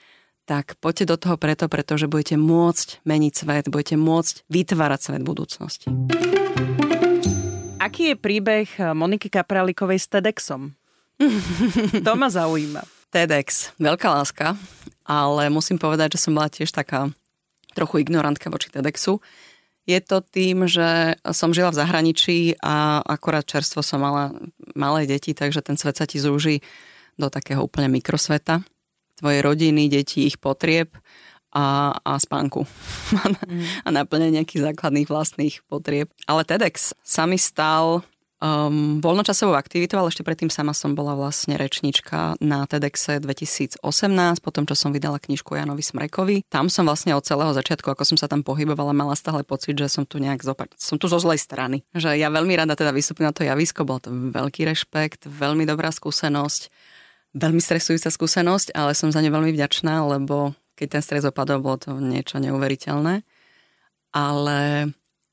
tak 0.48 0.80
poďte 0.80 1.12
do 1.12 1.16
toho 1.20 1.36
preto, 1.36 1.68
pretože 1.68 2.08
budete 2.08 2.40
môcť 2.40 3.04
meniť 3.04 3.32
svet, 3.36 3.68
budete 3.68 4.00
môcť 4.00 4.48
vytvárať 4.48 5.00
svet 5.04 5.22
budúcnosti. 5.22 5.92
Aký 7.76 8.12
je 8.12 8.16
príbeh 8.16 8.96
Moniky 8.96 9.28
Kapralikovej 9.28 10.00
s 10.00 10.08
TEDxom? 10.08 10.72
to 12.06 12.12
ma 12.16 12.32
zaujíma. 12.32 12.80
TEDx, 13.12 13.76
veľká 13.76 14.08
láska, 14.08 14.56
ale 15.04 15.52
musím 15.52 15.76
povedať, 15.76 16.16
že 16.16 16.22
som 16.24 16.32
bola 16.32 16.48
tiež 16.48 16.72
taká 16.72 17.12
trochu 17.76 18.00
ignorantka 18.00 18.48
voči 18.48 18.72
TEDxu. 18.72 19.20
Je 19.90 19.98
to 19.98 20.22
tým, 20.22 20.70
že 20.70 21.18
som 21.34 21.50
žila 21.50 21.74
v 21.74 21.80
zahraničí 21.82 22.38
a 22.62 23.02
akorát 23.02 23.42
čerstvo 23.42 23.82
som 23.82 23.98
mala 23.98 24.30
malé 24.78 25.10
deti, 25.10 25.34
takže 25.34 25.66
ten 25.66 25.74
svet 25.74 25.98
sa 25.98 26.06
ti 26.06 26.22
zúži 26.22 26.62
do 27.18 27.26
takého 27.26 27.66
úplne 27.66 27.90
mikrosveta. 27.90 28.62
Tvoje 29.18 29.42
rodiny, 29.42 29.90
deti, 29.90 30.30
ich 30.30 30.38
potrieb 30.38 30.94
a, 31.50 31.98
a 31.98 32.12
spánku. 32.22 32.62
Mm. 33.50 33.66
a 33.82 33.88
naplňanie 33.90 34.38
nejakých 34.38 34.70
základných 34.70 35.10
vlastných 35.10 35.66
potrieb. 35.66 36.14
Ale 36.30 36.46
TEDx 36.46 36.94
sa 37.02 37.26
mi 37.26 37.34
stal 37.34 38.06
um, 38.40 38.98
voľnočasovou 38.98 39.54
aktivitou, 39.54 40.00
ale 40.00 40.10
ešte 40.10 40.24
predtým 40.24 40.48
sama 40.48 40.72
som 40.72 40.96
bola 40.96 41.12
vlastne 41.14 41.54
rečnička 41.60 42.40
na 42.40 42.64
TEDxe 42.64 43.20
2018, 43.20 43.84
potom 44.40 44.64
čo 44.64 44.74
som 44.74 44.90
vydala 44.90 45.20
knižku 45.20 45.54
Janovi 45.54 45.84
Smrekovi. 45.84 46.48
Tam 46.48 46.72
som 46.72 46.88
vlastne 46.88 47.12
od 47.14 47.22
celého 47.22 47.52
začiatku, 47.52 47.86
ako 47.92 48.02
som 48.02 48.16
sa 48.16 48.26
tam 48.26 48.40
pohybovala, 48.40 48.96
mala 48.96 49.14
stále 49.14 49.44
pocit, 49.44 49.76
že 49.76 49.92
som 49.92 50.08
tu 50.08 50.18
nejak 50.18 50.40
zopa- 50.40 50.72
som 50.80 50.96
tu 50.96 51.06
zo 51.06 51.20
zlej 51.20 51.38
strany. 51.38 51.84
Že 51.92 52.16
ja 52.16 52.32
veľmi 52.32 52.56
rada 52.56 52.72
teda 52.74 52.90
vystúpim 52.96 53.28
na 53.28 53.36
to 53.36 53.44
javisko, 53.44 53.84
bol 53.84 54.00
to 54.00 54.10
veľký 54.10 54.64
rešpekt, 54.66 55.28
veľmi 55.28 55.68
dobrá 55.68 55.92
skúsenosť, 55.92 56.72
veľmi 57.36 57.60
stresujúca 57.62 58.08
skúsenosť, 58.10 58.74
ale 58.74 58.96
som 58.96 59.12
za 59.12 59.20
ne 59.22 59.30
veľmi 59.30 59.52
vďačná, 59.54 60.02
lebo 60.08 60.56
keď 60.74 60.98
ten 60.98 61.02
stres 61.04 61.28
opadol, 61.28 61.60
bolo 61.60 61.76
to 61.76 61.92
niečo 62.00 62.40
neuveriteľné. 62.40 63.20
Ale 64.10 64.90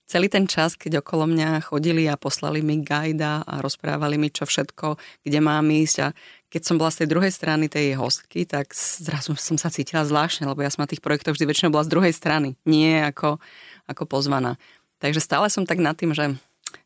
celý 0.08 0.32
ten 0.32 0.48
čas, 0.48 0.80
keď 0.80 1.04
okolo 1.04 1.28
mňa 1.28 1.68
chodili 1.68 2.08
a 2.08 2.16
poslali 2.16 2.64
mi 2.64 2.80
gajda 2.80 3.44
a 3.44 3.60
rozprávali 3.60 4.16
mi, 4.16 4.32
čo 4.32 4.48
všetko, 4.48 4.96
kde 5.28 5.40
mám 5.44 5.68
ísť 5.68 5.98
a 6.00 6.08
keď 6.48 6.62
som 6.64 6.80
bola 6.80 6.96
z 6.96 7.04
tej 7.04 7.12
druhej 7.12 7.32
strany 7.36 7.68
tej 7.68 8.00
hostky, 8.00 8.48
tak 8.48 8.72
zrazu 8.72 9.36
som 9.36 9.60
sa 9.60 9.68
cítila 9.68 10.08
zvláštne, 10.08 10.48
lebo 10.48 10.64
ja 10.64 10.72
som 10.72 10.88
na 10.88 10.90
tých 10.90 11.04
projektoch 11.04 11.36
vždy 11.36 11.44
väčšinou 11.44 11.76
bola 11.76 11.84
z 11.84 11.92
druhej 11.92 12.16
strany, 12.16 12.56
nie 12.64 13.04
ako, 13.04 13.36
ako 13.84 14.04
pozvaná. 14.08 14.56
Takže 15.04 15.20
stále 15.20 15.52
som 15.52 15.68
tak 15.68 15.84
nad 15.84 16.00
tým, 16.00 16.16
že 16.16 16.40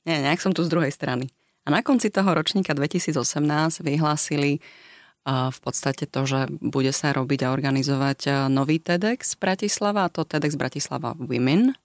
nie, 0.03 0.17
nejak 0.17 0.41
som 0.41 0.49
tu 0.49 0.65
z 0.65 0.73
druhej 0.73 0.89
strany. 0.89 1.29
A 1.61 1.69
na 1.69 1.85
konci 1.85 2.09
toho 2.09 2.33
ročníka 2.33 2.73
2018 2.73 3.21
vyhlásili 3.85 4.57
v 5.29 5.59
podstate 5.61 6.09
to, 6.09 6.25
že 6.25 6.49
bude 6.57 6.89
sa 6.89 7.13
robiť 7.13 7.45
a 7.45 7.53
organizovať 7.53 8.49
nový 8.49 8.81
TEDx 8.81 9.37
Bratislava, 9.37 10.09
a 10.09 10.09
to 10.09 10.25
TEDx 10.25 10.57
Bratislava 10.57 11.13
Women. 11.13 11.77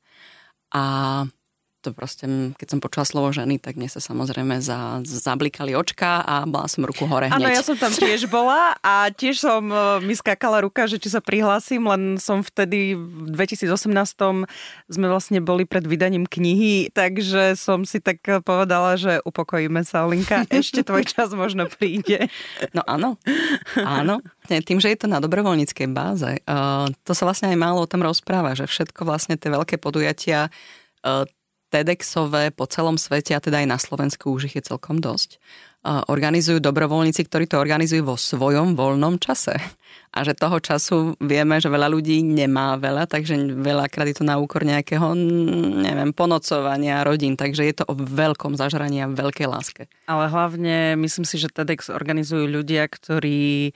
A 0.72 1.26
to 1.86 1.94
proste, 1.94 2.26
keď 2.58 2.66
som 2.66 2.82
počula 2.82 3.06
slovo 3.06 3.30
ženy, 3.30 3.62
tak 3.62 3.78
mne 3.78 3.86
sa 3.86 4.02
samozrejme 4.02 4.58
za, 4.58 4.98
zablikali 5.06 5.78
očka 5.78 6.26
a 6.26 6.42
bola 6.42 6.66
som 6.66 6.82
ruku 6.82 7.06
hore 7.06 7.30
hneď. 7.30 7.38
Áno, 7.38 7.48
ja 7.54 7.62
som 7.62 7.78
tam 7.78 7.94
tiež 7.94 8.26
bola 8.26 8.74
a 8.82 9.06
tiež 9.14 9.38
som 9.38 9.62
e, 9.70 10.02
mi 10.02 10.18
skákala 10.18 10.66
ruka, 10.66 10.90
že 10.90 10.98
či 10.98 11.14
sa 11.14 11.22
prihlásim, 11.22 11.86
len 11.86 12.18
som 12.18 12.42
vtedy 12.42 12.98
v 12.98 13.30
2018 13.30 13.70
sme 14.90 15.06
vlastne 15.06 15.38
boli 15.38 15.62
pred 15.62 15.86
vydaním 15.86 16.26
knihy, 16.26 16.90
takže 16.90 17.54
som 17.54 17.86
si 17.86 18.02
tak 18.02 18.18
povedala, 18.42 18.98
že 18.98 19.22
upokojíme 19.22 19.86
sa, 19.86 20.02
Linka, 20.10 20.42
ešte 20.50 20.82
tvoj 20.82 21.06
čas 21.06 21.30
možno 21.30 21.70
príde. 21.70 22.26
No 22.74 22.82
áno, 22.82 23.14
áno. 23.78 24.18
Tým, 24.46 24.78
že 24.78 24.94
je 24.94 24.98
to 24.98 25.10
na 25.10 25.22
dobrovoľníckej 25.22 25.88
báze, 25.90 26.42
uh, 26.46 26.86
to 27.06 27.12
sa 27.14 27.26
vlastne 27.26 27.50
aj 27.50 27.58
málo 27.58 27.82
o 27.82 27.90
tom 27.90 28.02
rozpráva, 28.02 28.54
že 28.54 28.66
všetko 28.66 29.02
vlastne 29.02 29.34
tie 29.34 29.50
veľké 29.50 29.78
podujatia 29.78 30.50
uh, 31.02 31.26
TEDxové 31.70 32.54
po 32.54 32.64
celom 32.70 32.94
svete 32.94 33.34
a 33.34 33.42
teda 33.42 33.62
aj 33.62 33.68
na 33.68 33.78
Slovensku 33.78 34.30
už 34.32 34.48
ich 34.50 34.56
je 34.56 34.64
celkom 34.64 35.02
dosť. 35.02 35.42
Organizujú 35.86 36.58
dobrovoľníci, 36.58 37.22
ktorí 37.30 37.46
to 37.46 37.62
organizujú 37.62 38.02
vo 38.02 38.18
svojom 38.18 38.74
voľnom 38.74 39.22
čase. 39.22 39.54
A 40.10 40.26
že 40.26 40.34
toho 40.34 40.58
času 40.58 41.14
vieme, 41.22 41.62
že 41.62 41.70
veľa 41.70 41.86
ľudí 41.86 42.26
nemá 42.26 42.74
veľa, 42.74 43.06
takže 43.06 43.54
veľakrát 43.54 44.10
je 44.10 44.18
to 44.18 44.26
na 44.26 44.34
úkor 44.34 44.66
nejakého, 44.66 45.14
neviem, 45.86 46.10
ponocovania 46.10 47.06
rodín. 47.06 47.38
Takže 47.38 47.62
je 47.62 47.74
to 47.78 47.84
o 47.86 47.94
veľkom 47.94 48.58
zažraní 48.58 48.98
a 49.06 49.12
veľkej 49.12 49.46
láske. 49.46 49.86
Ale 50.10 50.26
hlavne 50.26 50.98
myslím 50.98 51.22
si, 51.22 51.38
že 51.38 51.54
TEDx 51.54 51.94
organizujú 51.94 52.50
ľudia, 52.50 52.90
ktorí 52.90 53.70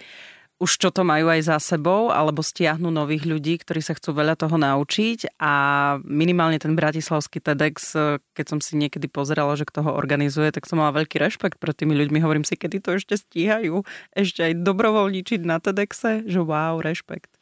už 0.60 0.76
čo 0.76 0.92
to 0.92 1.08
majú 1.08 1.32
aj 1.32 1.48
za 1.48 1.56
sebou, 1.56 2.12
alebo 2.12 2.44
stiahnu 2.44 2.92
nových 2.92 3.24
ľudí, 3.24 3.56
ktorí 3.64 3.80
sa 3.80 3.96
chcú 3.96 4.12
veľa 4.12 4.36
toho 4.36 4.60
naučiť 4.60 5.40
a 5.40 5.52
minimálne 6.04 6.60
ten 6.60 6.76
bratislavský 6.76 7.40
TEDx, 7.40 7.96
keď 8.36 8.46
som 8.46 8.60
si 8.60 8.76
niekedy 8.76 9.08
pozerala, 9.08 9.56
že 9.56 9.64
kto 9.64 9.88
ho 9.88 9.96
organizuje, 9.96 10.52
tak 10.52 10.68
som 10.68 10.76
mala 10.76 10.92
veľký 10.92 11.16
rešpekt 11.16 11.56
pred 11.56 11.72
tými 11.72 11.96
ľuďmi. 11.96 12.20
Hovorím 12.20 12.44
si, 12.44 12.60
kedy 12.60 12.84
to 12.84 13.00
ešte 13.00 13.16
stíhajú, 13.16 13.88
ešte 14.12 14.52
aj 14.52 14.60
dobrovoľničiť 14.60 15.40
na 15.48 15.64
TEDxe, 15.64 16.28
že 16.28 16.40
wow, 16.44 16.76
rešpekt. 16.84 17.39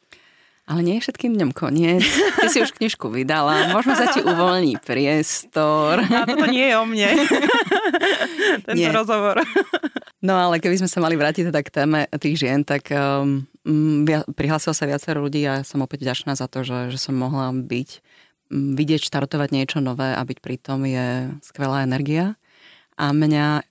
Ale 0.69 0.85
nie 0.85 1.01
je 1.01 1.09
všetkým 1.09 1.33
dňom 1.33 1.51
koniec. 1.57 2.05
Ty 2.37 2.45
si 2.45 2.61
už 2.61 2.77
knižku 2.77 3.09
vydala, 3.09 3.73
možno 3.73 3.97
sa 3.97 4.13
ti 4.13 4.21
uvoľní 4.21 4.77
priestor. 4.77 5.97
A 6.05 6.29
to 6.29 6.45
nie 6.45 6.69
je 6.69 6.75
o 6.77 6.85
mne. 6.85 7.09
Tento 8.69 8.77
nie. 8.77 8.93
rozhovor. 8.93 9.41
No 10.21 10.37
ale 10.37 10.61
keby 10.61 10.77
sme 10.77 10.85
sa 10.85 11.01
mali 11.01 11.17
vrátiť 11.17 11.49
teda 11.49 11.61
k 11.65 11.73
téme 11.73 11.99
tých 12.21 12.45
žien, 12.45 12.61
tak 12.61 12.85
um, 12.93 13.49
prihlásilo 14.37 14.77
sa 14.77 14.85
viacero 14.85 15.25
ľudí 15.25 15.41
a 15.49 15.65
som 15.65 15.81
opäť 15.81 16.05
vďačná 16.05 16.37
za 16.37 16.45
to, 16.45 16.61
že, 16.61 16.93
že 16.93 17.01
som 17.01 17.17
mohla 17.17 17.49
byť, 17.49 17.89
um, 18.53 18.77
vidieť, 18.77 19.09
štartovať 19.09 19.49
niečo 19.49 19.81
nové 19.81 20.13
a 20.13 20.21
byť 20.21 20.37
pri 20.37 20.55
tom 20.61 20.85
je 20.85 21.33
skvelá 21.41 21.81
energia. 21.81 22.37
A 22.93 23.09
mňa 23.09 23.65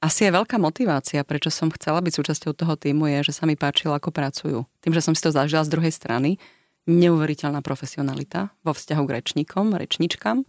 asi 0.00 0.26
je 0.26 0.32
veľká 0.32 0.56
motivácia, 0.56 1.20
prečo 1.28 1.52
som 1.52 1.68
chcela 1.68 2.00
byť 2.00 2.12
súčasťou 2.16 2.56
toho 2.56 2.74
týmu, 2.74 3.04
je, 3.12 3.30
že 3.30 3.36
sa 3.36 3.44
mi 3.44 3.52
páčilo, 3.52 3.92
ako 3.92 4.08
pracujú. 4.08 4.64
Tým, 4.80 4.96
že 4.96 5.04
som 5.04 5.12
si 5.12 5.20
to 5.20 5.28
zažila 5.28 5.60
z 5.60 5.72
druhej 5.76 5.92
strany, 5.92 6.40
neuveriteľná 6.88 7.60
profesionalita 7.60 8.48
vo 8.64 8.72
vzťahu 8.72 9.02
k 9.04 9.14
rečníkom, 9.20 9.76
rečničkám. 9.76 10.48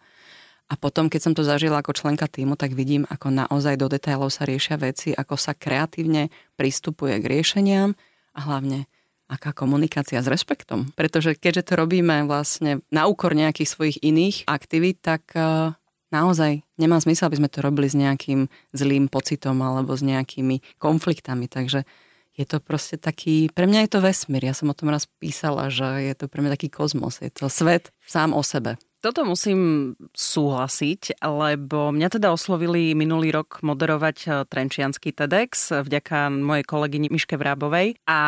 A 0.72 0.74
potom, 0.80 1.12
keď 1.12 1.20
som 1.20 1.34
to 1.36 1.44
zažila 1.44 1.84
ako 1.84 1.92
členka 1.92 2.32
týmu, 2.32 2.56
tak 2.56 2.72
vidím, 2.72 3.04
ako 3.12 3.28
naozaj 3.28 3.76
do 3.76 3.92
detailov 3.92 4.32
sa 4.32 4.48
riešia 4.48 4.80
veci, 4.80 5.12
ako 5.12 5.36
sa 5.36 5.52
kreatívne 5.52 6.32
pristupuje 6.56 7.20
k 7.20 7.26
riešeniam 7.28 7.92
a 8.32 8.40
hlavne 8.48 8.88
aká 9.28 9.52
komunikácia 9.52 10.24
s 10.24 10.32
respektom. 10.32 10.96
Pretože 10.96 11.36
keďže 11.36 11.72
to 11.72 11.74
robíme 11.76 12.24
vlastne 12.24 12.84
na 12.88 13.08
úkor 13.08 13.36
nejakých 13.36 13.68
svojich 13.68 13.98
iných 14.00 14.48
aktivít, 14.48 15.04
tak 15.04 15.28
eh, 15.36 15.76
naozaj 16.12 16.62
nemá 16.76 17.00
zmysel, 17.00 17.32
aby 17.32 17.40
sme 17.42 17.50
to 17.50 17.64
robili 17.64 17.88
s 17.88 17.96
nejakým 17.96 18.52
zlým 18.76 19.08
pocitom 19.08 19.58
alebo 19.64 19.96
s 19.96 20.04
nejakými 20.04 20.60
konfliktami. 20.78 21.48
Takže 21.48 21.88
je 22.36 22.46
to 22.48 22.64
proste 22.64 23.00
taký, 23.00 23.52
pre 23.52 23.68
mňa 23.68 23.88
je 23.88 23.92
to 23.92 24.00
vesmír. 24.04 24.44
Ja 24.44 24.56
som 24.56 24.72
o 24.72 24.78
tom 24.78 24.92
raz 24.92 25.08
písala, 25.20 25.68
že 25.68 26.12
je 26.12 26.14
to 26.16 26.32
pre 26.32 26.44
mňa 26.44 26.56
taký 26.56 26.72
kozmos. 26.72 27.20
Je 27.20 27.32
to 27.32 27.52
svet 27.52 27.92
sám 28.04 28.32
o 28.32 28.44
sebe. 28.44 28.80
Toto 29.02 29.26
musím 29.26 29.94
súhlasiť, 30.14 31.26
lebo 31.26 31.90
mňa 31.90 32.22
teda 32.22 32.30
oslovili 32.30 32.94
minulý 32.94 33.34
rok 33.34 33.66
moderovať 33.66 34.18
eh, 34.30 34.32
Trenčianský 34.46 35.10
TEDx 35.10 35.74
vďaka 35.74 36.30
mojej 36.30 36.62
kolegyni 36.62 37.10
Miške 37.10 37.34
Vrábovej 37.34 37.98
a 38.06 38.20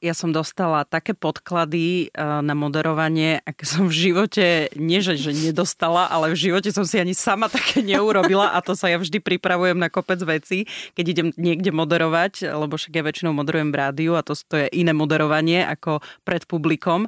ja 0.00 0.14
som 0.16 0.32
dostala 0.32 0.88
také 0.88 1.12
podklady 1.12 2.08
eh, 2.08 2.40
na 2.40 2.56
moderovanie, 2.56 3.44
aké 3.44 3.68
som 3.68 3.92
v 3.92 4.08
živote, 4.08 4.72
nie 4.80 5.04
že, 5.04 5.20
že 5.20 5.36
nedostala, 5.36 6.08
ale 6.08 6.32
v 6.32 6.48
živote 6.48 6.72
som 6.72 6.88
si 6.88 6.96
ani 6.96 7.12
sama 7.12 7.52
také 7.52 7.84
neurobila 7.84 8.56
a 8.56 8.64
to 8.64 8.72
sa 8.72 8.88
ja 8.88 8.96
vždy 8.96 9.20
pripravujem 9.20 9.76
na 9.76 9.92
kopec 9.92 10.24
veci, 10.24 10.64
keď 10.96 11.04
idem 11.12 11.28
niekde 11.36 11.76
moderovať, 11.76 12.56
lebo 12.56 12.80
však 12.80 12.96
ja 12.96 13.04
väčšinou 13.04 13.36
moderujem 13.36 13.68
v 13.68 13.76
rádiu 13.76 14.16
a 14.16 14.24
to, 14.24 14.32
to 14.32 14.64
je 14.64 14.72
iné 14.72 14.96
moderovanie 14.96 15.60
ako 15.60 16.00
pred 16.24 16.48
publikom. 16.48 17.04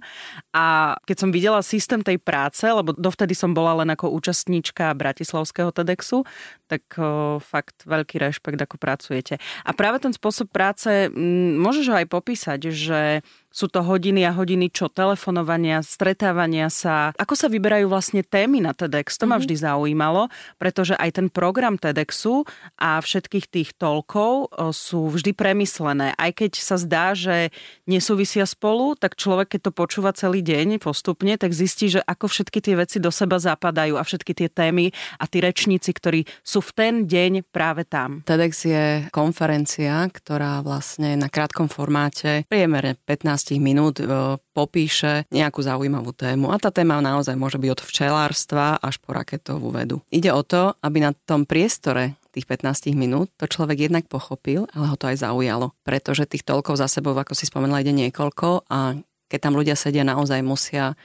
A 0.53 0.93
keď 1.09 1.17
som 1.17 1.33
videla 1.33 1.65
systém 1.65 2.05
tej 2.05 2.21
práce, 2.21 2.69
lebo 2.69 2.93
do 2.93 3.14
dovtedy 3.15 3.39
som 3.39 3.55
bola 3.55 3.79
len 3.79 3.95
ako 3.95 4.11
účastníčka 4.11 4.91
Bratislavského 4.99 5.71
TEDxu, 5.71 6.27
tak 6.67 6.83
o, 6.99 7.39
fakt 7.39 7.87
veľký 7.87 8.19
rešpekt, 8.19 8.59
ako 8.59 8.75
pracujete. 8.75 9.39
A 9.63 9.71
práve 9.71 10.03
ten 10.03 10.11
spôsob 10.11 10.51
práce, 10.51 11.07
m, 11.15 11.55
môžeš 11.63 11.95
ho 11.95 11.97
aj 12.03 12.11
popísať, 12.11 12.61
že 12.75 13.23
sú 13.55 13.71
to 13.71 13.87
hodiny 13.87 14.27
a 14.27 14.35
hodiny 14.35 14.67
čo? 14.67 14.91
Telefonovania, 14.91 15.79
stretávania 15.87 16.67
sa. 16.67 17.15
Ako 17.15 17.39
sa 17.39 17.47
vyberajú 17.47 17.87
vlastne 17.87 18.27
témy 18.27 18.59
na 18.59 18.75
TEDx? 18.75 19.15
To 19.23 19.31
ma 19.31 19.39
mhm. 19.39 19.47
vždy 19.47 19.55
zaujímalo, 19.63 20.27
pretože 20.59 20.99
aj 20.99 21.23
ten 21.23 21.27
program 21.31 21.79
TEDxu 21.79 22.43
a 22.83 22.99
všetkých 22.99 23.47
tých 23.47 23.71
toľkov 23.79 24.51
sú 24.75 25.07
vždy 25.15 25.31
premyslené. 25.39 26.19
Aj 26.19 26.35
keď 26.35 26.59
sa 26.59 26.75
zdá, 26.75 27.15
že 27.15 27.55
nesúvisia 27.87 28.43
spolu, 28.43 28.99
tak 28.99 29.15
človek, 29.15 29.55
keď 29.55 29.71
to 29.71 29.73
počúva 29.73 30.11
celý 30.11 30.43
deň 30.43 30.83
postupne, 30.83 31.39
tak 31.39 31.55
zistí, 31.55 31.87
že 31.87 32.03
ako 32.03 32.27
všetky 32.27 32.59
tie 32.59 32.75
veci 32.75 32.99
do 32.99 33.15
seba 33.15 33.39
zapadajú 33.39 33.95
a 33.95 34.03
všetky 34.03 34.35
tie 34.35 34.49
témy 34.51 34.91
a 35.23 35.31
tí 35.31 35.39
rečníci, 35.39 35.95
ktorí 35.95 36.27
sú 36.43 36.59
v 36.59 36.71
ten 36.75 36.95
deň 37.07 37.47
práve 37.55 37.87
tam. 37.87 38.27
TEDx 38.27 38.53
je 38.67 38.85
konferencia, 39.15 40.11
ktorá 40.11 40.59
vlastne 40.67 41.15
na 41.15 41.31
krátkom 41.31 41.71
formáte 41.71 42.43
priemere 42.51 42.99
15 43.07 43.44
15 43.45 43.61
minút 43.61 44.01
e, 44.01 44.09
popíše 44.57 45.29
nejakú 45.29 45.61
zaujímavú 45.61 46.17
tému. 46.17 46.49
A 46.49 46.57
tá 46.57 46.73
téma 46.73 47.05
naozaj 47.05 47.37
môže 47.37 47.61
byť 47.61 47.71
od 47.77 47.85
včelárstva 47.85 48.81
až 48.81 48.97
po 49.05 49.13
raketovú 49.13 49.69
vedu. 49.69 50.01
Ide 50.09 50.33
o 50.33 50.41
to, 50.41 50.73
aby 50.81 51.05
na 51.05 51.13
tom 51.13 51.45
priestore 51.45 52.17
tých 52.33 52.49
15 52.49 52.97
minút 52.97 53.29
to 53.37 53.45
človek 53.45 53.87
jednak 53.87 54.09
pochopil, 54.09 54.65
ale 54.73 54.89
ho 54.89 54.97
to 54.97 55.13
aj 55.13 55.21
zaujalo. 55.21 55.77
Pretože 55.85 56.25
tých 56.25 56.43
toľkov 56.43 56.81
za 56.81 56.89
sebou, 56.89 57.13
ako 57.13 57.37
si 57.37 57.45
spomenula, 57.45 57.85
ide 57.85 57.93
niekoľko 57.93 58.67
a 58.73 58.97
keď 59.29 59.39
tam 59.39 59.55
ľudia 59.61 59.77
sedia, 59.77 60.03
naozaj 60.03 60.41
musia 60.41 60.97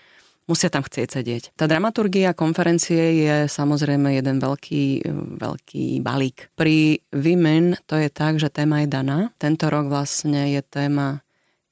musia 0.49 0.73
tam 0.73 0.81
chcieť 0.81 1.21
sedieť. 1.21 1.43
Tá 1.53 1.69
dramaturgia 1.69 2.33
konferencie 2.33 3.21
je 3.21 3.35
samozrejme 3.45 4.17
jeden 4.17 4.41
veľký, 4.41 5.05
veľký 5.37 6.01
balík. 6.01 6.49
Pri 6.57 7.05
Women 7.13 7.77
to 7.85 8.01
je 8.01 8.09
tak, 8.09 8.41
že 8.41 8.49
téma 8.49 8.81
je 8.81 8.89
daná. 8.89 9.29
Tento 9.37 9.69
rok 9.69 9.85
vlastne 9.85 10.49
je 10.49 10.65
téma 10.65 11.21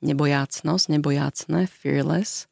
nebojácnosť, 0.02 0.86
nebojácne, 0.94 1.66
fearless 1.66 2.46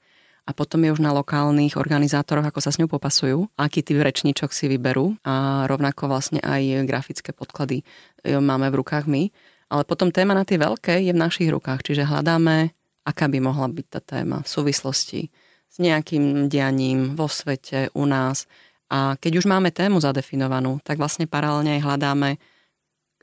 a 0.46 0.54
potom 0.54 0.86
je 0.86 0.94
už 0.94 1.02
na 1.02 1.10
lokálnych 1.10 1.74
organizátoroch, 1.74 2.46
ako 2.46 2.62
sa 2.62 2.70
s 2.70 2.78
ňou 2.78 2.86
popasujú, 2.86 3.50
aký 3.58 3.82
typ 3.82 3.98
rečníčok 3.98 4.54
si 4.54 4.70
vyberú 4.70 5.18
a 5.26 5.66
rovnako 5.66 6.06
vlastne 6.06 6.38
aj 6.38 6.86
grafické 6.86 7.34
podklady 7.34 7.82
e, 7.82 8.38
máme 8.38 8.70
v 8.70 8.78
rukách 8.78 9.10
my. 9.10 9.34
Ale 9.74 9.82
potom 9.90 10.14
téma 10.14 10.38
na 10.38 10.46
tie 10.46 10.62
veľké 10.62 11.02
je 11.02 11.10
v 11.10 11.18
našich 11.18 11.50
rukách, 11.50 11.82
čiže 11.82 12.06
hľadáme, 12.06 12.70
aká 13.10 13.26
by 13.26 13.42
mohla 13.42 13.66
byť 13.74 13.86
tá 13.90 13.98
téma 13.98 14.46
v 14.46 14.50
súvislosti 14.50 15.22
s 15.66 15.76
nejakým 15.82 16.46
dianím 16.46 17.18
vo 17.18 17.26
svete, 17.26 17.90
u 17.98 18.06
nás. 18.06 18.46
A 18.94 19.18
keď 19.18 19.42
už 19.42 19.50
máme 19.50 19.74
tému 19.74 19.98
zadefinovanú, 19.98 20.78
tak 20.86 21.02
vlastne 21.02 21.26
paralelne 21.26 21.82
aj 21.82 21.86
hľadáme, 21.90 22.38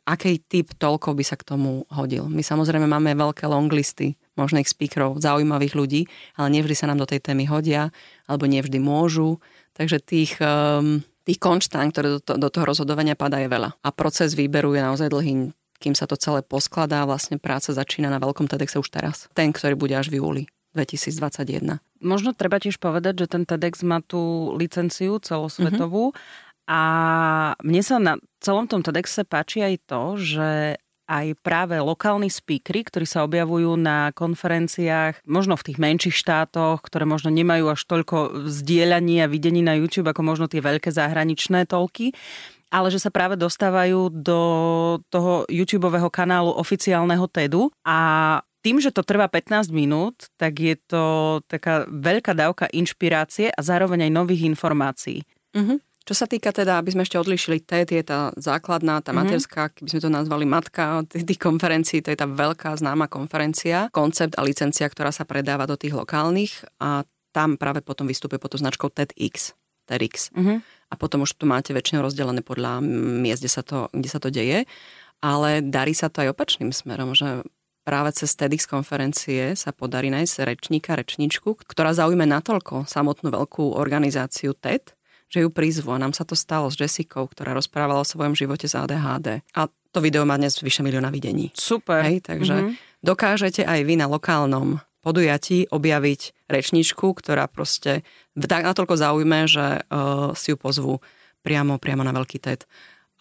aký 0.02 0.42
typ 0.42 0.74
toľko 0.74 1.14
by 1.14 1.24
sa 1.24 1.38
k 1.38 1.46
tomu 1.46 1.86
hodil. 1.90 2.26
My 2.26 2.42
samozrejme 2.42 2.86
máme 2.90 3.14
veľké 3.14 3.46
longlisty 3.46 4.18
možných 4.34 4.66
speakerov, 4.66 5.20
zaujímavých 5.20 5.76
ľudí, 5.76 6.02
ale 6.40 6.48
nevždy 6.58 6.74
sa 6.74 6.88
nám 6.88 7.04
do 7.04 7.08
tej 7.08 7.20
témy 7.20 7.44
hodia, 7.46 7.92
alebo 8.24 8.48
nevždy 8.48 8.80
môžu. 8.80 9.38
Takže 9.76 10.00
tých, 10.00 10.40
um, 10.40 11.04
tých 11.28 11.38
konštán, 11.38 11.92
ktoré 11.92 12.18
do, 12.18 12.20
to, 12.20 12.40
do 12.40 12.48
toho 12.48 12.64
rozhodovania 12.64 13.14
padá, 13.14 13.38
je 13.44 13.52
veľa. 13.52 13.76
A 13.84 13.88
proces 13.92 14.32
výberu 14.32 14.72
je 14.72 14.82
naozaj 14.82 15.12
dlhý, 15.12 15.52
kým 15.78 15.94
sa 15.94 16.08
to 16.08 16.16
celé 16.16 16.40
poskladá. 16.40 17.04
Vlastne 17.04 17.36
práca 17.36 17.76
začína 17.76 18.08
na 18.08 18.18
veľkom 18.18 18.48
TEDxe 18.48 18.80
už 18.80 18.88
teraz. 18.88 19.28
Ten, 19.36 19.52
ktorý 19.52 19.76
bude 19.76 19.94
až 19.94 20.08
v 20.08 20.24
júli 20.24 20.42
2021. 20.72 21.78
Možno 22.02 22.32
treba 22.32 22.56
tiež 22.56 22.80
povedať, 22.80 23.28
že 23.28 23.36
ten 23.36 23.44
TEDx 23.44 23.84
má 23.84 24.00
tú 24.00 24.52
licenciu 24.56 25.20
celosvetovú 25.20 26.10
mm-hmm 26.10 26.50
a 26.66 26.80
mne 27.62 27.82
sa 27.82 27.96
na 27.98 28.18
celom 28.38 28.70
tom 28.70 28.82
TEDxe 28.82 29.26
páči 29.26 29.62
aj 29.62 29.74
to, 29.86 30.02
že 30.18 30.50
aj 31.10 31.36
práve 31.44 31.76
lokálni 31.76 32.30
speakery, 32.32 32.86
ktorí 32.86 33.04
sa 33.04 33.26
objavujú 33.26 33.76
na 33.76 34.14
konferenciách, 34.16 35.20
možno 35.28 35.58
v 35.58 35.66
tých 35.68 35.78
menších 35.82 36.16
štátoch, 36.16 36.80
ktoré 36.80 37.04
možno 37.04 37.28
nemajú 37.28 37.68
až 37.68 37.84
toľko 37.84 38.48
zdieľaní 38.48 39.20
a 39.20 39.28
videní 39.28 39.60
na 39.60 39.76
YouTube, 39.76 40.08
ako 40.08 40.22
možno 40.24 40.46
tie 40.48 40.62
veľké 40.64 40.88
zahraničné 40.88 41.68
toľky, 41.68 42.16
ale 42.72 42.88
že 42.88 43.02
sa 43.02 43.12
práve 43.12 43.36
dostávajú 43.36 44.08
do 44.08 44.40
toho 45.12 45.44
YouTube 45.52 45.92
kanálu 46.08 46.56
oficiálneho 46.56 47.28
TEDu 47.28 47.68
a 47.84 48.40
tým, 48.62 48.78
že 48.78 48.94
to 48.94 49.02
trvá 49.02 49.26
15 49.26 49.74
minút, 49.74 50.30
tak 50.38 50.62
je 50.62 50.78
to 50.78 51.04
taká 51.50 51.84
veľká 51.90 52.32
dávka 52.32 52.70
inšpirácie 52.70 53.50
a 53.50 53.60
zároveň 53.60 54.08
aj 54.08 54.12
nových 54.14 54.46
informácií. 54.48 55.26
Mm-hmm. 55.52 55.91
Čo 56.02 56.14
sa 56.18 56.26
týka 56.26 56.50
teda, 56.50 56.82
aby 56.82 56.90
sme 56.90 57.06
ešte 57.06 57.18
odlišili, 57.18 57.62
TED 57.62 57.94
je 57.94 58.02
tá 58.02 58.34
základná, 58.34 58.98
tá 58.98 59.14
mm-hmm. 59.14 59.22
materská, 59.22 59.70
keby 59.70 59.88
sme 59.88 60.00
to 60.02 60.10
nazvali 60.10 60.44
matka 60.44 61.06
tých 61.06 61.38
konferencií, 61.38 62.02
to 62.02 62.10
je 62.10 62.18
tá 62.18 62.26
veľká 62.26 62.74
známa 62.74 63.06
konferencia, 63.06 63.86
koncept 63.94 64.34
a 64.34 64.42
licencia, 64.42 64.90
ktorá 64.90 65.14
sa 65.14 65.22
predáva 65.22 65.70
do 65.70 65.78
tých 65.78 65.94
lokálnych 65.94 66.66
a 66.82 67.06
tam 67.30 67.56
práve 67.56 67.80
potom 67.80 68.10
vystupuje 68.10 68.42
pod 68.42 68.58
značkou 68.58 68.90
TEDx. 68.90 69.54
TEDx. 69.86 70.34
Mm-hmm. 70.34 70.58
A 70.92 70.94
potom 71.00 71.24
už 71.24 71.38
to 71.38 71.48
máte 71.48 71.72
väčšinou 71.72 72.04
rozdelené 72.04 72.44
podľa 72.44 72.84
miest, 73.22 73.40
kde 73.40 73.50
sa 73.50 73.62
to, 73.64 73.88
kde 73.94 74.08
sa 74.10 74.20
to 74.20 74.28
deje. 74.28 74.68
Ale 75.22 75.62
darí 75.62 75.94
sa 75.94 76.10
to 76.10 76.26
aj 76.26 76.34
opačným 76.34 76.74
smerom, 76.74 77.14
že 77.14 77.46
práve 77.86 78.10
cez 78.14 78.34
TEDx 78.34 78.66
konferencie 78.66 79.54
sa 79.54 79.70
podarí 79.70 80.10
nájsť 80.10 80.34
rečníka, 80.46 80.98
rečníčku, 80.98 81.62
ktorá 81.62 81.94
zaujme 81.94 82.26
natoľko 82.26 82.86
samotnú 82.90 83.30
veľkú 83.30 83.74
organizáciu 83.74 84.54
TED, 84.54 84.94
že 85.32 85.40
ju 85.40 85.48
prizvu. 85.48 85.96
Nám 85.96 86.12
sa 86.12 86.28
to 86.28 86.36
stalo 86.36 86.68
s 86.68 86.76
Jessicou, 86.76 87.24
ktorá 87.24 87.56
rozprávala 87.56 88.04
o 88.04 88.06
svojom 88.06 88.36
živote 88.36 88.68
z 88.68 88.76
ADHD. 88.76 89.40
A 89.56 89.72
to 89.92 89.98
video 90.04 90.28
má 90.28 90.36
dnes 90.36 90.60
vyše 90.60 90.84
milióna 90.84 91.08
videní. 91.08 91.48
Super. 91.56 92.04
Hej, 92.04 92.28
takže 92.28 92.52
mm-hmm. 92.52 93.00
dokážete 93.00 93.64
aj 93.64 93.80
vy 93.88 93.96
na 93.96 94.12
lokálnom 94.12 94.84
podujatí 95.00 95.72
objaviť 95.72 96.46
rečničku, 96.46 97.16
ktorá 97.16 97.48
proste 97.48 98.04
tak 98.36 98.62
natoľko 98.62 98.94
zaujme, 98.94 99.48
že 99.48 99.82
uh, 99.88 100.36
si 100.36 100.52
ju 100.52 100.56
pozvu 100.60 101.00
priamo, 101.42 101.80
priamo 101.80 102.06
na 102.06 102.14
veľký 102.14 102.38
TED. 102.38 102.68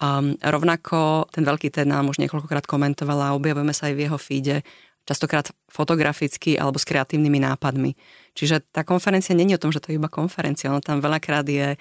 Um, 0.02 0.38
rovnako 0.38 1.32
ten 1.34 1.47
veľký 1.47 1.74
TED 1.74 1.89
nám 1.89 2.12
už 2.12 2.21
niekoľkokrát 2.21 2.69
komentovala 2.69 3.34
a 3.34 3.38
objavujeme 3.38 3.74
sa 3.74 3.89
aj 3.89 3.95
v 3.97 4.04
jeho 4.06 4.17
feede 4.21 4.58
častokrát 5.06 5.50
fotograficky 5.65 6.58
alebo 6.58 6.78
s 6.78 6.86
kreatívnymi 6.86 7.41
nápadmi. 7.41 7.97
Čiže 8.38 8.62
tá 8.69 8.86
konferencia 8.86 9.34
není 9.34 9.58
o 9.58 9.62
tom, 9.62 9.74
že 9.74 9.82
to 9.82 9.89
je 9.89 9.97
iba 9.97 10.10
konferencia, 10.10 10.69
ono 10.69 10.82
tam 10.82 11.02
veľakrát 11.02 11.45
je 11.50 11.74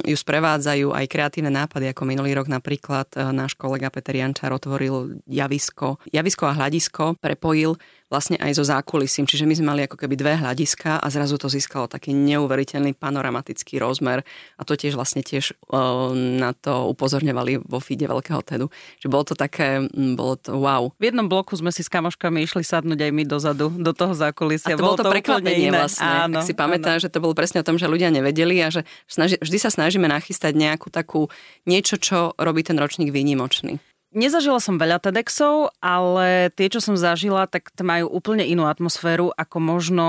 ju 0.00 0.16
sprevádzajú 0.16 0.96
aj 0.96 1.04
kreatívne 1.04 1.52
nápady, 1.52 1.92
ako 1.92 2.08
minulý 2.08 2.32
rok 2.32 2.48
napríklad 2.48 3.12
e, 3.12 3.28
náš 3.28 3.52
kolega 3.60 3.92
Peter 3.92 4.16
Jančar 4.16 4.56
otvoril 4.56 5.20
javisko, 5.28 6.00
javisko 6.08 6.48
a 6.48 6.56
hľadisko, 6.56 7.20
prepojil 7.20 7.76
vlastne 8.14 8.38
aj 8.38 8.54
so 8.54 8.62
zákulisím. 8.62 9.26
Čiže 9.26 9.42
my 9.42 9.54
sme 9.58 9.66
mali 9.74 9.80
ako 9.90 9.98
keby 9.98 10.14
dve 10.14 10.38
hľadiska 10.38 11.02
a 11.02 11.06
zrazu 11.10 11.34
to 11.34 11.50
získalo 11.50 11.90
taký 11.90 12.14
neuveriteľný 12.14 12.94
panoramatický 12.94 13.82
rozmer 13.82 14.22
a 14.54 14.62
to 14.62 14.78
tiež 14.78 14.94
vlastne 14.94 15.26
tiež 15.26 15.58
uh, 15.74 16.14
na 16.14 16.54
to 16.54 16.86
upozorňovali 16.94 17.66
vo 17.66 17.82
feede 17.82 18.06
veľkého 18.06 18.38
TEDu. 18.46 18.70
Že 19.02 19.08
bolo 19.10 19.24
to 19.26 19.34
také, 19.34 19.90
bolo 20.14 20.38
to 20.38 20.54
wow. 20.54 20.94
V 21.02 21.10
jednom 21.10 21.26
bloku 21.26 21.58
sme 21.58 21.74
si 21.74 21.82
s 21.82 21.90
kamoškami 21.90 22.46
išli 22.46 22.62
sadnúť 22.62 23.02
aj 23.02 23.10
my 23.10 23.24
dozadu, 23.26 23.66
do 23.74 23.90
toho 23.90 24.14
zákulisia. 24.14 24.72
A 24.72 24.78
to 24.78 24.86
bolo, 24.86 24.94
bolo 24.94 25.00
to, 25.02 25.04
to 25.10 25.14
prekvapenie 25.18 25.74
vlastne. 25.74 26.06
Áno, 26.06 26.38
Ak 26.38 26.46
si 26.46 26.54
pamätám, 26.54 27.02
že 27.02 27.10
to 27.10 27.18
bolo 27.18 27.34
presne 27.34 27.58
o 27.60 27.66
tom, 27.66 27.80
že 27.80 27.90
ľudia 27.90 28.14
nevedeli 28.14 28.62
a 28.62 28.70
že 28.70 28.86
snaži, 29.10 29.40
vždy 29.42 29.58
sa 29.58 29.74
snažíme 29.74 30.06
nachystať 30.06 30.54
nejakú 30.54 30.92
takú 30.92 31.26
niečo, 31.66 31.98
čo 31.98 32.36
robí 32.38 32.62
ten 32.62 32.78
ročník 32.78 33.10
výnimočný. 33.10 33.82
Nezažila 34.14 34.62
som 34.62 34.78
veľa 34.78 35.02
TEDxov, 35.02 35.74
ale 35.82 36.54
tie, 36.54 36.70
čo 36.70 36.78
som 36.78 36.94
zažila, 36.94 37.50
tak 37.50 37.74
majú 37.82 38.06
úplne 38.06 38.46
inú 38.46 38.70
atmosféru, 38.70 39.34
ako 39.34 39.56
možno 39.58 40.06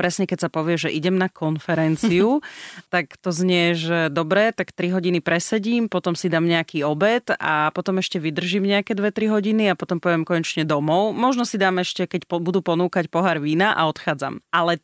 presne 0.00 0.24
keď 0.24 0.48
sa 0.48 0.50
povie, 0.50 0.80
že 0.80 0.88
idem 0.88 1.20
na 1.20 1.28
konferenciu, 1.28 2.40
tak 2.94 3.20
to 3.20 3.28
znie, 3.36 3.76
že 3.76 4.08
dobre, 4.08 4.48
tak 4.56 4.72
3 4.72 4.96
hodiny 4.96 5.20
presedím, 5.20 5.92
potom 5.92 6.16
si 6.16 6.32
dám 6.32 6.48
nejaký 6.48 6.88
obed 6.88 7.36
a 7.36 7.68
potom 7.76 8.00
ešte 8.00 8.16
vydržím 8.16 8.64
nejaké 8.64 8.96
2-3 8.96 9.28
hodiny 9.28 9.68
a 9.68 9.78
potom 9.78 10.00
poviem 10.00 10.24
konečne 10.24 10.64
domov. 10.64 11.12
Možno 11.12 11.44
si 11.44 11.60
dám 11.60 11.84
ešte, 11.84 12.08
keď 12.08 12.24
budú 12.40 12.64
ponúkať 12.64 13.12
pohár 13.12 13.44
vína 13.44 13.76
a 13.76 13.84
odchádzam. 13.92 14.40
Ale 14.48 14.80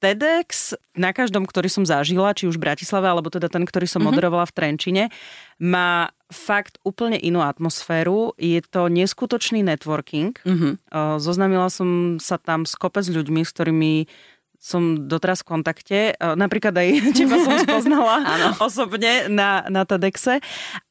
TEDx 0.00 0.74
na 0.96 1.12
každom, 1.12 1.44
ktorý 1.44 1.68
som 1.68 1.84
zažila, 1.84 2.32
či 2.34 2.48
už 2.48 2.56
v 2.56 2.72
Bratislave, 2.72 3.06
alebo 3.06 3.28
teda 3.28 3.52
ten, 3.52 3.62
ktorý 3.62 3.86
som 3.86 4.00
mm-hmm. 4.00 4.08
moderovala 4.10 4.48
v 4.48 4.56
Trenčine, 4.56 5.04
má 5.60 6.10
fakt 6.30 6.78
úplne 6.86 7.18
inú 7.18 7.42
atmosféru. 7.42 8.38
Je 8.38 8.62
to 8.62 8.86
neskutočný 8.86 9.66
networking. 9.66 10.38
Mm-hmm. 10.46 10.72
Zoznamila 11.18 11.68
som 11.68 12.22
sa 12.22 12.38
tam 12.38 12.64
s 12.64 12.78
kopec 12.78 13.04
ľuďmi, 13.10 13.42
s 13.42 13.50
ktorými 13.50 13.94
som 14.60 15.08
doteraz 15.08 15.42
v 15.42 15.48
kontakte. 15.50 15.98
Napríklad 16.20 16.76
aj 16.76 16.88
teba 17.18 17.36
som 17.42 17.58
spoznala 17.58 18.22
osobne 18.62 19.26
na, 19.26 19.66
na 19.66 19.82
TEDxe. 19.82 20.38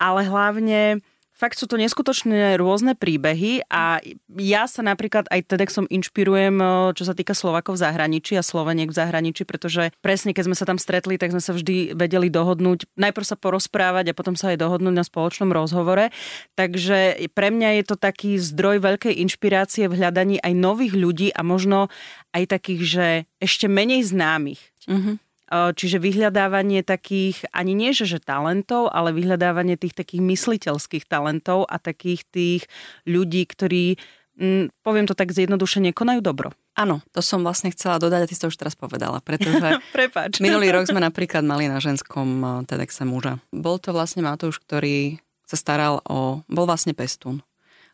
Ale 0.02 0.22
hlavne 0.28 1.00
Fakt 1.40 1.56
sú 1.56 1.72
to 1.72 1.80
neskutočne 1.80 2.60
rôzne 2.60 3.00
príbehy 3.00 3.64
a 3.72 4.04
ja 4.36 4.68
sa 4.68 4.84
napríklad 4.84 5.32
aj 5.32 5.48
som 5.72 5.88
inšpirujem, 5.88 6.60
čo 6.92 7.08
sa 7.08 7.16
týka 7.16 7.32
Slovakov 7.32 7.80
v 7.80 7.88
zahraničí 7.88 8.36
a 8.36 8.44
Sloveniek 8.44 8.92
v 8.92 9.00
zahraničí, 9.00 9.48
pretože 9.48 9.96
presne 10.04 10.36
keď 10.36 10.52
sme 10.52 10.56
sa 10.60 10.68
tam 10.68 10.76
stretli, 10.76 11.16
tak 11.16 11.32
sme 11.32 11.40
sa 11.40 11.56
vždy 11.56 11.96
vedeli 11.96 12.28
dohodnúť, 12.28 12.92
najprv 13.00 13.24
sa 13.24 13.40
porozprávať 13.40 14.12
a 14.12 14.18
potom 14.18 14.36
sa 14.36 14.52
aj 14.52 14.60
dohodnúť 14.60 14.92
na 14.92 15.08
spoločnom 15.08 15.56
rozhovore. 15.56 16.12
Takže 16.60 17.32
pre 17.32 17.56
mňa 17.56 17.80
je 17.80 17.84
to 17.88 17.96
taký 17.96 18.36
zdroj 18.36 18.84
veľkej 18.84 19.16
inšpirácie 19.24 19.88
v 19.88 19.96
hľadaní 19.96 20.44
aj 20.44 20.54
nových 20.60 20.92
ľudí 20.92 21.32
a 21.32 21.40
možno 21.40 21.88
aj 22.36 22.52
takých, 22.52 22.82
že 22.84 23.08
ešte 23.40 23.72
menej 23.72 24.12
známych. 24.12 24.60
Mm-hmm 24.92 25.29
Čiže 25.50 25.98
vyhľadávanie 25.98 26.86
takých, 26.86 27.50
ani 27.50 27.74
nie 27.74 27.90
že, 27.90 28.06
že 28.06 28.22
talentov, 28.22 28.94
ale 28.94 29.10
vyhľadávanie 29.18 29.82
tých 29.82 29.98
takých 29.98 30.22
mysliteľských 30.22 31.10
talentov 31.10 31.66
a 31.66 31.82
takých 31.82 32.22
tých 32.30 32.62
ľudí, 33.10 33.50
ktorí, 33.50 33.98
m, 34.38 34.70
poviem 34.86 35.10
to 35.10 35.18
tak 35.18 35.34
zjednodušene, 35.34 35.90
konajú 35.90 36.22
dobro. 36.22 36.54
Áno, 36.78 37.02
to 37.12 37.26
som 37.26 37.42
vlastne 37.42 37.74
chcela 37.74 37.98
dodať 37.98 38.22
a 38.24 38.28
ty 38.30 38.34
si 38.38 38.42
to 38.46 38.54
už 38.54 38.62
teraz 38.62 38.78
povedala, 38.78 39.26
pretože 39.26 39.82
minulý 40.46 40.70
rok 40.70 40.86
sme 40.86 41.02
napríklad 41.02 41.42
mali 41.42 41.66
na 41.66 41.82
ženskom 41.82 42.64
TEDxe 42.70 43.04
muža. 43.10 43.42
Bol 43.50 43.82
to 43.82 43.90
vlastne 43.90 44.22
Matúš, 44.22 44.62
ktorý 44.62 45.18
sa 45.50 45.58
staral 45.58 46.06
o, 46.06 46.46
bol 46.46 46.70
vlastne 46.70 46.94
pestún. 46.94 47.42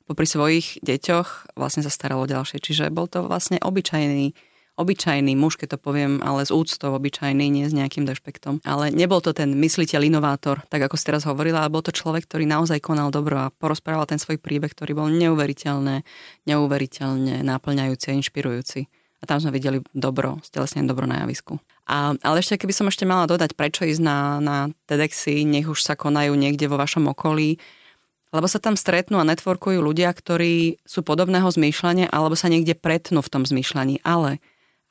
Popri 0.06 0.28
svojich 0.28 0.84
deťoch 0.84 1.56
vlastne 1.58 1.82
sa 1.82 1.90
staral 1.90 2.20
o 2.20 2.30
ďalšie, 2.30 2.60
čiže 2.60 2.92
bol 2.92 3.08
to 3.08 3.26
vlastne 3.26 3.58
obyčajný 3.64 4.36
obyčajný 4.76 5.34
muž, 5.40 5.56
keď 5.56 5.76
to 5.76 5.80
poviem, 5.80 6.20
ale 6.20 6.44
s 6.44 6.52
úctou 6.52 6.92
obyčajný, 6.96 7.48
nie 7.48 7.66
s 7.68 7.74
nejakým 7.76 8.04
dešpektom. 8.04 8.60
Ale 8.68 8.92
nebol 8.92 9.24
to 9.24 9.32
ten 9.32 9.56
mysliteľ, 9.56 10.04
inovátor, 10.04 10.64
tak 10.68 10.84
ako 10.84 10.96
si 11.00 11.08
teraz 11.08 11.24
hovorila, 11.24 11.64
ale 11.64 11.74
bol 11.74 11.84
to 11.84 11.96
človek, 11.96 12.28
ktorý 12.28 12.44
naozaj 12.44 12.84
konal 12.84 13.10
dobro 13.10 13.48
a 13.48 13.52
porozprával 13.56 14.08
ten 14.08 14.20
svoj 14.20 14.38
príbeh, 14.38 14.72
ktorý 14.72 14.92
bol 14.96 15.08
neuveriteľné, 15.12 16.04
neuveriteľne 16.48 17.42
náplňajúci 17.42 18.06
a 18.12 18.18
inšpirujúci. 18.20 18.80
A 19.20 19.24
tam 19.24 19.40
sme 19.40 19.56
videli 19.56 19.80
dobro, 19.96 20.44
stelesne 20.44 20.84
dobro 20.84 21.08
na 21.08 21.24
javisku. 21.24 21.58
A, 21.88 22.14
ale 22.20 22.44
ešte, 22.44 22.60
keby 22.60 22.74
som 22.76 22.92
ešte 22.92 23.08
mala 23.08 23.26
dodať, 23.26 23.56
prečo 23.56 23.88
ísť 23.88 24.04
na, 24.04 24.44
na 24.44 24.58
TEDxy, 24.86 25.48
nech 25.48 25.66
už 25.66 25.82
sa 25.82 25.96
konajú 25.96 26.36
niekde 26.36 26.68
vo 26.68 26.78
vašom 26.78 27.10
okolí, 27.10 27.58
lebo 28.36 28.52
sa 28.52 28.60
tam 28.60 28.76
stretnú 28.76 29.16
a 29.16 29.26
networkujú 29.26 29.80
ľudia, 29.80 30.12
ktorí 30.12 30.84
sú 30.84 31.08
podobného 31.08 31.48
zmýšľania 31.48 32.12
alebo 32.12 32.36
sa 32.36 32.52
niekde 32.52 32.76
pretnú 32.76 33.24
v 33.24 33.32
tom 33.32 33.48
zmýšľaní. 33.48 34.04
Ale 34.04 34.44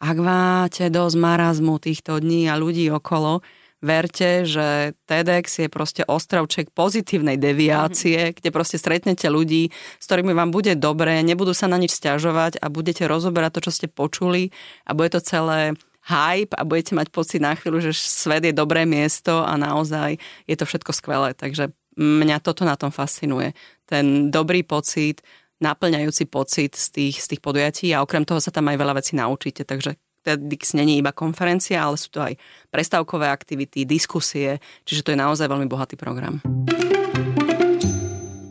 ak 0.04 0.16
máte 0.20 0.92
dosť 0.92 1.16
marazmu 1.16 1.80
týchto 1.80 2.20
dní 2.20 2.52
a 2.52 2.60
ľudí 2.60 2.92
okolo, 2.92 3.40
verte, 3.84 4.44
že 4.44 4.96
TEDx 5.08 5.64
je 5.64 5.68
proste 5.68 6.02
ostrovček 6.04 6.72
pozitívnej 6.72 7.40
deviácie, 7.40 8.32
mm-hmm. 8.32 8.36
kde 8.40 8.50
proste 8.52 8.76
stretnete 8.80 9.28
ľudí, 9.28 9.72
s 9.72 10.04
ktorými 10.04 10.36
vám 10.36 10.52
bude 10.52 10.76
dobre, 10.76 11.20
nebudú 11.20 11.52
sa 11.52 11.68
na 11.68 11.80
nič 11.80 11.96
stiažovať 11.96 12.60
a 12.60 12.72
budete 12.72 13.04
rozoberať 13.04 13.60
to, 13.60 13.64
čo 13.68 13.72
ste 13.72 13.86
počuli 13.88 14.52
a 14.88 14.96
bude 14.96 15.12
to 15.12 15.20
celé 15.24 15.76
hype 16.04 16.52
a 16.56 16.68
budete 16.68 16.92
mať 16.92 17.08
pocit 17.08 17.40
na 17.40 17.56
chvíľu, 17.56 17.80
že 17.80 17.96
svet 17.96 18.44
je 18.44 18.52
dobré 18.52 18.84
miesto 18.84 19.40
a 19.40 19.56
naozaj 19.56 20.20
je 20.44 20.56
to 20.56 20.68
všetko 20.68 20.92
skvelé. 20.92 21.32
Takže 21.32 21.72
mňa 21.96 22.44
toto 22.44 22.68
na 22.68 22.76
tom 22.76 22.92
fascinuje. 22.92 23.56
Ten 23.88 24.28
dobrý 24.28 24.64
pocit, 24.64 25.24
naplňajúci 25.62 26.26
pocit 26.26 26.74
z 26.74 26.86
tých, 26.90 27.16
z 27.22 27.26
tých 27.34 27.40
podujatí 27.42 27.94
a 27.94 28.02
okrem 28.02 28.26
toho 28.26 28.42
sa 28.42 28.50
tam 28.50 28.70
aj 28.70 28.76
veľa 28.78 28.94
vecí 28.98 29.14
naučíte, 29.14 29.62
takže 29.62 29.94
TEDx 30.24 30.72
není 30.72 30.98
iba 30.98 31.12
konferencia, 31.12 31.84
ale 31.84 32.00
sú 32.00 32.08
to 32.08 32.24
aj 32.24 32.34
prestávkové 32.72 33.28
aktivity, 33.28 33.84
diskusie, 33.84 34.58
čiže 34.88 35.04
to 35.04 35.12
je 35.12 35.20
naozaj 35.20 35.46
veľmi 35.46 35.68
bohatý 35.68 36.00
program. 36.00 36.40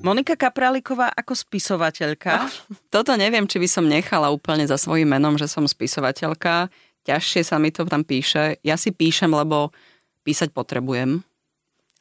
Monika 0.03 0.35
Kapráliková 0.35 1.15
ako 1.15 1.31
spisovateľka. 1.31 2.51
Toto 2.93 3.15
neviem, 3.15 3.47
či 3.47 3.57
by 3.57 3.67
som 3.71 3.87
nechala 3.87 4.29
úplne 4.29 4.67
za 4.67 4.75
svojím 4.75 5.15
menom, 5.15 5.39
že 5.39 5.47
som 5.47 5.63
spisovateľka. 5.63 6.67
Ťažšie 7.07 7.41
sa 7.47 7.55
mi 7.55 7.71
to 7.71 7.87
tam 7.87 8.03
píše. 8.03 8.59
Ja 8.67 8.75
si 8.75 8.91
píšem, 8.91 9.31
lebo 9.31 9.71
písať 10.27 10.51
potrebujem, 10.51 11.23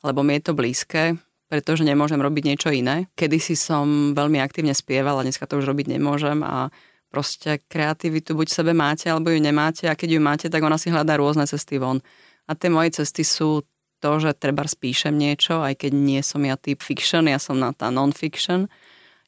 lebo 0.02 0.20
mi 0.26 0.34
je 0.38 0.42
to 0.42 0.52
blízke 0.58 1.14
pretože 1.52 1.84
nemôžem 1.84 2.16
robiť 2.16 2.44
niečo 2.48 2.72
iné. 2.72 3.12
Kedy 3.12 3.36
si 3.36 3.60
som 3.60 4.16
veľmi 4.16 4.40
aktívne 4.40 4.72
spievala, 4.72 5.20
dneska 5.20 5.44
to 5.44 5.60
už 5.60 5.68
robiť 5.68 6.00
nemôžem 6.00 6.40
a 6.40 6.72
proste 7.12 7.60
kreativitu 7.68 8.32
buď 8.32 8.48
sebe 8.48 8.72
máte, 8.72 9.12
alebo 9.12 9.28
ju 9.28 9.36
nemáte 9.36 9.84
a 9.84 9.92
keď 9.92 10.16
ju 10.16 10.20
máte, 10.24 10.46
tak 10.48 10.64
ona 10.64 10.80
si 10.80 10.88
hľadá 10.88 11.20
rôzne 11.20 11.44
cesty 11.44 11.76
von. 11.76 12.00
A 12.48 12.56
tie 12.56 12.72
moje 12.72 12.96
cesty 12.96 13.20
sú 13.20 13.68
to, 14.00 14.16
že 14.16 14.32
treba 14.32 14.64
spíšem 14.64 15.12
niečo, 15.12 15.60
aj 15.60 15.84
keď 15.84 15.92
nie 15.92 16.24
som 16.24 16.40
ja 16.40 16.56
typ 16.56 16.80
fiction, 16.80 17.28
ja 17.28 17.36
som 17.36 17.60
na 17.60 17.76
tá 17.76 17.92
non-fiction. 17.92 18.72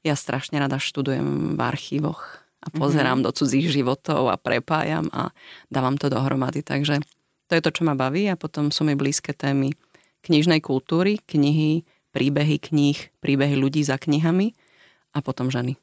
Ja 0.00 0.16
strašne 0.16 0.56
rada 0.64 0.80
študujem 0.80 1.54
v 1.54 1.60
archívoch 1.60 2.40
a 2.64 2.72
pozerám 2.72 3.20
mm-hmm. 3.20 3.28
do 3.28 3.36
cudzích 3.36 3.68
životov 3.68 4.32
a 4.32 4.40
prepájam 4.40 5.12
a 5.12 5.28
dávam 5.68 6.00
to 6.00 6.08
dohromady. 6.08 6.64
Takže 6.64 7.04
to 7.46 7.52
je 7.52 7.60
to, 7.60 7.68
čo 7.68 7.84
ma 7.84 7.92
baví 7.92 8.32
a 8.32 8.40
potom 8.40 8.72
sú 8.72 8.88
mi 8.88 8.96
blízke 8.96 9.36
témy 9.36 9.76
knižnej 10.24 10.64
kultúry, 10.64 11.20
knihy, 11.28 11.84
príbehy 12.14 12.62
kníh, 12.62 13.10
príbehy 13.18 13.58
ľudí 13.58 13.82
za 13.82 13.98
knihami 13.98 14.54
a 15.10 15.18
potom 15.18 15.50
ženy. 15.50 15.74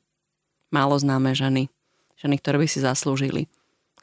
Málo 0.72 0.96
známe 0.96 1.36
ženy. 1.36 1.68
Ženy, 2.16 2.40
ktoré 2.40 2.64
by 2.64 2.68
si 2.72 2.80
zaslúžili, 2.80 3.52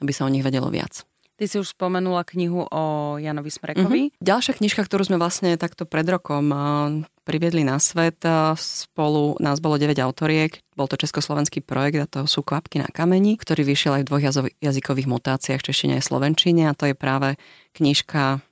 aby 0.04 0.12
sa 0.12 0.28
o 0.28 0.32
nich 0.32 0.44
vedelo 0.44 0.68
viac. 0.68 1.08
Ty 1.38 1.46
si 1.46 1.54
už 1.62 1.70
spomenula 1.70 2.26
knihu 2.34 2.66
o 2.66 3.14
Janovi 3.14 3.46
Smrekovi. 3.46 4.10
Mm-hmm. 4.10 4.18
Ďalšia 4.18 4.58
knižka, 4.58 4.82
ktorú 4.82 5.06
sme 5.06 5.22
vlastne 5.22 5.54
takto 5.54 5.86
pred 5.86 6.02
rokom 6.10 6.50
priviedli 7.22 7.62
na 7.62 7.78
svet, 7.78 8.18
spolu 8.58 9.38
nás 9.38 9.62
bolo 9.62 9.78
9 9.78 9.94
autoriek. 10.02 10.58
Bol 10.74 10.90
to 10.90 10.98
československý 10.98 11.62
projekt 11.62 11.98
a 12.02 12.10
to 12.10 12.20
sú 12.26 12.42
Kvapky 12.42 12.82
na 12.82 12.90
kameni, 12.90 13.38
ktorý 13.38 13.62
vyšiel 13.62 14.00
aj 14.00 14.02
v 14.02 14.08
dvoch 14.10 14.24
jazykových 14.58 15.06
mutáciách, 15.06 15.62
češtine 15.62 16.00
a 16.00 16.02
slovenčine 16.02 16.66
a 16.66 16.74
to 16.74 16.90
je 16.90 16.98
práve 16.98 17.38
knižka 17.78 18.42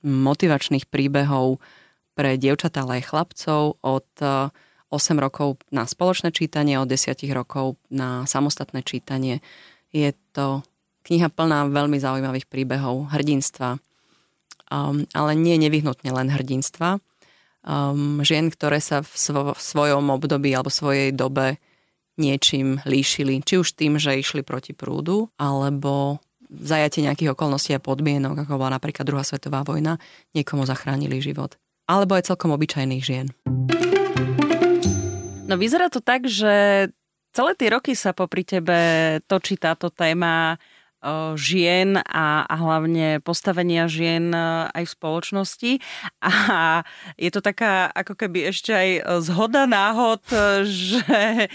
motivačných 0.00 0.88
príbehov 0.88 1.60
pre 2.14 2.36
dievčatá, 2.36 2.84
ale 2.84 3.00
aj 3.00 3.08
chlapcov 3.08 3.80
od 3.80 4.08
8 4.20 4.52
eh, 4.92 5.20
rokov 5.20 5.62
na 5.70 5.86
spoločné 5.86 6.34
čítanie, 6.34 6.76
od 6.76 6.90
10 6.90 7.16
rokov 7.32 7.78
na 7.88 8.26
samostatné 8.26 8.82
čítanie. 8.82 9.38
Je 9.94 10.12
to 10.34 10.62
kniha 11.06 11.32
plná 11.32 11.70
veľmi 11.70 11.96
zaujímavých 11.96 12.46
príbehov, 12.46 13.10
hrdinstva, 13.10 13.80
um, 14.70 15.02
ale 15.16 15.32
nie 15.34 15.56
nevyhnutne 15.56 16.10
len 16.12 16.28
hrdinstva. 16.28 17.00
Um, 17.60 18.24
žien, 18.24 18.48
ktoré 18.48 18.80
sa 18.80 19.04
v, 19.04 19.12
svo- 19.12 19.52
v 19.52 19.60
svojom 19.60 20.08
období 20.12 20.52
alebo 20.52 20.72
svojej 20.72 21.12
dobe 21.12 21.60
niečím 22.16 22.80
líšili. 22.84 23.40
Či 23.44 23.60
už 23.60 23.68
tým, 23.76 23.96
že 23.96 24.16
išli 24.16 24.44
proti 24.44 24.72
prúdu, 24.72 25.28
alebo 25.36 26.20
zajate 26.50 27.04
nejakých 27.04 27.36
okolností 27.36 27.76
a 27.76 27.80
podmienok, 27.80 28.44
ako 28.44 28.60
bola 28.60 28.76
napríklad 28.76 29.06
druhá 29.06 29.24
svetová 29.24 29.62
vojna, 29.62 30.00
niekomu 30.34 30.66
zachránili 30.66 31.20
život 31.22 31.59
alebo 31.90 32.14
aj 32.14 32.30
celkom 32.30 32.54
obyčajných 32.54 33.02
žien. 33.02 33.26
No 35.50 35.58
vyzerá 35.58 35.90
to 35.90 35.98
tak, 35.98 36.30
že 36.30 36.86
celé 37.34 37.50
tie 37.58 37.68
roky 37.74 37.98
sa 37.98 38.14
popri 38.14 38.46
tebe 38.46 38.78
točí 39.26 39.58
táto 39.58 39.90
téma 39.90 40.54
žien 41.34 41.96
a, 41.96 42.44
a 42.44 42.54
hlavne 42.60 43.24
postavenia 43.24 43.88
žien 43.88 44.32
aj 44.68 44.84
v 44.84 44.90
spoločnosti. 44.90 45.72
A 46.20 46.84
je 47.16 47.30
to 47.32 47.40
taká 47.40 47.88
ako 47.88 48.16
keby 48.16 48.52
ešte 48.52 48.72
aj 48.72 48.88
zhoda 49.24 49.64
náhod, 49.64 50.20
že 50.68 51.48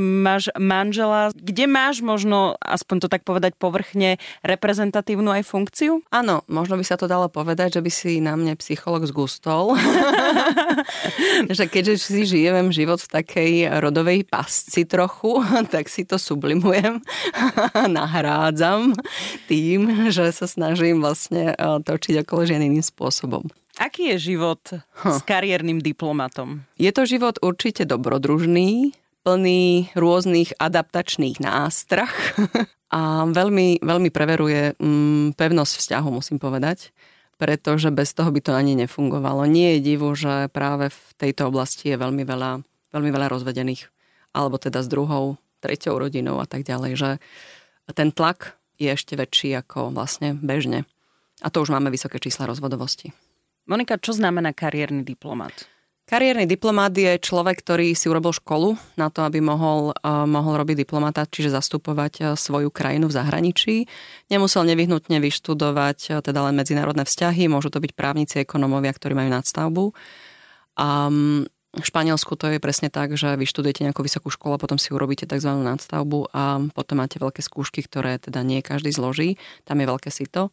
máš 0.00 0.48
manžela, 0.56 1.30
kde 1.36 1.68
máš 1.68 2.00
možno, 2.00 2.56
aspoň 2.64 2.96
to 3.04 3.08
tak 3.12 3.22
povedať 3.28 3.52
povrchne, 3.60 4.16
reprezentatívnu 4.40 5.28
aj 5.36 5.44
funkciu? 5.44 6.00
Áno, 6.08 6.40
možno 6.48 6.80
by 6.80 6.84
sa 6.84 6.96
to 6.96 7.04
dalo 7.04 7.28
povedať, 7.28 7.80
že 7.80 7.84
by 7.84 7.90
si 7.92 8.12
na 8.24 8.32
mne 8.40 8.56
psycholog 8.56 9.04
zgustol. 9.04 9.76
že 11.56 11.68
keďže 11.68 11.94
si 12.00 12.24
žijem 12.24 12.72
život 12.72 13.04
v 13.04 13.12
takej 13.20 13.52
rodovej 13.84 14.24
pasci 14.24 14.88
trochu, 14.88 15.44
tak 15.68 15.92
si 15.92 16.08
to 16.08 16.16
sublimujem, 16.16 17.04
nahrádzam 17.98 18.77
sám 18.78 18.94
tým, 19.50 20.10
že 20.14 20.30
sa 20.30 20.46
snažím 20.46 21.02
vlastne 21.02 21.52
e, 21.52 21.54
točiť 21.82 22.22
okolo 22.22 22.46
žien 22.46 22.62
iným 22.62 22.84
spôsobom. 22.84 23.42
Aký 23.78 24.10
je 24.14 24.34
život 24.34 24.62
huh. 24.70 25.14
s 25.14 25.22
kariérnym 25.22 25.78
diplomatom? 25.78 26.66
Je 26.78 26.90
to 26.90 27.06
život 27.06 27.38
určite 27.42 27.86
dobrodružný, 27.86 28.94
plný 29.22 29.90
rôznych 29.94 30.54
adaptačných 30.58 31.38
nástrach 31.38 32.14
a 32.94 33.26
veľmi, 33.26 33.82
veľmi 33.82 34.10
preveruje 34.10 34.74
mm, 34.78 35.38
pevnosť 35.38 35.72
vzťahu, 35.78 36.08
musím 36.10 36.38
povedať 36.38 36.94
pretože 37.38 37.94
bez 37.94 38.18
toho 38.18 38.34
by 38.34 38.42
to 38.42 38.50
ani 38.50 38.74
nefungovalo. 38.74 39.46
Nie 39.46 39.78
je 39.78 39.94
divu, 39.94 40.10
že 40.18 40.50
práve 40.50 40.90
v 40.90 41.00
tejto 41.22 41.46
oblasti 41.54 41.94
je 41.94 41.94
veľmi 41.94 42.26
veľa, 42.26 42.66
veľmi 42.90 43.10
veľa 43.14 43.30
rozvedených, 43.30 43.86
alebo 44.34 44.58
teda 44.58 44.82
s 44.82 44.90
druhou, 44.90 45.38
treťou 45.62 46.02
rodinou 46.02 46.42
a 46.42 46.50
tak 46.50 46.66
ďalej, 46.66 46.92
že 46.98 47.10
ten 47.94 48.10
tlak 48.10 48.57
je 48.78 48.88
ešte 48.88 49.18
väčší 49.18 49.58
ako 49.58 49.90
vlastne 49.92 50.38
bežne. 50.38 50.86
A 51.42 51.50
to 51.50 51.62
už 51.62 51.74
máme 51.74 51.90
vysoké 51.90 52.18
čísla 52.18 52.46
rozvodovosti. 52.46 53.14
Monika, 53.68 54.00
čo 54.00 54.16
znamená 54.16 54.56
kariérny 54.56 55.04
diplomat? 55.04 55.68
Kariérny 56.08 56.48
diplomát 56.48 56.88
je 56.88 57.20
človek, 57.20 57.60
ktorý 57.60 57.92
si 57.92 58.08
urobil 58.08 58.32
školu 58.32 58.80
na 58.96 59.12
to, 59.12 59.28
aby 59.28 59.44
mohol, 59.44 59.92
uh, 59.92 60.24
mohol 60.24 60.56
robiť 60.56 60.88
diplomata, 60.88 61.28
čiže 61.28 61.52
zastupovať 61.52 62.12
uh, 62.24 62.26
svoju 62.32 62.72
krajinu 62.72 63.12
v 63.12 63.16
zahraničí. 63.20 63.74
Nemusel 64.32 64.64
nevyhnutne 64.64 65.20
vyštudovať 65.20 65.98
uh, 66.08 66.24
teda 66.24 66.48
len 66.48 66.56
medzinárodné 66.56 67.04
vzťahy, 67.04 67.52
môžu 67.52 67.68
to 67.68 67.84
byť 67.84 67.92
právnici, 67.92 68.40
ekonómovia, 68.40 68.96
ktorí 68.96 69.12
majú 69.12 69.28
nadstavbu. 69.36 69.84
Um, 70.80 71.44
v 71.76 71.84
Španielsku 71.84 72.32
to 72.40 72.48
je 72.48 72.58
presne 72.64 72.88
tak, 72.88 73.12
že 73.12 73.36
vyštudujete 73.36 73.84
nejakú 73.84 74.00
vysokú 74.00 74.32
školu 74.32 74.56
potom 74.56 74.80
si 74.80 74.88
urobíte 74.88 75.28
tzv. 75.28 75.52
nadstavbu 75.52 76.32
a 76.32 76.64
potom 76.72 77.04
máte 77.04 77.20
veľké 77.20 77.44
skúšky, 77.44 77.84
ktoré 77.84 78.16
teda 78.16 78.40
nie 78.40 78.64
každý 78.64 78.88
zloží. 78.88 79.36
Tam 79.68 79.76
je 79.76 79.86
veľké 79.86 80.08
sito. 80.08 80.48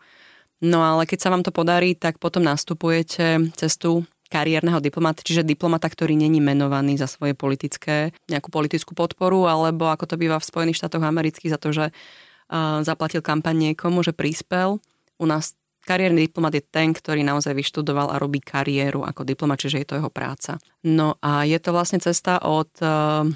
No 0.60 0.84
ale 0.84 1.08
keď 1.08 1.20
sa 1.24 1.32
vám 1.32 1.44
to 1.44 1.56
podarí, 1.56 1.96
tak 1.96 2.20
potom 2.20 2.44
nastupujete 2.44 3.52
cestu 3.56 4.04
kariérneho 4.28 4.82
diplomata, 4.84 5.24
čiže 5.24 5.48
diplomata, 5.48 5.88
ktorý 5.88 6.18
není 6.18 6.44
menovaný 6.44 7.00
za 7.00 7.08
svoje 7.08 7.38
politické, 7.38 8.12
nejakú 8.28 8.52
politickú 8.52 8.98
podporu, 8.98 9.48
alebo 9.48 9.88
ako 9.88 10.10
to 10.10 10.16
býva 10.20 10.42
v 10.42 10.48
Spojených 10.50 10.84
štátoch 10.84 11.04
amerických 11.06 11.54
za 11.54 11.60
to, 11.62 11.70
že 11.72 11.86
uh, 11.92 12.82
zaplatil 12.82 13.22
kampaň 13.24 13.72
niekomu, 13.72 14.02
že 14.04 14.12
prispel. 14.12 14.82
U 15.16 15.26
nás 15.30 15.56
kariérny 15.86 16.26
diplomat 16.26 16.58
je 16.58 16.66
ten, 16.66 16.92
ktorý 16.92 17.22
naozaj 17.22 17.54
vyštudoval 17.54 18.10
a 18.10 18.18
robí 18.18 18.42
kariéru 18.42 19.06
ako 19.06 19.22
diplomat, 19.22 19.62
čiže 19.62 19.86
je 19.86 19.88
to 19.88 19.98
jeho 20.02 20.10
práca. 20.10 20.58
No 20.82 21.22
a 21.22 21.46
je 21.46 21.62
to 21.62 21.70
vlastne 21.70 22.02
cesta 22.02 22.42
od 22.42 22.74
uh, 22.82 23.30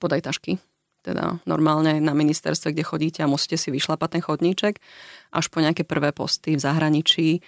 podaj 0.00 0.24
tašky, 0.24 0.56
teda 1.04 1.44
normálne 1.44 2.00
na 2.00 2.16
ministerstve, 2.16 2.72
kde 2.72 2.88
chodíte 2.88 3.20
a 3.20 3.30
musíte 3.30 3.60
si 3.60 3.68
vyšlapať 3.68 4.18
ten 4.18 4.22
chodníček, 4.24 4.80
až 5.36 5.46
po 5.52 5.60
nejaké 5.60 5.84
prvé 5.84 6.16
posty 6.16 6.56
v 6.56 6.64
zahraničí, 6.64 7.44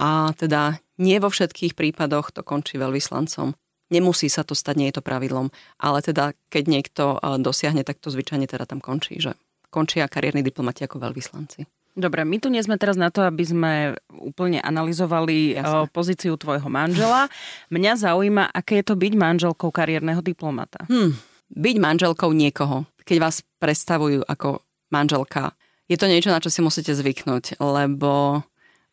a 0.00 0.32
teda 0.32 0.80
nie 0.98 1.20
vo 1.20 1.28
všetkých 1.28 1.76
prípadoch 1.76 2.32
to 2.32 2.40
končí 2.40 2.80
veľvyslancom. 2.80 3.52
Nemusí 3.92 4.32
sa 4.32 4.40
to 4.40 4.56
stať, 4.56 4.74
nie 4.80 4.88
je 4.88 4.96
to 4.96 5.04
pravidlom, 5.04 5.52
ale 5.76 6.00
teda 6.00 6.32
keď 6.48 6.64
niekto 6.64 7.20
dosiahne, 7.44 7.84
tak 7.84 8.00
to 8.00 8.08
zvyčajne 8.08 8.48
teda 8.48 8.64
tam 8.64 8.80
končí, 8.80 9.20
že 9.20 9.36
končia 9.68 10.08
kariérni 10.08 10.40
diplomati 10.40 10.88
ako 10.88 10.96
veľvyslanci. 10.96 11.68
Dobre, 11.92 12.24
my 12.24 12.40
tu 12.40 12.48
nie 12.48 12.64
sme 12.64 12.80
teraz 12.80 12.96
na 12.96 13.12
to, 13.12 13.20
aby 13.20 13.44
sme 13.44 13.72
úplne 14.08 14.64
analyzovali 14.64 15.60
Jasne. 15.60 15.92
pozíciu 15.92 16.40
tvojho 16.40 16.72
manžela. 16.72 17.28
Mňa 17.68 17.92
zaujíma, 18.00 18.48
aké 18.48 18.80
je 18.80 18.88
to 18.88 18.94
byť 18.96 19.12
manželkou 19.12 19.68
kariérneho 19.68 20.24
diplomata. 20.24 20.88
Hmm, 20.88 21.12
byť 21.52 21.76
manželkou 21.76 22.32
niekoho, 22.32 22.88
keď 23.04 23.16
vás 23.20 23.44
predstavujú 23.60 24.24
ako 24.24 24.64
manželka, 24.88 25.52
je 25.84 26.00
to 26.00 26.08
niečo, 26.08 26.32
na 26.32 26.40
čo 26.40 26.48
si 26.48 26.64
musíte 26.64 26.96
zvyknúť, 26.96 27.60
lebo 27.60 28.40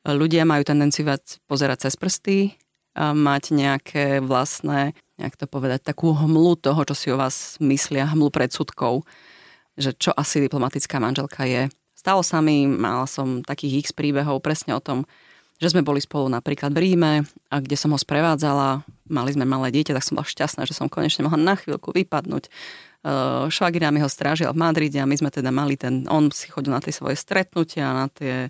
ľudia 0.04 0.44
majú 0.44 0.68
tendenciu 0.68 1.08
viac 1.08 1.40
pozerať 1.48 1.88
cez 1.88 1.96
prsty, 1.96 2.38
mať 3.00 3.56
nejaké 3.56 4.20
vlastné, 4.20 4.92
jak 5.16 5.40
to 5.40 5.48
povedať, 5.48 5.88
takú 5.88 6.12
hmlu 6.12 6.60
toho, 6.60 6.84
čo 6.84 6.96
si 6.98 7.08
o 7.08 7.16
vás 7.16 7.56
myslia, 7.64 8.12
hmlu 8.12 8.28
predsudkov, 8.28 9.08
že 9.80 9.96
čo 9.96 10.12
asi 10.12 10.44
diplomatická 10.44 11.00
manželka 11.00 11.48
je. 11.48 11.72
Stalo 12.00 12.24
sa 12.24 12.40
mi, 12.40 12.64
mala 12.64 13.04
som 13.12 13.44
takých 13.44 13.84
x 13.84 13.88
príbehov 13.92 14.40
presne 14.40 14.72
o 14.72 14.80
tom, 14.80 15.04
že 15.60 15.76
sme 15.76 15.84
boli 15.84 16.00
spolu 16.00 16.32
napríklad 16.32 16.72
v 16.72 16.80
Ríme 16.80 17.28
a 17.52 17.60
kde 17.60 17.76
som 17.76 17.92
ho 17.92 18.00
sprevádzala, 18.00 18.88
mali 19.12 19.36
sme 19.36 19.44
malé 19.44 19.76
dieťa, 19.76 20.00
tak 20.00 20.08
som 20.08 20.16
bola 20.16 20.24
šťastná, 20.24 20.64
že 20.64 20.72
som 20.72 20.88
konečne 20.88 21.28
mohla 21.28 21.36
na 21.36 21.60
chvíľku 21.60 21.92
vypadnúť. 21.92 22.48
Švagina 23.52 23.92
mi 23.92 24.00
ho 24.00 24.08
strážil 24.08 24.48
v 24.48 24.56
Madride 24.56 25.04
a 25.04 25.10
my 25.10 25.12
sme 25.20 25.28
teda 25.28 25.52
mali 25.52 25.76
ten, 25.76 26.08
on 26.08 26.32
si 26.32 26.48
chodil 26.48 26.72
na 26.72 26.80
tie 26.80 26.96
svoje 26.96 27.20
stretnutia, 27.20 27.92
na 27.92 28.08
tie 28.08 28.48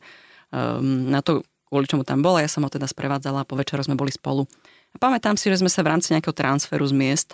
um, 0.54 1.10
na 1.10 1.26
to, 1.26 1.42
kvôli 1.66 1.90
čomu 1.90 2.06
tam 2.06 2.22
bola. 2.22 2.46
Ja 2.46 2.50
som 2.54 2.62
ho 2.62 2.70
teda 2.70 2.86
sprevádzala 2.86 3.42
a 3.42 3.50
po 3.50 3.58
večeru 3.58 3.82
sme 3.82 3.98
boli 3.98 4.14
spolu. 4.14 4.46
A 4.94 4.98
pamätám 5.02 5.34
si, 5.42 5.50
že 5.50 5.58
sme 5.58 5.74
sa 5.74 5.82
v 5.82 5.98
rámci 5.98 6.14
nejakého 6.14 6.38
transferu 6.38 6.86
z 6.86 6.94
miest, 6.94 7.34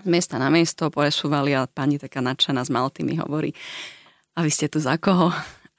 z 0.00 0.08
miesta 0.08 0.40
na 0.40 0.48
miesto 0.48 0.88
presúvali 0.88 1.52
a 1.52 1.68
pani 1.68 2.00
taká 2.00 2.24
nadšená 2.24 2.64
z 2.64 2.72
Malty 2.72 3.04
mi 3.04 3.20
hovorí, 3.20 3.52
a 4.32 4.38
vy 4.40 4.50
ste 4.50 4.66
tu 4.68 4.80
za 4.80 4.96
koho? 4.96 5.32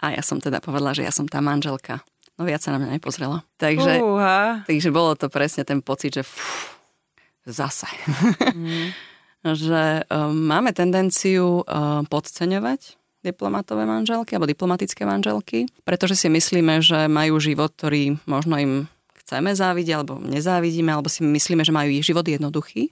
A 0.04 0.06
ja 0.14 0.22
som 0.22 0.38
teda 0.38 0.60
povedala, 0.60 0.94
že 0.94 1.08
ja 1.08 1.14
som 1.16 1.26
tá 1.26 1.40
manželka. 1.40 2.04
No 2.36 2.44
viac 2.44 2.66
sa 2.66 2.74
na 2.74 2.82
mňa 2.82 2.98
nepozrela. 2.98 3.46
Takže, 3.62 4.02
uh-huh. 4.02 4.66
takže 4.66 4.90
bolo 4.90 5.14
to 5.14 5.30
presne 5.30 5.64
ten 5.64 5.80
pocit, 5.80 6.18
že 6.18 6.24
fú, 6.26 6.42
zase. 7.46 7.88
Mm. 8.42 8.90
že 9.64 10.08
um, 10.10 10.34
máme 10.34 10.74
tendenciu 10.74 11.62
um, 11.62 12.04
podceňovať 12.10 12.98
diplomatové 13.24 13.88
manželky 13.88 14.36
alebo 14.36 14.52
diplomatické 14.52 15.08
manželky, 15.08 15.70
pretože 15.88 16.20
si 16.20 16.28
myslíme, 16.28 16.84
že 16.84 17.08
majú 17.08 17.40
život, 17.40 17.72
ktorý 17.72 18.20
možno 18.28 18.60
im 18.60 18.74
chceme 19.24 19.56
závidieť 19.56 20.04
alebo 20.04 20.20
nezávidíme, 20.20 20.92
alebo 20.92 21.08
si 21.08 21.24
myslíme, 21.24 21.64
že 21.64 21.72
majú 21.72 21.90
ich 21.96 22.04
život 22.04 22.28
jednoduchý 22.28 22.92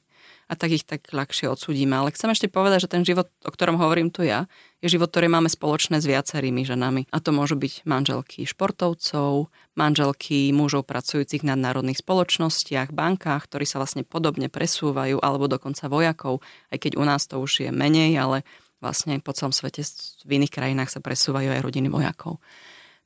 a 0.52 0.54
tak 0.60 0.76
ich 0.76 0.84
tak 0.84 1.08
ľahšie 1.16 1.48
odsudíme. 1.48 1.96
Ale 1.96 2.12
chcem 2.12 2.28
ešte 2.28 2.52
povedať, 2.52 2.84
že 2.84 2.92
ten 2.92 3.08
život, 3.08 3.32
o 3.48 3.52
ktorom 3.56 3.80
hovorím 3.80 4.12
tu 4.12 4.28
ja, 4.28 4.52
je 4.84 4.92
život, 4.92 5.08
ktorý 5.08 5.32
máme 5.32 5.48
spoločné 5.48 6.04
s 6.04 6.06
viacerými 6.12 6.68
ženami. 6.68 7.08
A 7.08 7.24
to 7.24 7.32
môžu 7.32 7.56
byť 7.56 7.88
manželky 7.88 8.44
športovcov, 8.44 9.48
manželky 9.80 10.52
mužov 10.52 10.84
pracujúcich 10.92 11.48
na 11.48 11.56
národných 11.56 12.04
spoločnostiach, 12.04 12.92
bankách, 12.92 13.48
ktorí 13.48 13.64
sa 13.64 13.80
vlastne 13.80 14.04
podobne 14.04 14.52
presúvajú, 14.52 15.24
alebo 15.24 15.48
dokonca 15.48 15.88
vojakov, 15.88 16.44
aj 16.68 16.78
keď 16.84 16.92
u 17.00 17.04
nás 17.08 17.24
to 17.32 17.40
už 17.40 17.64
je 17.64 17.72
menej, 17.72 18.20
ale 18.20 18.44
vlastne 18.84 19.24
po 19.24 19.32
celom 19.32 19.56
svete 19.56 19.88
v 20.28 20.32
iných 20.36 20.52
krajinách 20.52 20.92
sa 20.92 21.00
presúvajú 21.00 21.48
aj 21.48 21.64
rodiny 21.64 21.88
vojakov. 21.88 22.44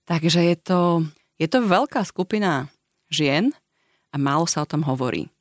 Takže 0.10 0.42
je 0.50 0.58
to, 0.58 0.82
je 1.38 1.46
to 1.46 1.62
veľká 1.62 2.02
skupina 2.10 2.74
žien 3.14 3.54
a 4.10 4.18
málo 4.18 4.50
sa 4.50 4.66
o 4.66 4.70
tom 4.70 4.82
hovorí. 4.82 5.35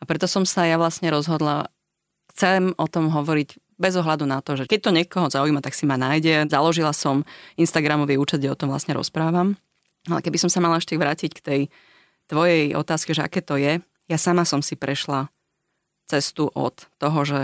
A 0.00 0.02
preto 0.04 0.28
som 0.28 0.44
sa 0.44 0.68
ja 0.68 0.76
vlastne 0.76 1.08
rozhodla, 1.08 1.72
chcem 2.34 2.76
o 2.76 2.86
tom 2.86 3.08
hovoriť 3.08 3.56
bez 3.76 3.92
ohľadu 3.96 4.24
na 4.24 4.40
to, 4.40 4.56
že 4.56 4.68
keď 4.68 4.78
to 4.80 4.96
niekoho 4.96 5.26
zaujíma, 5.28 5.60
tak 5.60 5.76
si 5.76 5.84
ma 5.84 6.00
nájde. 6.00 6.48
Založila 6.48 6.96
som 6.96 7.28
Instagramový 7.60 8.16
účet, 8.16 8.40
kde 8.40 8.52
o 8.52 8.58
tom 8.58 8.72
vlastne 8.72 8.96
rozprávam. 8.96 9.56
Ale 10.08 10.20
keby 10.24 10.40
som 10.40 10.48
sa 10.52 10.64
mala 10.64 10.80
ešte 10.80 10.96
vrátiť 10.96 11.30
k 11.36 11.44
tej 11.44 11.60
tvojej 12.26 12.72
otázke, 12.72 13.12
že 13.12 13.24
aké 13.24 13.44
to 13.44 13.60
je, 13.60 13.80
ja 14.06 14.18
sama 14.18 14.46
som 14.46 14.64
si 14.64 14.78
prešla 14.78 15.28
cestu 16.06 16.48
od 16.54 16.86
toho, 17.02 17.20
že 17.26 17.40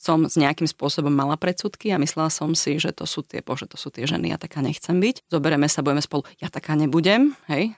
som 0.00 0.24
s 0.24 0.40
nejakým 0.40 0.64
spôsobom 0.64 1.12
mala 1.12 1.36
predsudky 1.36 1.92
a 1.92 2.00
myslela 2.00 2.32
som 2.32 2.56
si, 2.56 2.80
že 2.80 2.88
to 2.96 3.04
sú 3.04 3.20
tie, 3.20 3.44
bože, 3.44 3.68
to 3.68 3.76
sú 3.76 3.92
tie 3.92 4.08
ženy, 4.08 4.32
ja 4.32 4.40
taká 4.40 4.64
nechcem 4.64 4.96
byť. 4.96 5.28
Zoberieme 5.28 5.68
sa, 5.68 5.84
budeme 5.84 6.00
spolu, 6.00 6.24
ja 6.40 6.48
taká 6.48 6.72
nebudem, 6.72 7.36
hej. 7.52 7.76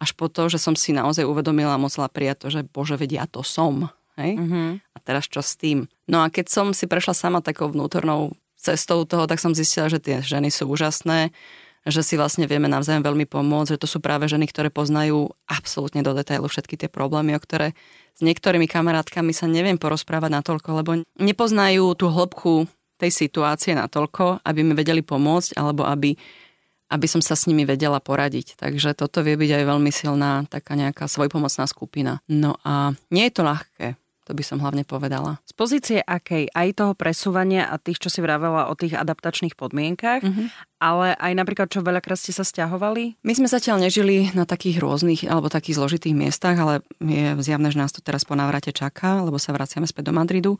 Až 0.00 0.16
po 0.16 0.30
to, 0.30 0.48
že 0.48 0.62
som 0.62 0.76
si 0.78 0.94
naozaj 0.94 1.26
uvedomila 1.26 1.76
a 1.76 1.82
musela 1.82 2.08
prijať 2.08 2.46
to, 2.46 2.48
že 2.52 2.60
bože, 2.68 2.96
vedia, 2.96 3.24
ja 3.24 3.26
to 3.26 3.44
som. 3.44 3.90
Hej? 4.16 4.38
Mm-hmm. 4.38 4.68
A 4.92 4.98
teraz 5.00 5.26
čo 5.28 5.40
s 5.40 5.56
tým? 5.56 5.88
No 6.08 6.22
a 6.24 6.28
keď 6.28 6.46
som 6.52 6.66
si 6.76 6.84
prešla 6.84 7.16
sama 7.16 7.40
takou 7.40 7.72
vnútornou 7.72 8.36
cestou 8.58 9.02
toho, 9.08 9.26
tak 9.26 9.42
som 9.42 9.56
zistila, 9.56 9.90
že 9.90 9.98
tie 9.98 10.22
ženy 10.22 10.52
sú 10.52 10.70
úžasné, 10.70 11.34
že 11.82 12.02
si 12.06 12.14
vlastne 12.14 12.46
vieme 12.46 12.70
navzájom 12.70 13.02
veľmi 13.02 13.26
pomôcť, 13.26 13.74
že 13.74 13.80
to 13.82 13.90
sú 13.90 13.98
práve 13.98 14.30
ženy, 14.30 14.46
ktoré 14.46 14.70
poznajú 14.70 15.34
absolútne 15.50 16.06
do 16.06 16.14
detailu 16.14 16.46
všetky 16.46 16.78
tie 16.78 16.86
problémy, 16.86 17.34
o 17.34 17.42
ktoré 17.42 17.74
s 18.14 18.20
niektorými 18.22 18.70
kamarátkami 18.70 19.34
sa 19.34 19.50
neviem 19.50 19.74
porozprávať 19.74 20.30
natoľko, 20.30 20.68
lebo 20.78 20.90
nepoznajú 21.18 21.98
tú 21.98 22.06
hĺbku 22.06 22.70
tej 23.02 23.10
situácie 23.10 23.74
natoľko, 23.74 24.46
aby 24.46 24.62
mi 24.62 24.78
vedeli 24.78 25.02
pomôcť, 25.02 25.58
alebo 25.58 25.82
aby, 25.82 26.14
aby 26.92 27.08
som 27.08 27.24
sa 27.24 27.32
s 27.32 27.48
nimi 27.48 27.64
vedela 27.64 28.04
poradiť. 28.04 28.60
Takže 28.60 28.92
toto 28.92 29.24
vie 29.24 29.40
byť 29.40 29.50
aj 29.56 29.64
veľmi 29.64 29.88
silná 29.88 30.44
taká 30.52 30.76
nejaká 30.76 31.08
svojpomocná 31.08 31.64
skupina. 31.64 32.20
No 32.28 32.60
a 32.68 32.92
nie 33.08 33.32
je 33.32 33.34
to 33.40 33.42
ľahké. 33.48 33.96
To 34.30 34.38
by 34.38 34.44
som 34.46 34.62
hlavne 34.62 34.86
povedala. 34.86 35.42
Z 35.42 35.52
pozície 35.58 35.98
akej? 35.98 36.46
Aj 36.54 36.70
toho 36.70 36.94
presúvania 36.94 37.66
a 37.66 37.74
tých, 37.74 37.98
čo 37.98 38.06
si 38.06 38.22
vravela 38.22 38.70
o 38.70 38.78
tých 38.78 38.94
adaptačných 38.94 39.58
podmienkach, 39.58 40.22
mm-hmm. 40.22 40.46
ale 40.78 41.18
aj 41.18 41.32
napríklad, 41.34 41.66
čo 41.66 41.82
veľakrát 41.82 42.14
ste 42.14 42.30
sa 42.30 42.46
stiahovali? 42.46 43.18
My 43.26 43.34
sme 43.34 43.50
zatiaľ 43.50 43.82
nežili 43.82 44.30
na 44.30 44.46
takých 44.46 44.78
rôznych 44.78 45.26
alebo 45.26 45.50
takých 45.50 45.82
zložitých 45.82 46.14
miestach, 46.14 46.54
ale 46.54 46.86
je 47.02 47.34
zjavné, 47.42 47.74
že 47.74 47.82
nás 47.82 47.90
to 47.90 47.98
teraz 47.98 48.22
po 48.22 48.38
návrate 48.38 48.70
čaká, 48.70 49.26
lebo 49.26 49.42
sa 49.42 49.50
vraciame 49.50 49.90
späť 49.90 50.08
do 50.08 50.14
Madridu. 50.14 50.54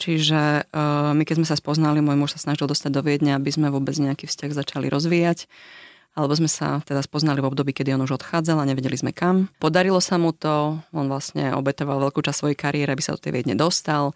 Čiže 0.00 0.66
uh, 0.72 1.12
my 1.12 1.22
keď 1.22 1.42
sme 1.42 1.46
sa 1.46 1.56
spoznali, 1.56 2.00
môj 2.00 2.16
muž 2.16 2.30
sa 2.34 2.40
snažil 2.40 2.66
dostať 2.66 2.90
do 2.90 3.02
Viedne, 3.04 3.36
aby 3.36 3.52
sme 3.52 3.68
vôbec 3.68 3.94
nejaký 3.96 4.26
vzťah 4.26 4.50
začali 4.56 4.88
rozvíjať 4.88 5.46
alebo 6.12 6.36
sme 6.36 6.48
sa 6.48 6.84
teda 6.84 7.00
spoznali 7.00 7.40
v 7.40 7.48
období, 7.48 7.72
kedy 7.72 7.96
on 7.96 8.04
už 8.04 8.20
odchádzal 8.20 8.60
a 8.60 8.68
nevedeli 8.68 9.00
sme 9.00 9.16
kam. 9.16 9.48
Podarilo 9.56 9.96
sa 9.96 10.20
mu 10.20 10.36
to, 10.36 10.76
on 10.92 11.06
vlastne 11.08 11.56
obetoval 11.56 12.04
veľkú 12.04 12.20
časť 12.20 12.36
svojej 12.36 12.58
kariéry, 12.58 12.92
aby 12.92 13.00
sa 13.00 13.16
do 13.16 13.22
tej 13.22 13.32
Viedne 13.40 13.56
dostal. 13.56 14.12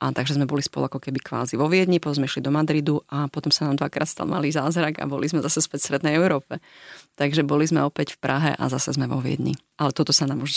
A 0.00 0.16
takže 0.16 0.40
sme 0.40 0.48
boli 0.48 0.64
spolu 0.64 0.88
ako 0.88 0.96
keby 0.96 1.20
kvázi 1.20 1.60
vo 1.60 1.68
Viedni, 1.68 2.00
potom 2.00 2.24
sme 2.24 2.26
išli 2.26 2.40
do 2.40 2.48
Madridu 2.48 3.04
a 3.12 3.28
potom 3.28 3.52
sa 3.52 3.68
nám 3.68 3.76
dvakrát 3.76 4.08
stal 4.08 4.24
malý 4.24 4.48
zázrak 4.48 4.96
a 4.96 5.04
boli 5.04 5.28
sme 5.28 5.44
zase 5.44 5.60
späť 5.60 5.84
v 5.84 5.86
Srednej 5.92 6.16
Európe. 6.16 6.56
Takže 7.20 7.44
boli 7.44 7.68
sme 7.68 7.84
opäť 7.84 8.16
v 8.16 8.24
Prahe 8.24 8.50
a 8.56 8.64
zase 8.72 8.96
sme 8.96 9.04
vo 9.04 9.20
Viedni. 9.20 9.60
Ale 9.76 9.92
toto 9.92 10.16
sa 10.16 10.24
nám 10.24 10.40
už 10.40 10.52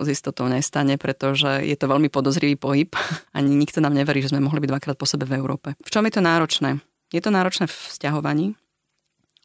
s 0.00 0.08
istotou 0.08 0.48
nestane, 0.48 0.96
pretože 0.96 1.60
je 1.60 1.76
to 1.76 1.92
veľmi 1.92 2.08
podozrivý 2.08 2.56
pohyb. 2.56 2.88
Ani 3.36 3.52
nikto 3.52 3.84
nám 3.84 3.92
neverí, 3.92 4.24
že 4.24 4.32
sme 4.32 4.40
mohli 4.40 4.64
byť 4.64 4.70
dvakrát 4.72 4.96
po 4.96 5.04
sebe 5.04 5.28
v 5.28 5.36
Európe. 5.36 5.76
V 5.84 5.92
čom 5.92 6.08
je 6.08 6.16
to 6.16 6.24
náročné? 6.24 6.80
Je 7.12 7.20
to 7.20 7.28
náročné 7.28 7.68
v 7.68 7.76
vzťahovaní, 7.92 8.46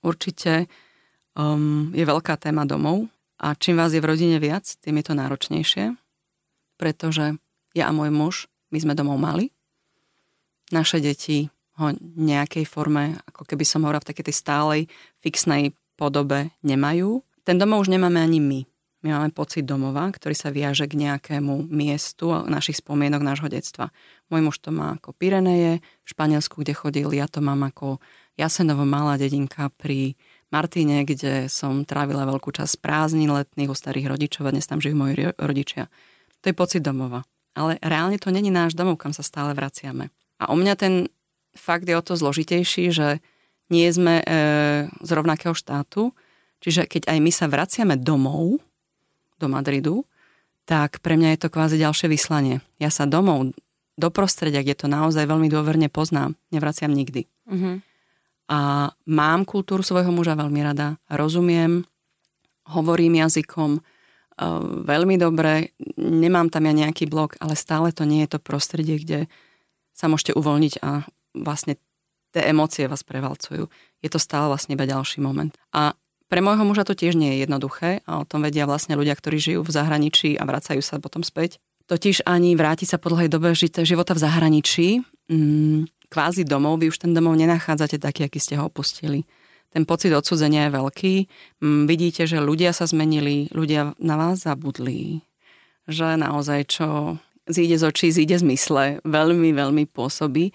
určite 0.01 0.71
um, 1.35 1.91
je 1.91 2.03
veľká 2.07 2.39
téma 2.39 2.63
domov 2.63 3.11
a 3.39 3.55
čím 3.55 3.79
vás 3.79 3.91
je 3.91 4.01
v 4.01 4.09
rodine 4.09 4.37
viac, 4.39 4.65
tým 4.79 4.99
je 4.99 5.05
to 5.05 5.13
náročnejšie, 5.13 5.85
pretože 6.79 7.35
ja 7.75 7.91
a 7.91 7.95
môj 7.95 8.09
muž, 8.11 8.35
my 8.69 8.77
sme 8.79 8.93
domov 8.93 9.17
mali. 9.17 9.49
Naše 10.69 11.01
deti 11.01 11.49
ho 11.79 11.95
nejakej 11.99 12.67
forme, 12.67 13.17
ako 13.25 13.47
keby 13.47 13.63
som 13.65 13.87
hovorila 13.87 14.03
v 14.03 14.09
takej 14.13 14.25
tej 14.29 14.35
stálej, 14.35 14.81
fixnej 15.23 15.73
podobe 15.95 16.53
nemajú. 16.61 17.23
Ten 17.47 17.57
domov 17.57 17.87
už 17.87 17.91
nemáme 17.95 18.19
ani 18.19 18.39
my. 18.39 18.59
My 18.99 19.15
máme 19.15 19.31
pocit 19.31 19.63
domova, 19.63 20.11
ktorý 20.11 20.35
sa 20.35 20.51
viaže 20.51 20.83
k 20.83 20.99
nejakému 20.99 21.71
miestu 21.71 22.35
našich 22.51 22.83
spomienok 22.83 23.23
nášho 23.23 23.47
detstva. 23.47 23.95
Môj 24.27 24.43
muž 24.43 24.59
to 24.59 24.75
má 24.75 24.99
ako 24.99 25.15
Pireneje, 25.15 25.79
v 25.79 26.07
Španielsku, 26.07 26.59
kde 26.59 26.75
chodil, 26.75 27.07
ja 27.15 27.31
to 27.31 27.39
mám 27.39 27.63
ako 27.63 28.03
Jasenovo 28.35 28.83
malá 28.83 29.15
dedinka 29.15 29.71
pri 29.79 30.19
Martine, 30.51 31.07
kde 31.07 31.47
som 31.47 31.87
trávila 31.87 32.27
veľkú 32.27 32.51
časť 32.51 32.83
prázdnin 32.83 33.31
letných 33.31 33.71
u 33.71 33.75
starých 33.75 34.11
rodičov 34.11 34.51
a 34.51 34.53
dnes 34.55 34.67
tam 34.67 34.83
žijú 34.83 34.99
moji 34.99 35.31
rodičia. 35.39 35.87
To 36.43 36.51
je 36.51 36.55
pocit 36.55 36.83
domova. 36.83 37.23
Ale 37.59 37.75
reálne 37.83 38.15
to 38.15 38.31
není 38.31 38.47
náš 38.47 38.71
domov, 38.71 39.03
kam 39.03 39.11
sa 39.11 39.19
stále 39.19 39.51
vraciame. 39.51 40.07
A 40.39 40.47
u 40.47 40.55
mňa 40.55 40.73
ten 40.79 40.93
fakt 41.51 41.83
je 41.83 41.99
o 41.99 42.05
to 42.05 42.15
zložitejší, 42.15 42.95
že 42.95 43.19
nie 43.67 43.85
sme 43.91 44.23
e, 44.23 44.25
z 44.87 45.09
rovnakého 45.11 45.51
štátu, 45.51 46.15
čiže 46.63 46.87
keď 46.87 47.11
aj 47.11 47.17
my 47.19 47.31
sa 47.35 47.51
vraciame 47.51 47.99
domov, 47.99 48.63
do 49.39 49.47
Madridu, 49.47 50.03
tak 50.67 50.99
pre 51.01 51.15
mňa 51.15 51.33
je 51.33 51.39
to 51.47 51.49
kvázi 51.49 51.79
ďalšie 51.79 52.11
vyslanie. 52.11 52.61
Ja 52.77 52.91
sa 52.91 53.07
domov 53.07 53.55
do 53.95 54.09
prostredia, 54.11 54.61
kde 54.61 54.75
to 54.75 54.87
naozaj 54.91 55.25
veľmi 55.25 55.47
dôverne 55.49 55.87
poznám, 55.87 56.35
nevraciam 56.53 56.91
nikdy. 56.91 57.25
Uh-huh. 57.47 57.81
A 58.51 58.91
mám 59.07 59.47
kultúru 59.47 59.81
svojho 59.81 60.11
muža 60.13 60.37
veľmi 60.37 60.61
rada, 60.61 60.99
rozumiem, 61.09 61.87
hovorím 62.69 63.17
jazykom, 63.25 63.81
veľmi 64.87 65.19
dobre, 65.19 65.75
nemám 65.99 66.47
tam 66.47 66.63
ja 66.63 66.73
nejaký 66.73 67.11
blok, 67.11 67.35
ale 67.43 67.59
stále 67.59 67.91
to 67.91 68.07
nie 68.07 68.23
je 68.23 68.35
to 68.35 68.39
prostredie, 68.39 68.95
kde 69.03 69.19
sa 69.91 70.07
môžete 70.07 70.31
uvoľniť 70.31 70.73
a 70.79 71.03
vlastne 71.35 71.75
tie 72.31 72.47
emócie 72.47 72.87
vás 72.87 73.03
prevalcujú. 73.03 73.67
Je 73.99 74.09
to 74.09 74.21
stále 74.21 74.47
vlastne 74.47 74.79
iba 74.79 74.87
ďalší 74.87 75.19
moment. 75.19 75.51
A 75.75 75.91
pre 76.29 76.45
môjho 76.45 76.61
muža 76.63 76.85
to 76.85 76.93
tiež 76.93 77.17
nie 77.17 77.35
je 77.35 77.49
jednoduché 77.49 78.05
a 78.05 78.21
o 78.21 78.27
tom 78.27 78.45
vedia 78.45 78.69
vlastne 78.69 78.93
ľudia, 78.93 79.17
ktorí 79.17 79.41
žijú 79.41 79.61
v 79.65 79.73
zahraničí 79.73 80.37
a 80.37 80.45
vracajú 80.45 80.79
sa 80.79 81.01
potom 81.01 81.25
späť. 81.25 81.57
Totiž 81.89 82.21
ani 82.29 82.53
vrátiť 82.53 82.95
sa 82.95 82.97
po 83.01 83.09
dlhej 83.09 83.33
dobe 83.33 83.49
života 83.57 84.13
v 84.13 84.21
zahraničí, 84.21 85.01
mm, 85.25 86.07
kvázi 86.13 86.45
domov, 86.45 86.77
vy 86.77 86.93
už 86.93 87.01
ten 87.01 87.17
domov 87.17 87.33
nenachádzate 87.33 87.97
taký, 87.97 88.29
aký 88.29 88.37
ste 88.37 88.61
ho 88.61 88.69
opustili. 88.69 89.25
Ten 89.69 89.85
pocit 89.85 90.09
odsudzenia 90.09 90.67
je 90.67 90.75
veľký. 90.75 91.13
Mm, 91.61 91.83
vidíte, 91.85 92.25
že 92.25 92.41
ľudia 92.41 92.73
sa 92.73 92.89
zmenili, 92.89 93.53
ľudia 93.53 93.93
na 94.01 94.15
vás 94.17 94.41
zabudli. 94.41 95.21
Že 95.85 96.17
naozaj, 96.21 96.59
čo 96.73 97.17
zíde 97.45 97.77
z 97.77 97.83
očí, 97.85 98.07
zíde 98.09 98.37
z 98.41 98.45
mysle, 98.45 98.85
veľmi, 99.05 99.53
veľmi 99.53 99.85
pôsobí. 99.89 100.49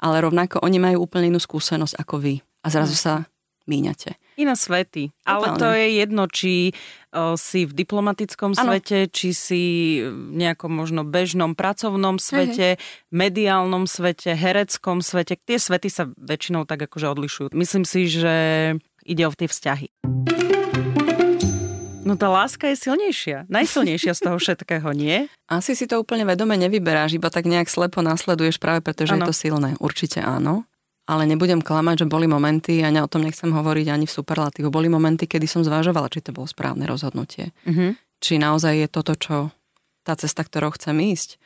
Ale 0.00 0.22
rovnako 0.22 0.62
oni 0.62 0.78
majú 0.78 1.04
úplne 1.04 1.34
inú 1.34 1.42
skúsenosť 1.42 1.98
ako 1.98 2.14
vy. 2.22 2.34
A 2.62 2.66
zrazu 2.70 2.94
sa 2.94 3.26
míňate. 3.66 4.16
Iné 4.40 4.56
svety. 4.56 5.12
Ale 5.28 5.52
to 5.60 5.68
je 5.68 6.00
jedno, 6.00 6.24
či 6.24 6.72
o, 7.12 7.36
si 7.36 7.68
v 7.68 7.76
diplomatickom 7.76 8.56
ano. 8.56 8.72
svete, 8.72 9.12
či 9.12 9.36
si 9.36 9.62
v 10.00 10.32
nejakom 10.32 10.72
možno 10.72 11.04
bežnom 11.04 11.52
pracovnom 11.52 12.16
svete, 12.16 12.80
hej. 12.80 12.82
mediálnom 13.12 13.84
svete, 13.84 14.32
hereckom 14.32 15.04
svete. 15.04 15.36
Tie 15.36 15.60
svety 15.60 15.92
sa 15.92 16.08
väčšinou 16.16 16.64
tak 16.64 16.88
akože 16.88 17.12
odlišujú. 17.12 17.46
Myslím 17.52 17.84
si, 17.84 18.08
že 18.08 18.34
ide 19.04 19.28
o 19.28 19.32
tie 19.36 19.44
vzťahy. 19.44 19.92
No 22.00 22.16
tá 22.16 22.32
láska 22.32 22.72
je 22.72 22.80
silnejšia, 22.80 23.46
najsilnejšia 23.52 24.16
z 24.16 24.20
toho 24.24 24.36
všetkého, 24.42 24.88
nie? 24.96 25.28
Asi 25.46 25.76
si 25.76 25.84
to 25.84 26.00
úplne 26.00 26.24
vedome 26.24 26.56
nevyberáš, 26.56 27.20
iba 27.20 27.28
tak 27.28 27.44
nejak 27.44 27.68
slepo 27.68 28.00
nasleduješ 28.00 28.56
práve 28.56 28.80
preto, 28.80 29.04
že 29.04 29.20
ano. 29.20 29.28
je 29.28 29.30
to 29.30 29.36
silné. 29.36 29.70
Určite 29.78 30.24
áno 30.24 30.69
ale 31.10 31.26
nebudem 31.26 31.58
klamať, 31.58 32.06
že 32.06 32.06
boli 32.06 32.30
momenty, 32.30 32.86
a 32.86 32.94
ja 32.94 33.02
o 33.02 33.10
tom 33.10 33.26
nechcem 33.26 33.50
hovoriť 33.50 33.86
ani 33.90 34.06
v 34.06 34.14
superlatívu, 34.14 34.70
boli 34.70 34.86
momenty, 34.86 35.26
kedy 35.26 35.50
som 35.50 35.66
zvažovala, 35.66 36.06
či 36.06 36.22
to 36.22 36.30
bolo 36.30 36.46
správne 36.46 36.86
rozhodnutie. 36.86 37.50
Mm-hmm. 37.66 37.98
Či 38.22 38.38
naozaj 38.38 38.74
je 38.78 38.86
toto, 38.86 39.18
čo 39.18 39.36
tá 40.06 40.14
cesta, 40.14 40.46
ktorou 40.46 40.70
chcem 40.78 40.94
ísť, 41.02 41.42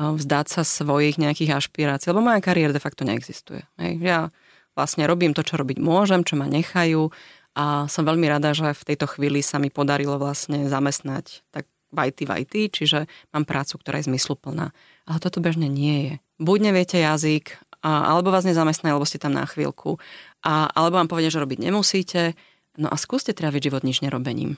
vzdať 0.00 0.46
sa 0.48 0.62
svojich 0.64 1.20
nejakých 1.20 1.60
ašpirácií, 1.60 2.08
lebo 2.08 2.24
moja 2.24 2.40
kariéra 2.40 2.72
de 2.72 2.80
facto 2.80 3.04
neexistuje. 3.04 3.60
Hej. 3.76 4.00
Ja 4.00 4.32
vlastne 4.72 5.04
robím 5.04 5.36
to, 5.36 5.44
čo 5.44 5.60
robiť 5.60 5.76
môžem, 5.76 6.24
čo 6.24 6.40
ma 6.40 6.48
nechajú 6.48 7.12
a 7.52 7.84
som 7.92 8.08
veľmi 8.08 8.24
rada, 8.32 8.56
že 8.56 8.72
v 8.72 8.86
tejto 8.88 9.04
chvíli 9.12 9.44
sa 9.44 9.60
mi 9.60 9.68
podarilo 9.68 10.16
vlastne 10.16 10.64
zamestnať 10.72 11.44
tak 11.52 11.68
v 11.92 12.08
IT 12.08 12.18
v 12.24 12.32
IT, 12.40 12.54
čiže 12.72 13.04
mám 13.36 13.44
prácu, 13.44 13.76
ktorá 13.76 14.00
je 14.00 14.08
zmysluplná. 14.08 14.72
Ale 15.04 15.18
toto 15.20 15.44
bežne 15.44 15.68
nie 15.68 16.08
je. 16.08 16.14
Buď 16.40 16.72
neviete 16.72 16.96
jazyk, 16.96 17.60
a, 17.82 18.14
alebo 18.14 18.30
vás 18.30 18.46
nezamestnajú, 18.46 18.94
alebo 18.96 19.08
ste 19.08 19.18
tam 19.18 19.34
na 19.34 19.44
chvíľku, 19.44 19.98
a, 20.46 20.70
alebo 20.72 21.02
vám 21.02 21.10
povedia, 21.10 21.34
že 21.34 21.42
robiť 21.42 21.58
nemusíte, 21.58 22.38
no 22.78 22.88
a 22.88 22.96
skúste 22.96 23.34
tráviť 23.34 23.68
život 23.70 23.82
nič 23.82 24.00
nerobením. 24.00 24.56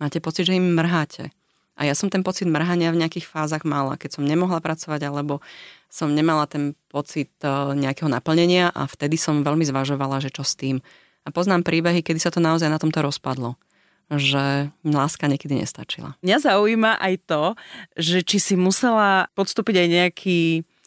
Máte 0.00 0.18
pocit, 0.18 0.50
že 0.50 0.58
im 0.58 0.74
mrháte. 0.74 1.30
A 1.74 1.86
ja 1.86 1.94
som 1.98 2.06
ten 2.06 2.22
pocit 2.22 2.46
mrhania 2.46 2.94
v 2.94 3.02
nejakých 3.02 3.26
fázach 3.26 3.66
mala, 3.66 3.98
keď 3.98 4.18
som 4.18 4.24
nemohla 4.26 4.62
pracovať, 4.62 5.10
alebo 5.10 5.42
som 5.90 6.10
nemala 6.10 6.46
ten 6.46 6.78
pocit 6.86 7.34
e, 7.42 7.50
nejakého 7.74 8.06
naplnenia 8.06 8.70
a 8.70 8.86
vtedy 8.86 9.18
som 9.18 9.42
veľmi 9.42 9.66
zvažovala, 9.66 10.22
že 10.22 10.30
čo 10.30 10.46
s 10.46 10.54
tým. 10.54 10.78
A 11.26 11.34
poznám 11.34 11.66
príbehy, 11.66 12.06
kedy 12.06 12.22
sa 12.22 12.30
to 12.30 12.38
naozaj 12.38 12.70
na 12.70 12.78
tomto 12.78 13.02
rozpadlo 13.02 13.58
že 14.12 14.68
láska 14.84 15.24
niekedy 15.32 15.56
nestačila. 15.56 16.12
Mňa 16.20 16.38
zaujíma 16.44 17.00
aj 17.00 17.14
to, 17.24 17.44
že 17.96 18.20
či 18.20 18.36
si 18.36 18.54
musela 18.54 19.32
podstúpiť 19.32 19.80
aj 19.80 19.88
nejaký 19.88 20.40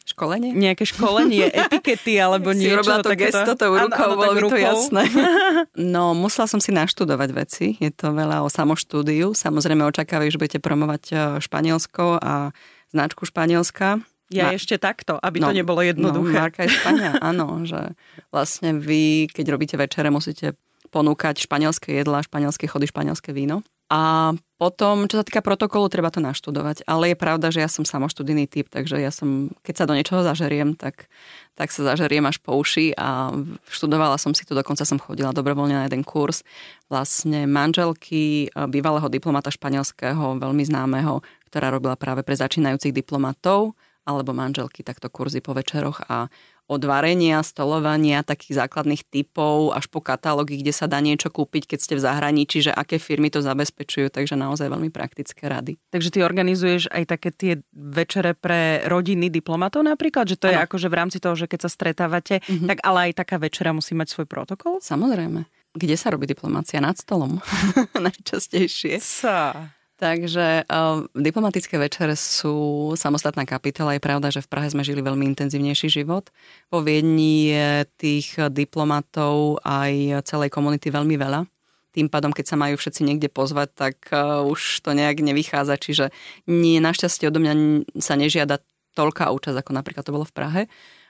Školenie? 0.07 0.55
Nejaké 0.55 0.87
školenie, 0.87 1.51
etikety 1.67 2.15
alebo 2.15 2.55
si 2.55 2.63
niečo. 2.63 2.79
Si 2.79 2.79
robila 2.79 3.03
to 3.03 3.11
gesto 3.19 3.51
tou 3.59 3.75
rukou, 3.75 4.15
bolo 4.15 4.33
mi 4.39 4.41
to 4.47 4.55
jasné. 4.55 5.03
no, 5.95 6.15
musela 6.15 6.47
som 6.47 6.63
si 6.63 6.71
naštudovať 6.71 7.29
veci. 7.35 7.75
Je 7.75 7.91
to 7.91 8.15
veľa 8.15 8.39
o 8.39 8.47
samoštúdiu. 8.47 9.35
Samozrejme 9.35 9.83
očakávajú, 9.83 10.31
že 10.31 10.39
budete 10.39 10.59
promovať 10.63 11.03
e, 11.11 11.15
Španielsko 11.43 12.23
a 12.23 12.55
značku 12.95 13.27
Španielska. 13.27 13.99
Ja 14.31 14.51
Ma... 14.51 14.55
ešte 14.55 14.79
takto, 14.79 15.19
aby 15.19 15.43
no, 15.43 15.51
to 15.51 15.59
nebolo 15.59 15.83
jednoduché. 15.83 16.35
No, 16.35 16.39
Marka 16.39 16.63
je 16.63 16.71
Špania, 16.71 17.11
áno. 17.35 17.67
Že 17.67 17.91
vlastne 18.31 18.79
vy, 18.79 19.27
keď 19.27 19.45
robíte 19.51 19.75
večere, 19.75 20.07
musíte 20.07 20.55
ponúkať 20.87 21.43
španielské 21.43 21.99
jedla, 21.99 22.23
španielské 22.23 22.63
chody, 22.71 22.87
španielské 22.87 23.35
víno. 23.35 23.59
A 23.87 24.35
potom, 24.59 25.07
čo 25.07 25.21
sa 25.21 25.23
týka 25.23 25.39
protokolu, 25.39 25.87
treba 25.87 26.11
to 26.11 26.19
naštudovať. 26.19 26.83
Ale 26.89 27.13
je 27.13 27.17
pravda, 27.17 27.53
že 27.53 27.63
ja 27.63 27.69
som 27.71 27.87
samoštudijný 27.87 28.49
typ, 28.49 28.67
takže 28.67 28.99
ja 28.99 29.13
som, 29.13 29.53
keď 29.63 29.73
sa 29.79 29.87
do 29.87 29.95
niečoho 29.95 30.25
zažeriem, 30.27 30.75
tak, 30.75 31.07
tak 31.55 31.71
sa 31.71 31.93
zažeriem 31.93 32.25
až 32.27 32.41
po 32.43 32.57
uši 32.57 32.91
a 32.97 33.31
študovala 33.69 34.19
som 34.19 34.35
si 34.35 34.43
to, 34.43 34.57
dokonca 34.57 34.83
som 34.83 34.99
chodila 34.99 35.31
dobrovoľne 35.31 35.77
na 35.77 35.85
jeden 35.87 36.03
kurz 36.03 36.43
vlastne 36.91 37.47
manželky 37.47 38.51
bývalého 38.51 39.07
diplomata 39.07 39.53
španielského, 39.53 40.41
veľmi 40.41 40.63
známeho, 40.67 41.23
ktorá 41.47 41.71
robila 41.71 41.95
práve 41.95 42.25
pre 42.27 42.35
začínajúcich 42.35 42.91
diplomatov 42.91 43.77
alebo 44.07 44.35
manželky 44.35 44.83
takto 44.83 45.07
kurzy 45.07 45.39
po 45.39 45.55
večeroch 45.55 46.03
a 46.07 46.31
od 46.67 46.81
varenia, 46.83 47.39
stolovania, 47.41 48.27
takých 48.27 48.67
základných 48.67 49.07
typov 49.07 49.71
až 49.71 49.87
po 49.87 50.03
katalógy, 50.03 50.59
kde 50.59 50.75
sa 50.75 50.85
dá 50.85 50.99
niečo 50.99 51.31
kúpiť, 51.31 51.63
keď 51.75 51.79
ste 51.79 51.93
v 51.95 52.03
zahraničí, 52.03 52.57
že 52.67 52.75
aké 52.75 52.99
firmy 52.99 53.31
to 53.31 53.39
zabezpečujú, 53.39 54.11
takže 54.11 54.35
naozaj 54.35 54.67
veľmi 54.67 54.91
praktické 54.91 55.47
rady. 55.47 55.79
Takže 55.89 56.11
ty 56.11 56.19
organizuješ 56.27 56.91
aj 56.91 57.03
také 57.07 57.29
tie 57.31 57.53
večere 57.71 58.35
pre 58.35 58.83
rodiny 58.83 59.31
diplomatov 59.31 59.87
napríklad, 59.87 60.27
že 60.27 60.35
to 60.35 60.51
ano. 60.51 60.59
je 60.59 60.63
akože 60.67 60.87
v 60.91 60.97
rámci 60.99 61.17
toho, 61.23 61.35
že 61.39 61.47
keď 61.47 61.59
sa 61.65 61.69
stretávate, 61.71 62.43
mm-hmm. 62.43 62.67
tak 62.67 62.77
ale 62.83 63.11
aj 63.11 63.23
taká 63.23 63.39
večera 63.39 63.71
musí 63.71 63.95
mať 63.95 64.11
svoj 64.11 64.27
protokol? 64.27 64.83
Samozrejme. 64.83 65.47
Kde 65.77 65.95
sa 65.95 66.09
robí 66.11 66.25
diplomácia? 66.25 66.81
Nad 66.83 66.97
stolom. 66.97 67.39
Najčastejšie. 68.05 68.97
Sa. 68.99 69.71
Takže 69.97 70.69
uh, 70.69 71.09
diplomatické 71.17 71.73
večere 71.81 72.13
sú 72.13 72.93
samostatná 72.93 73.49
kapitola. 73.49 73.97
Je 73.97 74.05
pravda, 74.05 74.29
že 74.29 74.45
v 74.45 74.49
Prahe 74.53 74.69
sme 74.69 74.85
žili 74.85 75.01
veľmi 75.01 75.25
intenzívnejší 75.33 75.89
život. 75.89 76.29
Po 76.69 76.85
Viedni 76.85 77.49
je 77.49 77.69
tých 77.97 78.37
diplomatov 78.53 79.57
aj 79.65 80.21
celej 80.29 80.53
komunity 80.53 80.93
veľmi 80.93 81.17
veľa. 81.17 81.49
Tým 81.97 82.13
pádom, 82.13 82.29
keď 82.29 82.45
sa 82.45 82.61
majú 82.61 82.77
všetci 82.77 83.01
niekde 83.09 83.25
pozvať, 83.25 83.73
tak 83.73 83.97
uh, 84.13 84.45
už 84.45 84.85
to 84.85 84.93
nejak 84.93 85.17
nevychádza. 85.17 85.81
Čiže 85.81 86.05
nie, 86.45 86.77
našťastie 86.77 87.33
odo 87.33 87.41
mňa 87.41 87.53
sa 87.97 88.13
nežiada 88.13 88.61
toľká 88.93 89.33
účasť, 89.33 89.65
ako 89.65 89.71
napríklad 89.73 90.05
to 90.05 90.13
bolo 90.13 90.29
v 90.29 90.35
Prahe. 90.37 90.61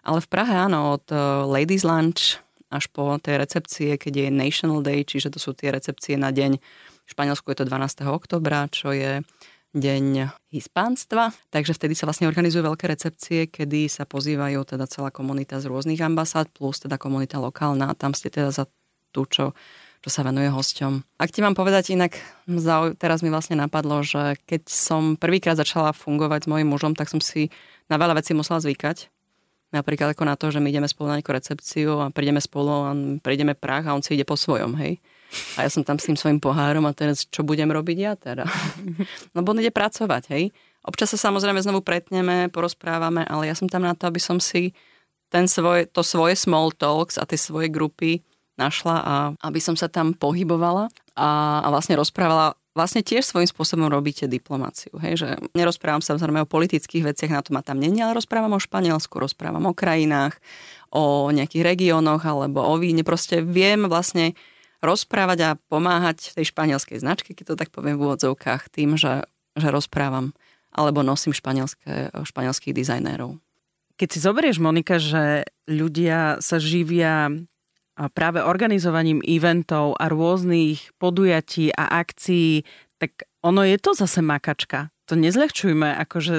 Ale 0.08 0.24
v 0.24 0.32
Prahe 0.32 0.56
áno, 0.56 0.96
od 0.96 1.04
uh, 1.12 1.44
Ladies 1.44 1.84
Lunch 1.84 2.40
až 2.72 2.88
po 2.88 3.20
tej 3.20 3.36
recepcie, 3.36 4.00
keď 4.00 4.28
je 4.28 4.28
National 4.32 4.80
Day, 4.80 5.04
čiže 5.04 5.36
to 5.36 5.40
sú 5.44 5.52
tie 5.52 5.76
recepcie 5.76 6.16
na 6.16 6.32
deň 6.32 6.60
v 7.08 7.10
Španielsku 7.16 7.48
je 7.56 7.64
to 7.64 7.66
12. 7.66 8.04
oktobra, 8.12 8.68
čo 8.68 8.92
je 8.92 9.24
deň 9.72 10.28
hispánstva, 10.52 11.32
takže 11.48 11.72
vtedy 11.72 11.96
sa 11.96 12.04
vlastne 12.04 12.28
organizujú 12.28 12.68
veľké 12.68 12.86
recepcie, 12.92 13.48
kedy 13.48 13.88
sa 13.88 14.04
pozývajú 14.04 14.64
teda 14.68 14.84
celá 14.92 15.08
komunita 15.08 15.64
z 15.64 15.72
rôznych 15.72 16.04
ambasád, 16.04 16.52
plus 16.52 16.84
teda 16.84 17.00
komunita 17.00 17.40
lokálna 17.40 17.92
a 17.92 17.98
tam 17.98 18.12
ste 18.12 18.28
teda 18.28 18.52
za 18.52 18.68
tú, 19.16 19.24
čo, 19.24 19.56
čo 20.04 20.10
sa 20.12 20.28
venuje 20.28 20.52
hosťom. 20.52 21.20
Ak 21.22 21.32
ti 21.32 21.40
mám 21.40 21.56
povedať 21.56 21.96
inak, 21.96 22.20
teraz 23.00 23.24
mi 23.24 23.32
vlastne 23.32 23.56
napadlo, 23.56 24.04
že 24.04 24.36
keď 24.44 24.68
som 24.68 25.16
prvýkrát 25.16 25.56
začala 25.56 25.96
fungovať 25.96 26.44
s 26.44 26.52
mojim 26.52 26.68
mužom, 26.68 26.92
tak 26.92 27.08
som 27.08 27.24
si 27.24 27.54
na 27.88 27.96
veľa 27.96 28.20
vecí 28.20 28.36
musela 28.36 28.60
zvykať. 28.60 29.08
Napríklad 29.72 30.16
ako 30.16 30.24
na 30.24 30.40
to, 30.40 30.48
že 30.48 30.64
my 30.64 30.72
ideme 30.72 30.88
spolu 30.88 31.12
na 31.12 31.20
nejakú 31.20 31.36
recepciu 31.36 32.00
a 32.00 32.12
prídeme 32.12 32.40
spolu 32.40 32.88
a 32.88 32.92
prídeme 33.20 33.52
prach 33.52 33.84
a 33.84 33.96
on 33.96 34.04
si 34.04 34.16
ide 34.16 34.24
po 34.24 34.40
svojom, 34.40 34.80
hej. 34.80 35.00
A 35.60 35.68
ja 35.68 35.70
som 35.70 35.84
tam 35.84 36.00
s 36.00 36.08
tým 36.08 36.18
svojim 36.18 36.40
pohárom 36.40 36.88
a 36.88 36.96
teraz 36.96 37.28
čo 37.28 37.44
budem 37.44 37.68
robiť 37.68 37.98
ja 37.98 38.14
teda? 38.16 38.48
Lebo 39.36 39.52
on 39.52 39.60
ide 39.60 39.74
pracovať, 39.74 40.24
hej. 40.34 40.50
Občas 40.88 41.12
sa 41.12 41.30
samozrejme 41.30 41.60
znovu 41.60 41.84
pretneme, 41.84 42.48
porozprávame, 42.48 43.28
ale 43.28 43.52
ja 43.52 43.56
som 43.60 43.68
tam 43.68 43.84
na 43.84 43.92
to, 43.92 44.08
aby 44.08 44.24
som 44.24 44.40
si 44.40 44.72
ten 45.28 45.44
svoj, 45.52 45.92
to 45.92 46.00
svoje 46.00 46.40
small 46.40 46.72
talks 46.72 47.20
a 47.20 47.28
tie 47.28 47.36
svoje 47.36 47.68
grupy 47.68 48.24
našla 48.56 48.96
a 49.04 49.16
aby 49.44 49.60
som 49.60 49.76
sa 49.76 49.92
tam 49.92 50.16
pohybovala 50.16 50.88
a, 51.20 51.60
a 51.62 51.68
vlastne 51.68 52.00
rozprávala 52.00 52.56
vlastne 52.78 53.02
tiež 53.02 53.26
svojím 53.26 53.50
spôsobom 53.50 53.90
robíte 53.90 54.30
diplomáciu. 54.30 54.94
Hej? 55.02 55.26
Že 55.26 55.28
nerozprávam 55.58 56.06
sa 56.06 56.14
samozrejme 56.14 56.46
o 56.46 56.50
politických 56.50 57.10
veciach, 57.10 57.34
na 57.34 57.42
to 57.42 57.50
ma 57.50 57.66
tam 57.66 57.82
není, 57.82 58.06
ale 58.06 58.14
rozprávam 58.14 58.54
o 58.54 58.62
Španielsku, 58.62 59.18
rozprávam 59.18 59.66
o 59.66 59.74
krajinách, 59.74 60.38
o 60.94 61.34
nejakých 61.34 61.66
regiónoch 61.66 62.22
alebo 62.22 62.62
o 62.62 62.78
víne. 62.78 63.02
Proste 63.02 63.42
viem 63.42 63.90
vlastne 63.90 64.38
rozprávať 64.82 65.40
a 65.44 65.58
pomáhať 65.70 66.34
tej 66.38 66.54
španielskej 66.54 67.02
značke, 67.02 67.34
keď 67.34 67.54
to 67.54 67.60
tak 67.60 67.70
poviem 67.74 67.98
v 67.98 68.06
úvodzovkách, 68.08 68.70
tým, 68.70 68.98
že, 68.98 69.26
že 69.58 69.68
rozprávam 69.74 70.38
alebo 70.72 71.02
nosím 71.02 71.34
španielské, 71.34 72.14
španielských 72.14 72.76
dizajnérov. 72.76 73.42
Keď 73.98 74.08
si 74.14 74.20
zoberieš, 74.22 74.62
Monika, 74.62 75.02
že 75.02 75.50
ľudia 75.66 76.38
sa 76.38 76.62
živia 76.62 77.34
práve 78.14 78.46
organizovaním 78.46 79.26
eventov 79.26 79.98
a 79.98 80.06
rôznych 80.06 80.94
podujatí 81.02 81.74
a 81.74 81.98
akcií, 81.98 82.62
tak 83.02 83.26
ono 83.42 83.66
je 83.66 83.78
to 83.82 83.98
zase 83.98 84.22
makačka. 84.22 84.94
To 85.08 85.16
nezľahčujme, 85.16 86.04
akože 86.04 86.36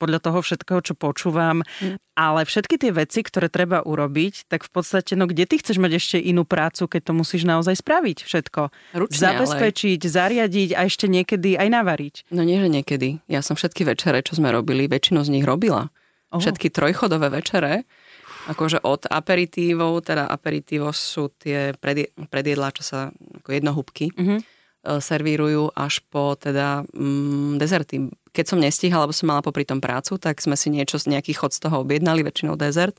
podľa 0.00 0.18
toho 0.24 0.40
všetkého, 0.40 0.80
čo 0.80 0.96
počúvam, 0.96 1.60
mm. 1.60 2.00
ale 2.16 2.48
všetky 2.48 2.80
tie 2.80 2.88
veci, 2.88 3.20
ktoré 3.20 3.52
treba 3.52 3.84
urobiť, 3.84 4.48
tak 4.48 4.64
v 4.64 4.70
podstate, 4.72 5.12
no 5.12 5.28
kde 5.28 5.44
ty 5.44 5.60
chceš 5.60 5.76
mať 5.76 5.92
ešte 6.00 6.16
inú 6.16 6.48
prácu, 6.48 6.88
keď 6.88 7.00
to 7.04 7.12
musíš 7.12 7.44
naozaj 7.44 7.76
spraviť 7.76 8.24
všetko? 8.24 8.60
Ručne, 8.96 9.20
Zabezpečiť, 9.20 10.00
ale... 10.00 10.12
zariadiť 10.12 10.70
a 10.72 10.80
ešte 10.88 11.04
niekedy 11.04 11.60
aj 11.60 11.68
navariť. 11.68 12.14
No 12.32 12.48
nie, 12.48 12.56
že 12.56 12.72
niekedy. 12.72 13.20
Ja 13.28 13.44
som 13.44 13.60
všetky 13.60 13.84
večere, 13.84 14.24
čo 14.24 14.40
sme 14.40 14.48
robili, 14.56 14.88
väčšinu 14.88 15.20
z 15.28 15.32
nich 15.36 15.44
robila. 15.44 15.92
Oh. 16.32 16.40
Všetky 16.40 16.72
trojchodové 16.72 17.28
večere 17.28 17.84
akože 18.48 18.80
od 18.80 19.04
aperitívov, 19.04 20.00
teda 20.08 20.24
aperitívo 20.24 20.88
sú 20.96 21.28
tie 21.36 21.76
predjedlá, 22.32 22.72
čo 22.72 22.80
sa 22.80 23.12
ako 23.12 23.52
jednohúbky 23.52 24.08
mm-hmm. 24.16 24.57
Servírujú 24.96 25.76
až 25.76 26.00
po 26.08 26.32
teda 26.40 26.88
mm, 26.96 27.60
dezerty. 27.60 28.08
Keď 28.32 28.44
som 28.48 28.58
nestihala, 28.58 29.04
lebo 29.04 29.12
som 29.12 29.28
mala 29.28 29.44
popri 29.44 29.68
tom 29.68 29.84
prácu, 29.84 30.16
tak 30.16 30.40
sme 30.40 30.56
si 30.56 30.72
niečo, 30.72 30.96
nejaký 30.96 31.36
chod 31.36 31.52
z 31.52 31.60
toho 31.68 31.84
objednali, 31.84 32.24
väčšinou 32.24 32.56
dezert. 32.56 32.96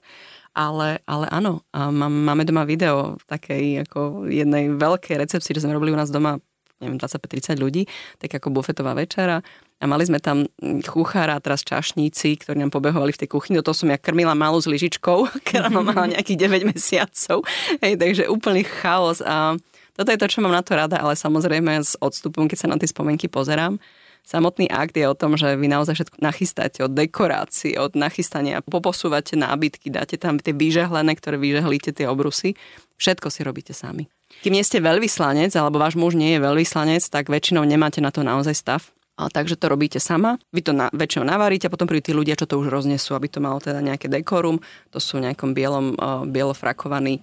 Ale, 0.53 1.01
ale 1.05 1.25
áno, 1.29 1.61
a 1.73 1.93
máme 1.93 2.41
doma 2.41 2.65
video 2.65 3.17
v 3.21 3.23
takej 3.29 3.65
ako 3.85 4.25
jednej 4.33 4.73
veľkej 4.73 5.21
recepcii, 5.21 5.53
že 5.53 5.61
sme 5.65 5.77
robili 5.77 5.93
u 5.93 5.99
nás 5.99 6.09
doma 6.09 6.41
neviem, 6.79 6.95
25-30 6.95 7.59
ľudí, 7.59 7.83
tak 8.17 8.39
ako 8.39 8.55
bufetová 8.55 8.95
večera. 8.95 9.43
A 9.79 9.87
mali 9.87 10.03
sme 10.03 10.19
tam 10.19 10.47
kuchára, 10.83 11.39
teraz 11.39 11.63
čašníci, 11.63 12.39
ktorí 12.43 12.59
nám 12.59 12.71
pobehovali 12.71 13.15
v 13.15 13.19
tej 13.23 13.29
kuchyni. 13.31 13.63
Toho 13.63 13.75
som 13.75 13.91
ja 13.91 13.99
krmila 13.99 14.35
malú 14.35 14.59
s 14.59 14.67
lyžičkou, 14.67 15.27
ktorá 15.47 15.71
mala 15.71 16.11
nejakých 16.11 16.39
9 16.67 16.71
mesiacov. 16.71 17.43
Hej, 17.83 17.99
takže 17.99 18.31
úplný 18.31 18.63
chaos. 18.67 19.23
A 19.23 19.55
toto 19.99 20.15
je 20.15 20.21
to, 20.23 20.31
čo 20.31 20.39
mám 20.39 20.55
na 20.55 20.63
to 20.63 20.79
rada, 20.79 20.95
ale 20.95 21.19
samozrejme 21.19 21.83
s 21.83 21.99
odstupom, 21.99 22.47
keď 22.47 22.57
sa 22.63 22.71
na 22.71 22.79
tie 22.79 22.87
spomienky 22.87 23.27
pozerám, 23.27 23.75
samotný 24.23 24.71
akt 24.71 24.95
je 24.95 25.03
o 25.03 25.11
tom, 25.11 25.35
že 25.35 25.59
vy 25.59 25.67
naozaj 25.67 25.99
všetko 25.99 26.23
nachystáte 26.23 26.79
od 26.87 26.95
dekorácií, 26.95 27.75
od 27.75 27.99
nachystania, 27.99 28.63
poposúvate 28.63 29.35
nábytky, 29.35 29.91
dáte 29.91 30.15
tam 30.15 30.39
tie 30.39 30.55
vyžehlené, 30.55 31.19
ktoré 31.19 31.35
vyžehlíte, 31.35 31.91
tie 31.91 32.07
obrusy. 32.07 32.55
Všetko 32.95 33.27
si 33.27 33.43
robíte 33.43 33.75
sami. 33.75 34.07
Kým 34.39 34.55
nie 34.55 34.63
ste 34.63 34.79
veľvyslanec, 34.79 35.51
alebo 35.59 35.83
váš 35.83 35.99
muž 35.99 36.15
nie 36.15 36.39
je 36.39 36.47
veľvyslanec, 36.47 37.03
tak 37.11 37.27
väčšinou 37.27 37.67
nemáte 37.67 37.99
na 37.99 38.15
to 38.15 38.23
naozaj 38.23 38.55
stav. 38.55 38.87
A 39.19 39.27
takže 39.27 39.59
to 39.59 39.67
robíte 39.67 39.99
sama, 39.99 40.39
vy 40.55 40.63
to 40.63 40.71
na, 40.71 40.87
väčšinou 40.95 41.27
navaríte 41.27 41.67
a 41.67 41.73
potom 41.75 41.91
prídu 41.91 42.07
tí 42.07 42.13
ľudia, 42.15 42.39
čo 42.39 42.47
to 42.47 42.55
už 42.55 42.71
roznesú, 42.71 43.19
aby 43.19 43.27
to 43.27 43.43
malo 43.43 43.59
teda 43.59 43.83
nejaké 43.83 44.07
dekorum. 44.07 44.63
To 44.95 45.03
sú 45.03 45.19
nejakom 45.19 45.51
bielom, 45.51 45.99
uh, 45.99 46.23
bielofrakovaní 46.23 47.19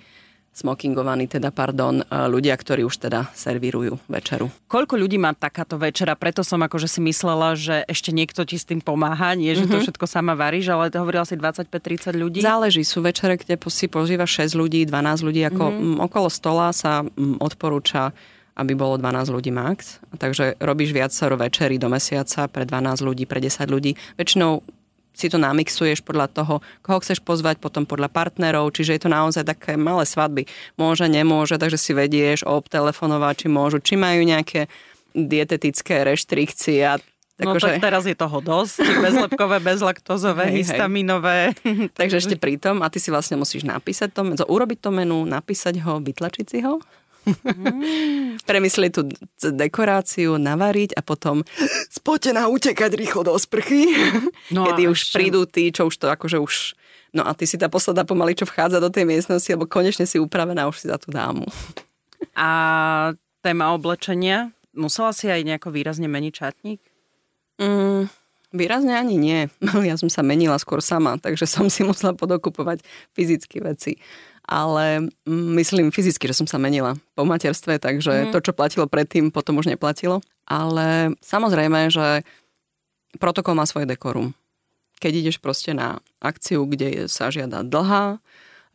smokingovaní, 0.57 1.29
teda 1.29 1.53
pardon, 1.53 2.01
ľudia, 2.09 2.57
ktorí 2.57 2.89
už 2.89 2.97
teda 2.97 3.29
servírujú 3.37 4.01
večeru. 4.09 4.49
Koľko 4.73 4.97
ľudí 4.97 5.21
má 5.21 5.37
takáto 5.37 5.77
večera? 5.77 6.17
Preto 6.17 6.41
som 6.41 6.65
akože 6.65 6.89
si 6.89 7.05
myslela, 7.05 7.53
že 7.53 7.85
ešte 7.85 8.09
niekto 8.17 8.49
ti 8.49 8.57
s 8.57 8.65
tým 8.65 8.81
pomáha, 8.81 9.37
nie 9.37 9.53
že 9.53 9.69
to 9.69 9.77
mhm. 9.77 9.85
všetko 9.85 10.07
sama 10.09 10.33
varíš, 10.33 10.73
ale 10.73 10.89
hovorila 10.89 11.29
si 11.29 11.37
25-30 11.37 12.17
ľudí. 12.17 12.41
Záleží, 12.41 12.81
sú 12.89 13.05
večere, 13.05 13.37
kde 13.37 13.61
si 13.69 13.87
požíva 13.93 14.25
6 14.25 14.57
ľudí, 14.57 14.89
12 14.89 15.27
ľudí, 15.27 15.45
ako 15.45 15.65
mm-hmm. 15.69 15.97
okolo 16.01 16.29
stola 16.33 16.73
sa 16.73 17.05
odporúča 17.43 18.17
aby 18.57 18.73
bolo 18.73 18.97
12 18.97 19.37
ľudí 19.37 19.53
max. 19.53 20.01
Takže 20.17 20.57
robíš 20.65 20.97
viacero 20.97 21.37
večerí 21.37 21.77
do 21.77 21.93
mesiaca 21.93 22.49
pre 22.49 22.65
12 22.65 23.05
ľudí, 23.05 23.29
pre 23.29 23.37
10 23.45 23.69
ľudí. 23.69 23.93
Väčšinou 24.17 24.65
si 25.17 25.33
to 25.33 25.41
namixuješ 25.41 26.05
podľa 26.05 26.29
toho, 26.29 26.55
koho 26.85 27.01
chceš 27.01 27.25
pozvať, 27.25 27.57
potom 27.57 27.89
podľa 27.89 28.13
partnerov, 28.13 28.69
čiže 28.77 28.95
je 28.95 29.03
to 29.03 29.11
naozaj 29.11 29.49
také 29.49 29.81
malé 29.81 30.05
svadby. 30.05 30.45
Môže, 30.77 31.09
nemôže, 31.09 31.57
takže 31.57 31.81
si 31.81 31.97
vedieš 31.97 32.45
obtelefonovať, 32.45 33.35
či 33.35 33.47
môžu, 33.49 33.81
či 33.81 33.97
majú 33.97 34.21
nejaké 34.21 34.69
dietetické 35.17 36.05
reštrikcie 36.05 36.85
a 36.85 37.01
No 37.37 37.53
že... 37.61 37.69
tak 37.69 37.85
teraz 37.85 38.09
je 38.09 38.17
toho 38.17 38.41
dosť, 38.41 38.81
bezlepkové, 39.05 39.61
bezlaktozové, 39.61 40.49
hej, 40.49 40.65
histaminové. 40.65 41.53
Takže 42.01 42.25
ešte 42.25 42.37
pri 42.41 42.57
tom, 42.57 42.81
a 42.81 42.89
ty 42.89 42.97
si 42.97 43.13
vlastne 43.13 43.37
musíš 43.37 43.69
napísať 43.69 44.09
to, 44.17 44.25
urobiť 44.49 44.79
to 44.81 44.89
menu, 44.89 45.21
napísať 45.29 45.85
ho, 45.85 46.01
vytlačiť 46.01 46.47
si 46.49 46.65
ho 46.65 46.81
Mm. 47.27 48.39
Premyslieť 48.47 48.91
tú 48.95 49.03
dekoráciu, 49.51 50.39
navariť 50.39 50.95
a 50.95 51.03
potom 51.03 51.43
spotená 51.91 52.47
utekať 52.47 52.95
rýchlo 52.95 53.27
do 53.27 53.35
sprchy, 53.35 53.91
no 54.55 54.71
kedy 54.71 54.87
už 54.87 54.99
ešte... 55.03 55.15
prídu 55.19 55.43
tí, 55.45 55.75
čo 55.75 55.91
už 55.91 55.97
to 55.99 56.07
akože 56.07 56.39
už... 56.39 56.55
No 57.11 57.27
a 57.27 57.35
ty 57.35 57.49
si 57.49 57.59
tá 57.59 57.67
posledná 57.67 58.07
pomaly, 58.07 58.39
čo 58.39 58.47
vchádza 58.47 58.79
do 58.79 58.93
tej 58.93 59.09
miestnosti, 59.09 59.49
lebo 59.49 59.67
konečne 59.67 60.07
si 60.07 60.23
upravená 60.23 60.69
už 60.71 60.85
si 60.85 60.87
za 60.87 61.01
tú 61.01 61.11
dámu. 61.11 61.49
A 62.37 62.49
téma 63.41 63.73
oblečenia, 63.73 64.53
musela 64.77 65.11
si 65.17 65.27
aj 65.27 65.43
nejako 65.43 65.73
výrazne 65.73 66.07
meniť 66.07 66.33
čatník? 66.35 66.81
Mm, 67.57 68.13
výrazne 68.53 68.95
ani 68.95 69.17
nie. 69.17 69.41
Ja 69.89 69.97
som 69.97 70.13
sa 70.13 70.21
menila 70.21 70.61
skôr 70.61 70.85
sama, 70.85 71.17
takže 71.17 71.49
som 71.49 71.73
si 71.73 71.83
musela 71.83 72.13
podokupovať 72.13 72.85
fyzické 73.17 73.65
veci 73.65 73.97
ale 74.47 75.11
mm, 75.27 75.51
myslím 75.59 75.91
fyzicky, 75.91 76.31
že 76.31 76.39
som 76.39 76.47
sa 76.47 76.57
menila 76.57 76.95
po 77.19 77.27
materstve, 77.27 77.83
takže 77.83 78.31
mm. 78.31 78.33
to, 78.33 78.39
čo 78.41 78.57
platilo 78.57 78.87
predtým, 78.87 79.35
potom 79.35 79.59
už 79.59 79.67
neplatilo. 79.67 80.23
Ale 80.47 81.19
samozrejme, 81.21 81.91
že 81.91 82.23
protokol 83.19 83.59
má 83.59 83.67
svoje 83.67 83.91
dekorum. 83.91 84.33
Keď 85.03 85.13
ideš 85.13 85.37
proste 85.43 85.75
na 85.75 85.99
akciu, 86.23 86.65
kde 86.65 87.11
sa 87.11 87.29
žiada 87.29 87.67
dlhá 87.67 88.23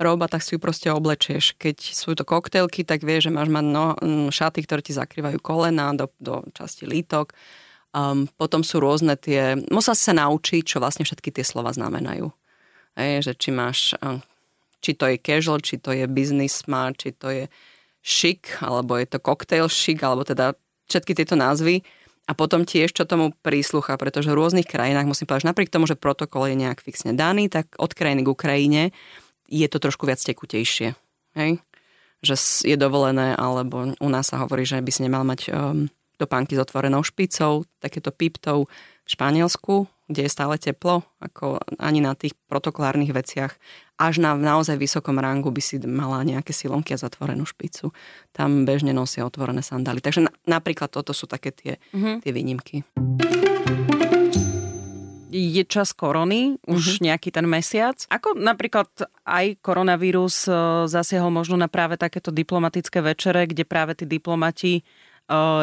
roba, 0.02 0.26
tak 0.28 0.44
si 0.44 0.58
ju 0.58 0.60
proste 0.60 0.92
oblečieš. 0.92 1.56
Keď 1.56 1.78
sú 1.96 2.14
to 2.18 2.28
koktélky, 2.28 2.84
tak 2.84 3.06
vieš, 3.06 3.30
že 3.30 3.36
máš 3.36 3.50
mať 3.54 3.66
no, 3.70 3.96
mm, 3.96 4.30
šaty, 4.34 4.60
ktoré 4.66 4.82
ti 4.84 4.92
zakrývajú 4.98 5.40
kolena 5.40 5.94
do, 5.96 6.12
do 6.18 6.44
časti 6.52 6.90
lítok. 6.90 7.32
Um, 7.92 8.26
potom 8.36 8.66
sú 8.66 8.82
rôzne 8.82 9.16
tie... 9.16 9.56
Musel 9.70 9.94
si 9.96 10.04
sa 10.10 10.16
naučiť, 10.18 10.64
čo 10.64 10.78
vlastne 10.82 11.06
všetky 11.06 11.30
tie 11.32 11.46
slova 11.46 11.72
znamenajú. 11.72 12.34
Ej, 12.98 13.32
že 13.32 13.34
či 13.38 13.50
máš 13.54 13.96
um, 14.00 14.20
či 14.82 14.98
to 14.98 15.06
je 15.08 15.22
casual, 15.22 15.62
či 15.62 15.78
to 15.78 15.94
je 15.94 16.10
business 16.10 16.66
smart, 16.66 16.98
či 16.98 17.14
to 17.14 17.30
je 17.30 17.46
chic, 18.02 18.58
alebo 18.60 18.98
je 18.98 19.06
to 19.06 19.22
cocktail 19.22 19.70
chic, 19.70 20.02
alebo 20.02 20.26
teda 20.26 20.58
všetky 20.90 21.14
tieto 21.14 21.38
názvy. 21.38 21.86
A 22.30 22.38
potom 22.38 22.66
tiež, 22.66 22.94
čo 22.94 23.06
tomu 23.06 23.34
príslucha, 23.42 23.98
pretože 23.98 24.30
v 24.30 24.38
rôznych 24.38 24.70
krajinách, 24.70 25.10
musím 25.10 25.26
povedať, 25.26 25.46
že 25.46 25.52
napriek 25.52 25.74
tomu, 25.74 25.86
že 25.90 26.00
protokol 26.00 26.50
je 26.50 26.58
nejak 26.58 26.82
fixne 26.82 27.14
daný, 27.18 27.50
tak 27.50 27.74
od 27.78 27.92
krajiny 27.94 28.22
k 28.26 28.32
Ukrajine 28.34 28.84
je 29.52 29.68
to 29.68 29.78
trošku 29.82 30.08
viac 30.08 30.22
tekutejšie. 30.22 30.96
Hej? 31.36 31.60
Že 32.22 32.36
je 32.72 32.78
dovolené, 32.78 33.34
alebo 33.34 33.92
u 33.98 34.10
nás 34.10 34.30
sa 34.30 34.40
hovorí, 34.46 34.64
že 34.64 34.80
by 34.80 34.92
si 34.94 35.02
nemal 35.04 35.26
mať 35.26 35.50
um, 35.50 35.90
topánky 36.22 36.54
s 36.54 36.62
otvorenou 36.62 37.02
špicou, 37.02 37.66
takéto 37.82 38.14
piptou 38.14 38.70
v 39.01 39.01
Španielsku, 39.12 39.91
kde 40.07 40.24
je 40.24 40.32
stále 40.32 40.55
teplo, 40.55 41.03
ako 41.20 41.59
ani 41.80 41.99
na 41.99 42.16
tých 42.16 42.32
protokolárnych 42.47 43.12
veciach 43.12 43.51
až 44.01 44.18
na 44.18 44.34
naozaj 44.34 44.82
vysokom 44.82 45.22
rangu 45.22 45.53
by 45.53 45.62
si 45.62 45.78
mala 45.84 46.26
nejaké 46.26 46.55
silonky 46.55 46.97
a 46.97 47.01
zatvorenú 47.01 47.45
špicu. 47.45 47.93
Tam 48.34 48.66
bežne 48.66 48.95
nosia 48.97 49.22
otvorené 49.22 49.62
sandály. 49.62 50.01
Takže 50.01 50.26
na, 50.26 50.32
napríklad 50.49 50.89
toto 50.89 51.14
sú 51.14 51.30
také 51.30 51.53
tie, 51.53 51.74
mm-hmm. 51.93 52.16
tie 52.26 52.32
výnimky. 52.34 52.76
je 55.32 55.64
čas 55.64 55.95
korony, 55.95 56.59
už 56.68 56.82
mm-hmm. 56.82 57.05
nejaký 57.07 57.30
ten 57.32 57.45
mesiac. 57.47 58.03
Ako 58.09 58.36
napríklad 58.36 58.89
aj 59.24 59.62
koronavírus 59.64 60.49
e, 60.49 60.51
zasiahol 60.91 61.32
možno 61.32 61.55
na 61.55 61.72
práve 61.72 61.95
takéto 61.95 62.36
diplomatické 62.36 62.99
večere, 62.99 63.47
kde 63.47 63.64
práve 63.64 63.95
tí 63.95 64.03
diplomati 64.09 64.84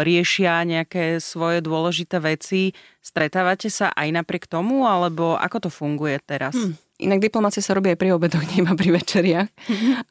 riešia 0.02 0.64
nejaké 0.64 1.20
svoje 1.20 1.60
dôležité 1.60 2.20
veci. 2.22 2.72
Stretávate 3.02 3.68
sa 3.68 3.92
aj 3.92 4.08
napriek 4.12 4.48
tomu, 4.48 4.84
alebo 4.84 5.36
ako 5.36 5.68
to 5.68 5.70
funguje 5.72 6.16
teraz? 6.24 6.56
Hmm. 6.56 6.76
Inak 6.98 7.22
diplomácia 7.22 7.62
sa 7.62 7.78
robí 7.78 7.94
aj 7.94 7.98
pri 7.98 8.10
obedoch, 8.10 8.42
nie 8.50 8.66
iba 8.66 8.74
pri 8.74 8.90
večeriach. 8.90 9.48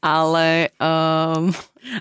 Ale... 0.00 0.72
Um, 0.80 1.52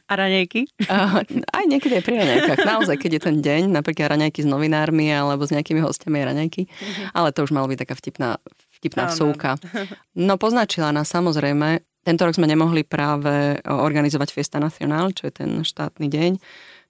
a 0.08 0.14
raňajky? 0.16 0.68
Uh, 0.88 1.22
aj 1.54 1.64
niekedy 1.68 2.00
aj 2.00 2.04
pri 2.08 2.16
raňajkách. 2.24 2.60
Naozaj, 2.64 2.96
keď 3.00 3.12
je 3.20 3.22
ten 3.22 3.38
deň, 3.40 3.62
napríklad 3.72 4.16
raňajky 4.16 4.44
s 4.44 4.48
novinármi 4.48 5.12
alebo 5.12 5.44
s 5.48 5.54
nejakými 5.54 5.80
hostiami 5.80 6.24
raňajky. 6.24 6.68
Uh-huh. 6.68 7.06
Ale 7.14 7.32
to 7.32 7.44
už 7.44 7.52
malo 7.56 7.68
byť 7.72 7.88
taká 7.88 7.96
vtipná, 7.96 8.30
vtipná 8.80 9.12
vsúka. 9.12 9.56
No 10.16 10.36
poznačila 10.40 10.92
nás 10.96 11.08
samozrejme. 11.12 11.84
Tento 12.08 12.24
rok 12.24 12.40
sme 12.40 12.48
nemohli 12.48 12.88
práve 12.88 13.60
organizovať 13.68 14.32
Fiesta 14.32 14.64
Nacional, 14.64 15.12
čo 15.12 15.28
je 15.28 15.44
ten 15.44 15.52
štátny 15.68 16.08
deň, 16.08 16.32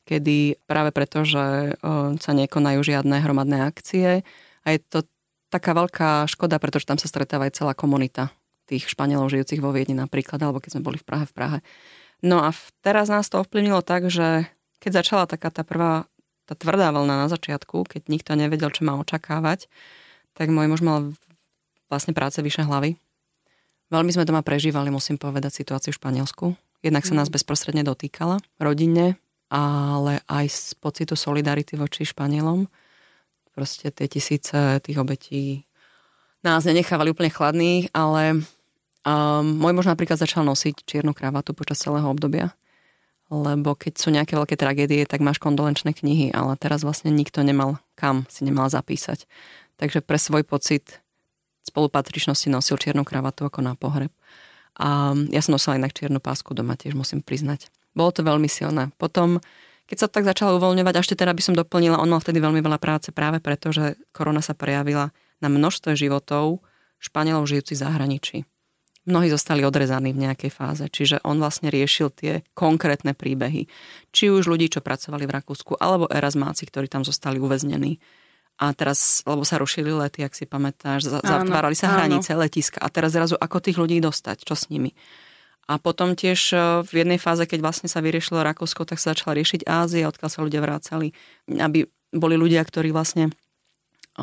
kedy 0.07 0.63
práve 0.63 0.95
preto, 0.95 1.27
že 1.27 1.75
sa 2.23 2.31
nekonajú 2.31 2.79
žiadne 2.79 3.19
hromadné 3.19 3.67
akcie 3.67 4.23
a 4.63 4.67
je 4.71 4.79
to 4.79 5.03
taká 5.51 5.75
veľká 5.75 6.23
škoda, 6.31 6.55
pretože 6.63 6.87
tam 6.87 6.95
sa 6.95 7.11
stretáva 7.11 7.51
aj 7.51 7.59
celá 7.59 7.75
komunita 7.75 8.31
tých 8.67 8.87
Španielov 8.87 9.31
žijúcich 9.31 9.63
vo 9.63 9.71
Viedni 9.75 9.95
napríklad, 9.95 10.39
alebo 10.43 10.59
keď 10.59 10.79
sme 10.79 10.85
boli 10.87 10.97
v 10.99 11.07
Prahe 11.07 11.25
v 11.27 11.33
Prahe. 11.35 11.59
No 12.19 12.43
a 12.43 12.51
teraz 12.83 13.07
nás 13.07 13.31
to 13.31 13.39
ovplyvnilo 13.39 13.79
tak, 13.83 14.11
že 14.11 14.47
keď 14.83 15.03
začala 15.03 15.23
taká 15.29 15.51
tá 15.51 15.63
prvá, 15.63 16.07
tá 16.43 16.53
tvrdá 16.55 16.91
vlna 16.91 17.25
na 17.25 17.27
začiatku, 17.31 17.87
keď 17.87 18.11
nikto 18.11 18.35
nevedel, 18.35 18.71
čo 18.71 18.83
má 18.83 18.99
očakávať, 18.99 19.71
tak 20.35 20.51
môj 20.51 20.67
muž 20.67 20.81
mal 20.83 21.15
vlastne 21.87 22.11
práce 22.11 22.39
vyše 22.43 22.67
hlavy. 22.67 22.99
Veľmi 23.87 24.11
sme 24.11 24.27
doma 24.27 24.43
prežívali, 24.43 24.91
musím 24.91 25.15
povedať, 25.15 25.63
situáciu 25.63 25.95
v 25.95 25.99
Španielsku. 26.03 26.45
Jednak 26.83 27.07
sa 27.07 27.15
nás 27.15 27.31
mhm. 27.31 27.39
bezprostredne 27.39 27.83
dotýkala, 27.87 28.43
rodinne, 28.59 29.15
ale 29.47 30.19
aj 30.27 30.45
z 30.47 30.61
pocitu 30.79 31.15
solidarity 31.15 31.79
voči 31.79 32.03
Španielom 32.03 32.67
proste 33.57 33.89
tie 33.89 34.05
tisíce 34.05 34.53
tých 34.85 34.97
obetí 35.01 35.65
nás 36.45 36.61
nenechávali 36.69 37.09
úplne 37.09 37.33
chladných, 37.33 37.89
ale 37.89 38.45
um, 39.01 39.57
môj 39.57 39.73
muž 39.73 39.89
napríklad 39.89 40.21
začal 40.21 40.45
nosiť 40.45 40.85
čiernu 40.85 41.17
kravatu 41.17 41.57
počas 41.57 41.81
celého 41.81 42.05
obdobia, 42.05 42.53
lebo 43.33 43.73
keď 43.73 43.93
sú 43.97 44.13
nejaké 44.13 44.37
veľké 44.37 44.55
tragédie, 44.55 45.01
tak 45.09 45.25
máš 45.25 45.41
kondolenčné 45.41 45.97
knihy, 45.97 46.29
ale 46.31 46.53
teraz 46.55 46.85
vlastne 46.85 47.09
nikto 47.09 47.41
nemal 47.41 47.81
kam 47.97 48.29
si 48.29 48.45
nemal 48.45 48.69
zapísať. 48.69 49.25
Takže 49.81 50.05
pre 50.05 50.21
svoj 50.21 50.45
pocit 50.45 51.01
spolupatričnosti 51.65 52.47
nosil 52.47 52.77
čiernu 52.77 53.01
kravatu 53.03 53.49
ako 53.49 53.59
na 53.65 53.73
pohreb. 53.73 54.13
A 54.77 55.17
ja 55.33 55.41
som 55.41 55.57
nosila 55.57 55.81
inak 55.81 55.97
čiernu 55.97 56.21
pásku 56.21 56.53
doma, 56.53 56.77
tiež 56.77 56.93
musím 56.93 57.25
priznať. 57.25 57.73
Bolo 57.97 58.13
to 58.13 58.21
veľmi 58.21 58.45
silné. 58.45 58.93
Potom 59.01 59.41
keď 59.87 59.97
sa 60.03 60.07
tak 60.11 60.27
začala 60.27 60.59
uvoľňovať, 60.59 60.99
ešte 60.99 61.15
teda 61.15 61.31
by 61.31 61.41
som 61.41 61.55
doplnila, 61.55 61.97
on 61.97 62.11
mal 62.11 62.19
vtedy 62.19 62.43
veľmi 62.43 62.59
veľa 62.59 62.75
práce 62.75 63.15
práve 63.15 63.39
preto, 63.39 63.71
že 63.71 63.95
korona 64.11 64.43
sa 64.43 64.51
prejavila 64.51 65.15
na 65.39 65.47
množstve 65.47 65.95
životov 65.95 66.59
Španielov 66.99 67.47
žijúcich 67.47 67.79
v 67.79 67.83
zahraničí. 67.87 68.37
Mnohí 69.07 69.31
zostali 69.31 69.63
odrezaní 69.63 70.11
v 70.11 70.27
nejakej 70.27 70.51
fáze, 70.51 70.83
čiže 70.91 71.23
on 71.23 71.39
vlastne 71.39 71.71
riešil 71.71 72.11
tie 72.11 72.43
konkrétne 72.51 73.15
príbehy. 73.15 73.71
Či 74.11 74.27
už 74.27 74.51
ľudí, 74.51 74.67
čo 74.67 74.83
pracovali 74.83 75.23
v 75.23 75.35
Rakúsku, 75.39 75.79
alebo 75.79 76.11
erasmáci, 76.11 76.67
ktorí 76.67 76.91
tam 76.91 77.07
zostali 77.07 77.39
uväznení. 77.39 78.03
A 78.59 78.75
teraz, 78.75 79.23
lebo 79.23 79.47
sa 79.47 79.63
rušili 79.63 79.95
lety, 79.95 80.27
ak 80.27 80.35
si 80.35 80.43
pamätáš, 80.43 81.07
zatvárali 81.07 81.77
sa 81.77 81.95
hranice, 81.95 82.35
áno. 82.35 82.43
letiska. 82.43 82.83
A 82.83 82.91
teraz 82.91 83.15
zrazu, 83.15 83.39
ako 83.39 83.63
tých 83.63 83.79
ľudí 83.79 84.03
dostať, 84.03 84.43
čo 84.43 84.59
s 84.59 84.67
nimi. 84.67 84.91
A 85.67 85.75
potom 85.83 86.15
tiež 86.15 86.55
e, 86.55 86.57
v 86.87 86.91
jednej 87.03 87.19
fáze, 87.19 87.43
keď 87.43 87.59
vlastne 87.59 87.91
sa 87.91 87.99
vyriešilo 87.99 88.39
Rakúsko, 88.39 88.87
tak 88.87 89.03
sa 89.03 89.11
začala 89.11 89.35
riešiť 89.35 89.67
Ázia, 89.67 90.07
odkiaľ 90.07 90.29
sa 90.31 90.39
ľudia 90.39 90.63
vrácali, 90.63 91.11
aby 91.51 91.83
boli 92.15 92.39
ľudia, 92.39 92.63
ktorí 92.63 92.95
vlastne 92.95 93.27
e, 93.27 93.31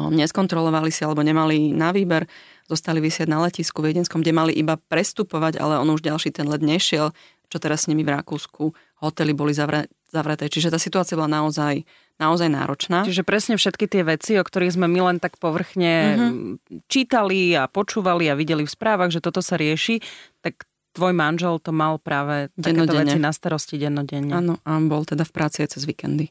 neskontrolovali 0.01 0.89
si 0.89 1.05
alebo 1.05 1.21
nemali 1.21 1.77
na 1.77 1.93
výber, 1.93 2.25
zostali 2.65 3.05
vysieť 3.05 3.29
na 3.29 3.45
letisku 3.45 3.85
v 3.85 3.93
Viedenskom, 3.93 4.25
kde 4.25 4.33
mali 4.33 4.53
iba 4.57 4.81
prestupovať, 4.81 5.61
ale 5.61 5.77
on 5.77 5.93
už 5.93 6.01
ďalší 6.01 6.33
ten 6.33 6.49
let 6.49 6.65
nešiel, 6.65 7.13
čo 7.53 7.61
teraz 7.61 7.85
s 7.85 7.89
nimi 7.93 8.01
v 8.09 8.17
Rakúsku. 8.17 8.73
Hotely 9.05 9.37
boli 9.37 9.53
zavreté, 9.53 10.49
čiže 10.49 10.73
tá 10.73 10.81
situácia 10.81 11.13
bola 11.13 11.29
naozaj, 11.29 11.85
naozaj 12.17 12.49
náročná. 12.49 13.05
Čiže 13.05 13.21
presne 13.21 13.61
všetky 13.61 13.85
tie 13.85 14.01
veci, 14.01 14.41
o 14.41 14.45
ktorých 14.49 14.81
sme 14.81 14.89
my 14.89 15.13
len 15.13 15.19
tak 15.21 15.37
povrchne 15.37 15.93
mm-hmm. 15.93 16.89
čítali 16.89 17.53
a 17.53 17.69
počúvali 17.69 18.33
a 18.33 18.35
videli 18.35 18.65
v 18.65 18.73
správach, 18.73 19.13
že 19.13 19.21
toto 19.21 19.45
sa 19.45 19.61
rieši, 19.61 20.01
tak 20.41 20.65
tvoj 20.95 21.13
manžel 21.13 21.59
to 21.59 21.75
mal 21.75 21.99
práve 21.99 22.55
takéto 22.55 22.95
veci 22.95 23.19
na 23.19 23.35
starosti 23.35 23.77
dennodenne. 23.77 24.31
Áno, 24.31 24.55
a 24.63 24.79
bol 24.79 25.03
teda 25.03 25.27
v 25.27 25.33
práci 25.35 25.67
aj 25.67 25.77
cez 25.77 25.83
víkendy. 25.85 26.31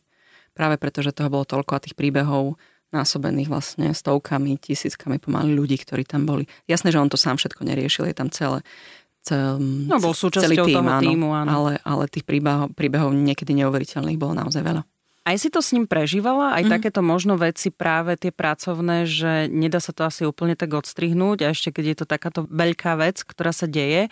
Práve 0.55 0.79
preto, 0.79 1.03
že 1.03 1.11
toho 1.11 1.27
bolo 1.27 1.43
toľko 1.43 1.71
a 1.75 1.83
tých 1.83 1.99
príbehov 1.99 2.55
násobených 2.93 3.49
vlastne 3.49 3.89
stovkami, 3.89 4.61
tisíckami 4.61 5.17
pomaly 5.17 5.57
ľudí, 5.57 5.81
ktorí 5.81 6.05
tam 6.05 6.29
boli. 6.29 6.45
Jasné, 6.69 6.93
že 6.93 7.01
on 7.01 7.09
to 7.09 7.17
sám 7.17 7.41
všetko 7.41 7.65
neriešil, 7.65 8.05
je 8.05 8.15
tam 8.15 8.29
celé, 8.29 8.61
cel, 9.25 9.57
no, 9.57 9.97
bol 9.97 10.13
celý 10.13 10.61
tým, 10.61 10.77
toho 10.77 10.85
áno, 10.85 11.01
týmu, 11.01 11.29
áno. 11.33 11.49
Ale, 11.49 11.71
ale 11.81 12.05
tých 12.05 12.21
príbehov, 12.21 12.77
príbehov 12.77 13.09
niekedy 13.17 13.57
neuveriteľných 13.57 14.21
bolo 14.21 14.37
naozaj 14.37 14.61
veľa. 14.61 14.85
Aj 15.23 15.39
si 15.39 15.47
to 15.47 15.63
s 15.63 15.71
ním 15.71 15.87
prežívala, 15.87 16.51
aj 16.51 16.67
mm. 16.67 16.71
takéto 16.71 16.99
možno 16.99 17.39
veci 17.39 17.71
práve 17.71 18.19
tie 18.19 18.35
pracovné, 18.35 19.07
že 19.07 19.47
nedá 19.47 19.79
sa 19.79 19.95
to 19.95 20.03
asi 20.03 20.27
úplne 20.27 20.59
tak 20.59 20.75
odstrihnúť 20.75 21.47
a 21.47 21.55
ešte 21.55 21.71
keď 21.71 21.85
je 21.87 21.97
to 22.03 22.05
takáto 22.05 22.43
veľká 22.51 22.99
vec, 22.99 23.23
ktorá 23.23 23.55
sa 23.55 23.63
deje. 23.63 24.11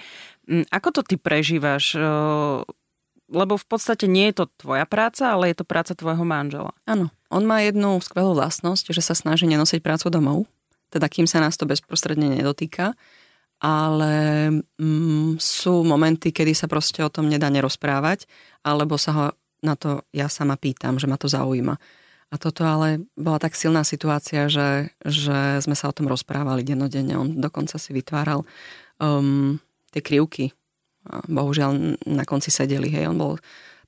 Ako 0.72 0.96
to 0.96 1.02
ty 1.04 1.20
prežívaš? 1.20 2.00
Lebo 3.28 3.54
v 3.60 3.66
podstate 3.68 4.08
nie 4.08 4.32
je 4.32 4.44
to 4.44 4.46
tvoja 4.56 4.88
práca, 4.88 5.36
ale 5.36 5.52
je 5.52 5.60
to 5.60 5.68
práca 5.68 5.92
tvojho 5.96 6.24
manžela. 6.24 6.72
Áno. 6.88 7.12
On 7.28 7.44
má 7.44 7.60
jednu 7.60 8.00
skvelú 8.00 8.32
vlastnosť, 8.32 8.96
že 8.96 9.04
sa 9.04 9.16
snaží 9.16 9.48
nenosiť 9.52 9.84
prácu 9.84 10.08
domov, 10.08 10.48
teda 10.96 11.12
kým 11.12 11.28
sa 11.28 11.44
nás 11.44 11.60
to 11.60 11.68
bezprostredne 11.68 12.28
nedotýka, 12.28 12.96
ale 13.60 14.14
mm, 14.80 15.40
sú 15.44 15.84
momenty, 15.84 16.32
kedy 16.32 16.56
sa 16.56 16.72
proste 16.72 17.04
o 17.04 17.14
tom 17.14 17.28
nedá 17.28 17.52
nerozprávať, 17.52 18.28
alebo 18.64 18.96
sa 18.96 19.12
ho 19.12 19.26
na 19.62 19.78
to 19.78 20.06
ja 20.12 20.28
sama 20.28 20.58
pýtam, 20.58 20.98
že 20.98 21.06
ma 21.06 21.18
to 21.18 21.30
zaujíma. 21.30 21.78
A 22.32 22.36
toto 22.40 22.64
ale 22.64 23.04
bola 23.14 23.38
tak 23.38 23.60
silná 23.60 23.84
situácia, 23.84 24.48
že, 24.48 24.90
že 25.04 25.60
sme 25.60 25.76
sa 25.76 25.92
o 25.92 25.96
tom 25.96 26.08
rozprávali 26.08 26.64
dennodenne. 26.64 27.14
On 27.20 27.28
dokonca 27.28 27.76
si 27.76 27.92
vytváral 27.92 28.48
um, 29.04 29.60
tie 29.92 30.00
krivky. 30.00 30.56
Bohužiaľ 31.28 32.00
na 32.08 32.24
konci 32.24 32.48
sedeli. 32.48 32.88
Hej. 32.88 33.12
On 33.12 33.18
bol, 33.20 33.34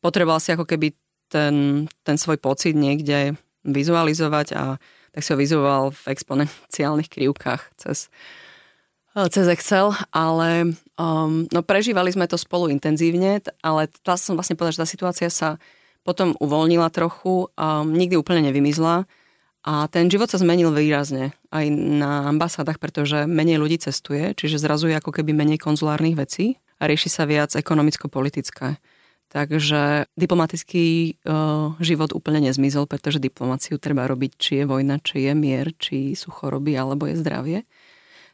potreboval 0.03 0.43
si 0.43 0.51
ako 0.51 0.67
keby 0.67 0.91
ten, 1.31 1.87
ten 2.03 2.19
svoj 2.19 2.35
pocit 2.37 2.75
niekde 2.75 3.39
vizualizovať 3.63 4.47
a 4.59 4.75
tak 5.15 5.21
si 5.23 5.29
ho 5.31 5.37
vizuoval 5.39 5.83
v 5.95 6.03
exponenciálnych 6.11 7.07
krivkách 7.07 7.63
cez, 7.79 8.11
cez 9.13 9.45
Excel, 9.45 9.93
ale 10.09 10.73
um, 10.97 11.45
no, 11.53 11.61
prežívali 11.61 12.09
sme 12.09 12.25
to 12.25 12.37
spolu 12.37 12.73
intenzívne, 12.73 13.45
ale 13.61 13.85
tá 14.01 14.17
som 14.17 14.33
vlastne 14.33 14.57
povedala, 14.57 14.73
že 14.73 14.81
tá 14.81 14.89
situácia 14.89 15.29
sa 15.29 15.61
potom 16.01 16.33
uvoľnila 16.41 16.89
trochu, 16.89 17.47
um, 17.53 17.87
nikdy 17.93 18.17
úplne 18.17 18.49
nevymizla 18.49 19.05
a 19.63 19.87
ten 19.87 20.11
život 20.11 20.27
sa 20.27 20.41
zmenil 20.41 20.75
výrazne 20.75 21.31
aj 21.53 21.65
na 21.71 22.27
ambasádach, 22.33 22.81
pretože 22.81 23.23
menej 23.29 23.61
ľudí 23.61 23.79
cestuje, 23.79 24.35
čiže 24.35 24.59
zrazu 24.59 24.91
je 24.91 24.99
ako 24.99 25.15
keby 25.15 25.31
menej 25.31 25.61
konzulárnych 25.61 26.19
vecí 26.19 26.59
a 26.81 26.89
rieši 26.89 27.07
sa 27.07 27.23
viac 27.23 27.55
ekonomicko-politické. 27.55 28.81
Takže 29.33 30.05
diplomatický 30.13 31.17
uh, 31.25 31.73
život 31.81 32.13
úplne 32.13 32.49
nezmizol, 32.49 32.85
pretože 32.85 33.17
diplomáciu 33.17 33.81
treba 33.81 34.05
robiť, 34.05 34.31
či 34.37 34.51
je 34.61 34.65
vojna, 34.69 35.01
či 35.01 35.25
je 35.25 35.33
mier, 35.33 35.73
či 35.73 36.13
sú 36.13 36.29
choroby 36.29 36.77
alebo 36.77 37.09
je 37.09 37.17
zdravie. 37.17 37.59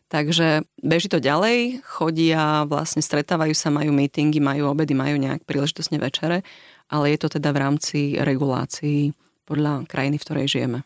Takže 0.10 0.66
beží 0.82 1.06
to 1.06 1.22
ďalej, 1.22 1.86
chodia, 1.86 2.66
vlastne 2.66 2.98
stretávajú 2.98 3.54
sa, 3.54 3.70
majú 3.70 3.94
meetingy, 3.94 4.42
majú 4.42 4.74
obedy, 4.74 4.98
majú 4.98 5.22
nejak 5.22 5.46
príležitosne 5.46 6.02
večere, 6.02 6.42
ale 6.90 7.14
je 7.14 7.18
to 7.22 7.38
teda 7.38 7.54
v 7.54 7.62
rámci 7.62 8.00
regulácií 8.18 9.14
podľa 9.46 9.86
krajiny, 9.86 10.18
v 10.18 10.26
ktorej 10.26 10.46
žijeme. 10.50 10.80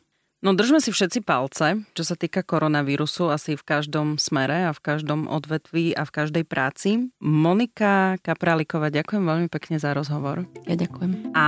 No 0.44 0.52
držme 0.52 0.84
si 0.84 0.92
všetci 0.92 1.24
palce, 1.24 1.88
čo 1.96 2.04
sa 2.04 2.20
týka 2.20 2.44
koronavírusu, 2.44 3.32
asi 3.32 3.56
v 3.56 3.64
každom 3.64 4.20
smere 4.20 4.68
a 4.68 4.76
v 4.76 4.84
každom 4.84 5.32
odvetví 5.32 5.96
a 5.96 6.04
v 6.04 6.12
každej 6.12 6.44
práci. 6.44 7.16
Monika 7.24 8.20
Kapraliková, 8.20 8.92
ďakujem 8.92 9.24
veľmi 9.24 9.48
pekne 9.48 9.80
za 9.80 9.96
rozhovor. 9.96 10.44
Ja 10.68 10.76
ďakujem. 10.76 11.32
A 11.32 11.48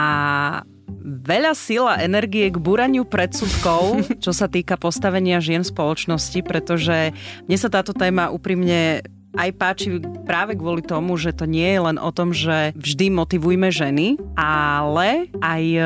veľa 1.04 1.54
sila 1.60 2.00
energie 2.00 2.48
k 2.48 2.56
buraniu 2.56 3.04
predsudkov, 3.04 4.00
čo 4.24 4.32
sa 4.32 4.48
týka 4.48 4.80
postavenia 4.80 5.44
žien 5.44 5.68
v 5.68 5.76
spoločnosti, 5.76 6.40
pretože 6.48 7.12
mne 7.52 7.58
sa 7.60 7.68
táto 7.68 7.92
téma 7.92 8.32
úprimne 8.32 9.04
aj 9.36 9.50
páči 9.56 10.02
práve 10.26 10.58
kvôli 10.58 10.82
tomu, 10.82 11.16
že 11.20 11.36
to 11.36 11.46
nie 11.46 11.68
je 11.76 11.80
len 11.80 11.98
o 12.00 12.10
tom, 12.10 12.32
že 12.32 12.74
vždy 12.76 13.14
motivujme 13.14 13.70
ženy, 13.70 14.18
ale 14.40 15.30
aj 15.40 15.64
um, 15.78 15.86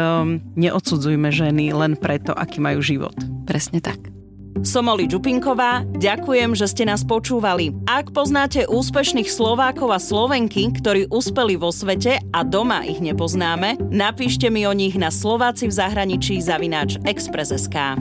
neodsudzujme 0.56 1.30
ženy 1.30 1.74
len 1.76 1.94
preto, 2.00 2.32
aký 2.32 2.62
majú 2.62 2.80
život. 2.80 3.16
Presne 3.46 3.82
tak. 3.82 4.00
Som 4.60 4.92
Oli 4.92 5.08
Čupinková, 5.08 5.88
ďakujem, 5.88 6.52
že 6.52 6.68
ste 6.68 6.84
nás 6.84 7.08
počúvali. 7.08 7.72
Ak 7.88 8.12
poznáte 8.12 8.68
úspešných 8.68 9.32
Slovákov 9.32 9.88
a 9.96 10.00
Slovenky, 10.02 10.76
ktorí 10.76 11.08
uspeli 11.08 11.56
vo 11.56 11.72
svete 11.72 12.20
a 12.36 12.44
doma 12.44 12.84
ich 12.84 13.00
nepoznáme, 13.00 13.80
napíšte 13.88 14.52
mi 14.52 14.68
o 14.68 14.76
nich 14.76 15.00
na 15.00 15.16
Slováci 15.16 15.72
v 15.72 15.78
zahraničí 15.80 16.44
zavináč 16.44 17.00
Express.sk. 17.08 17.96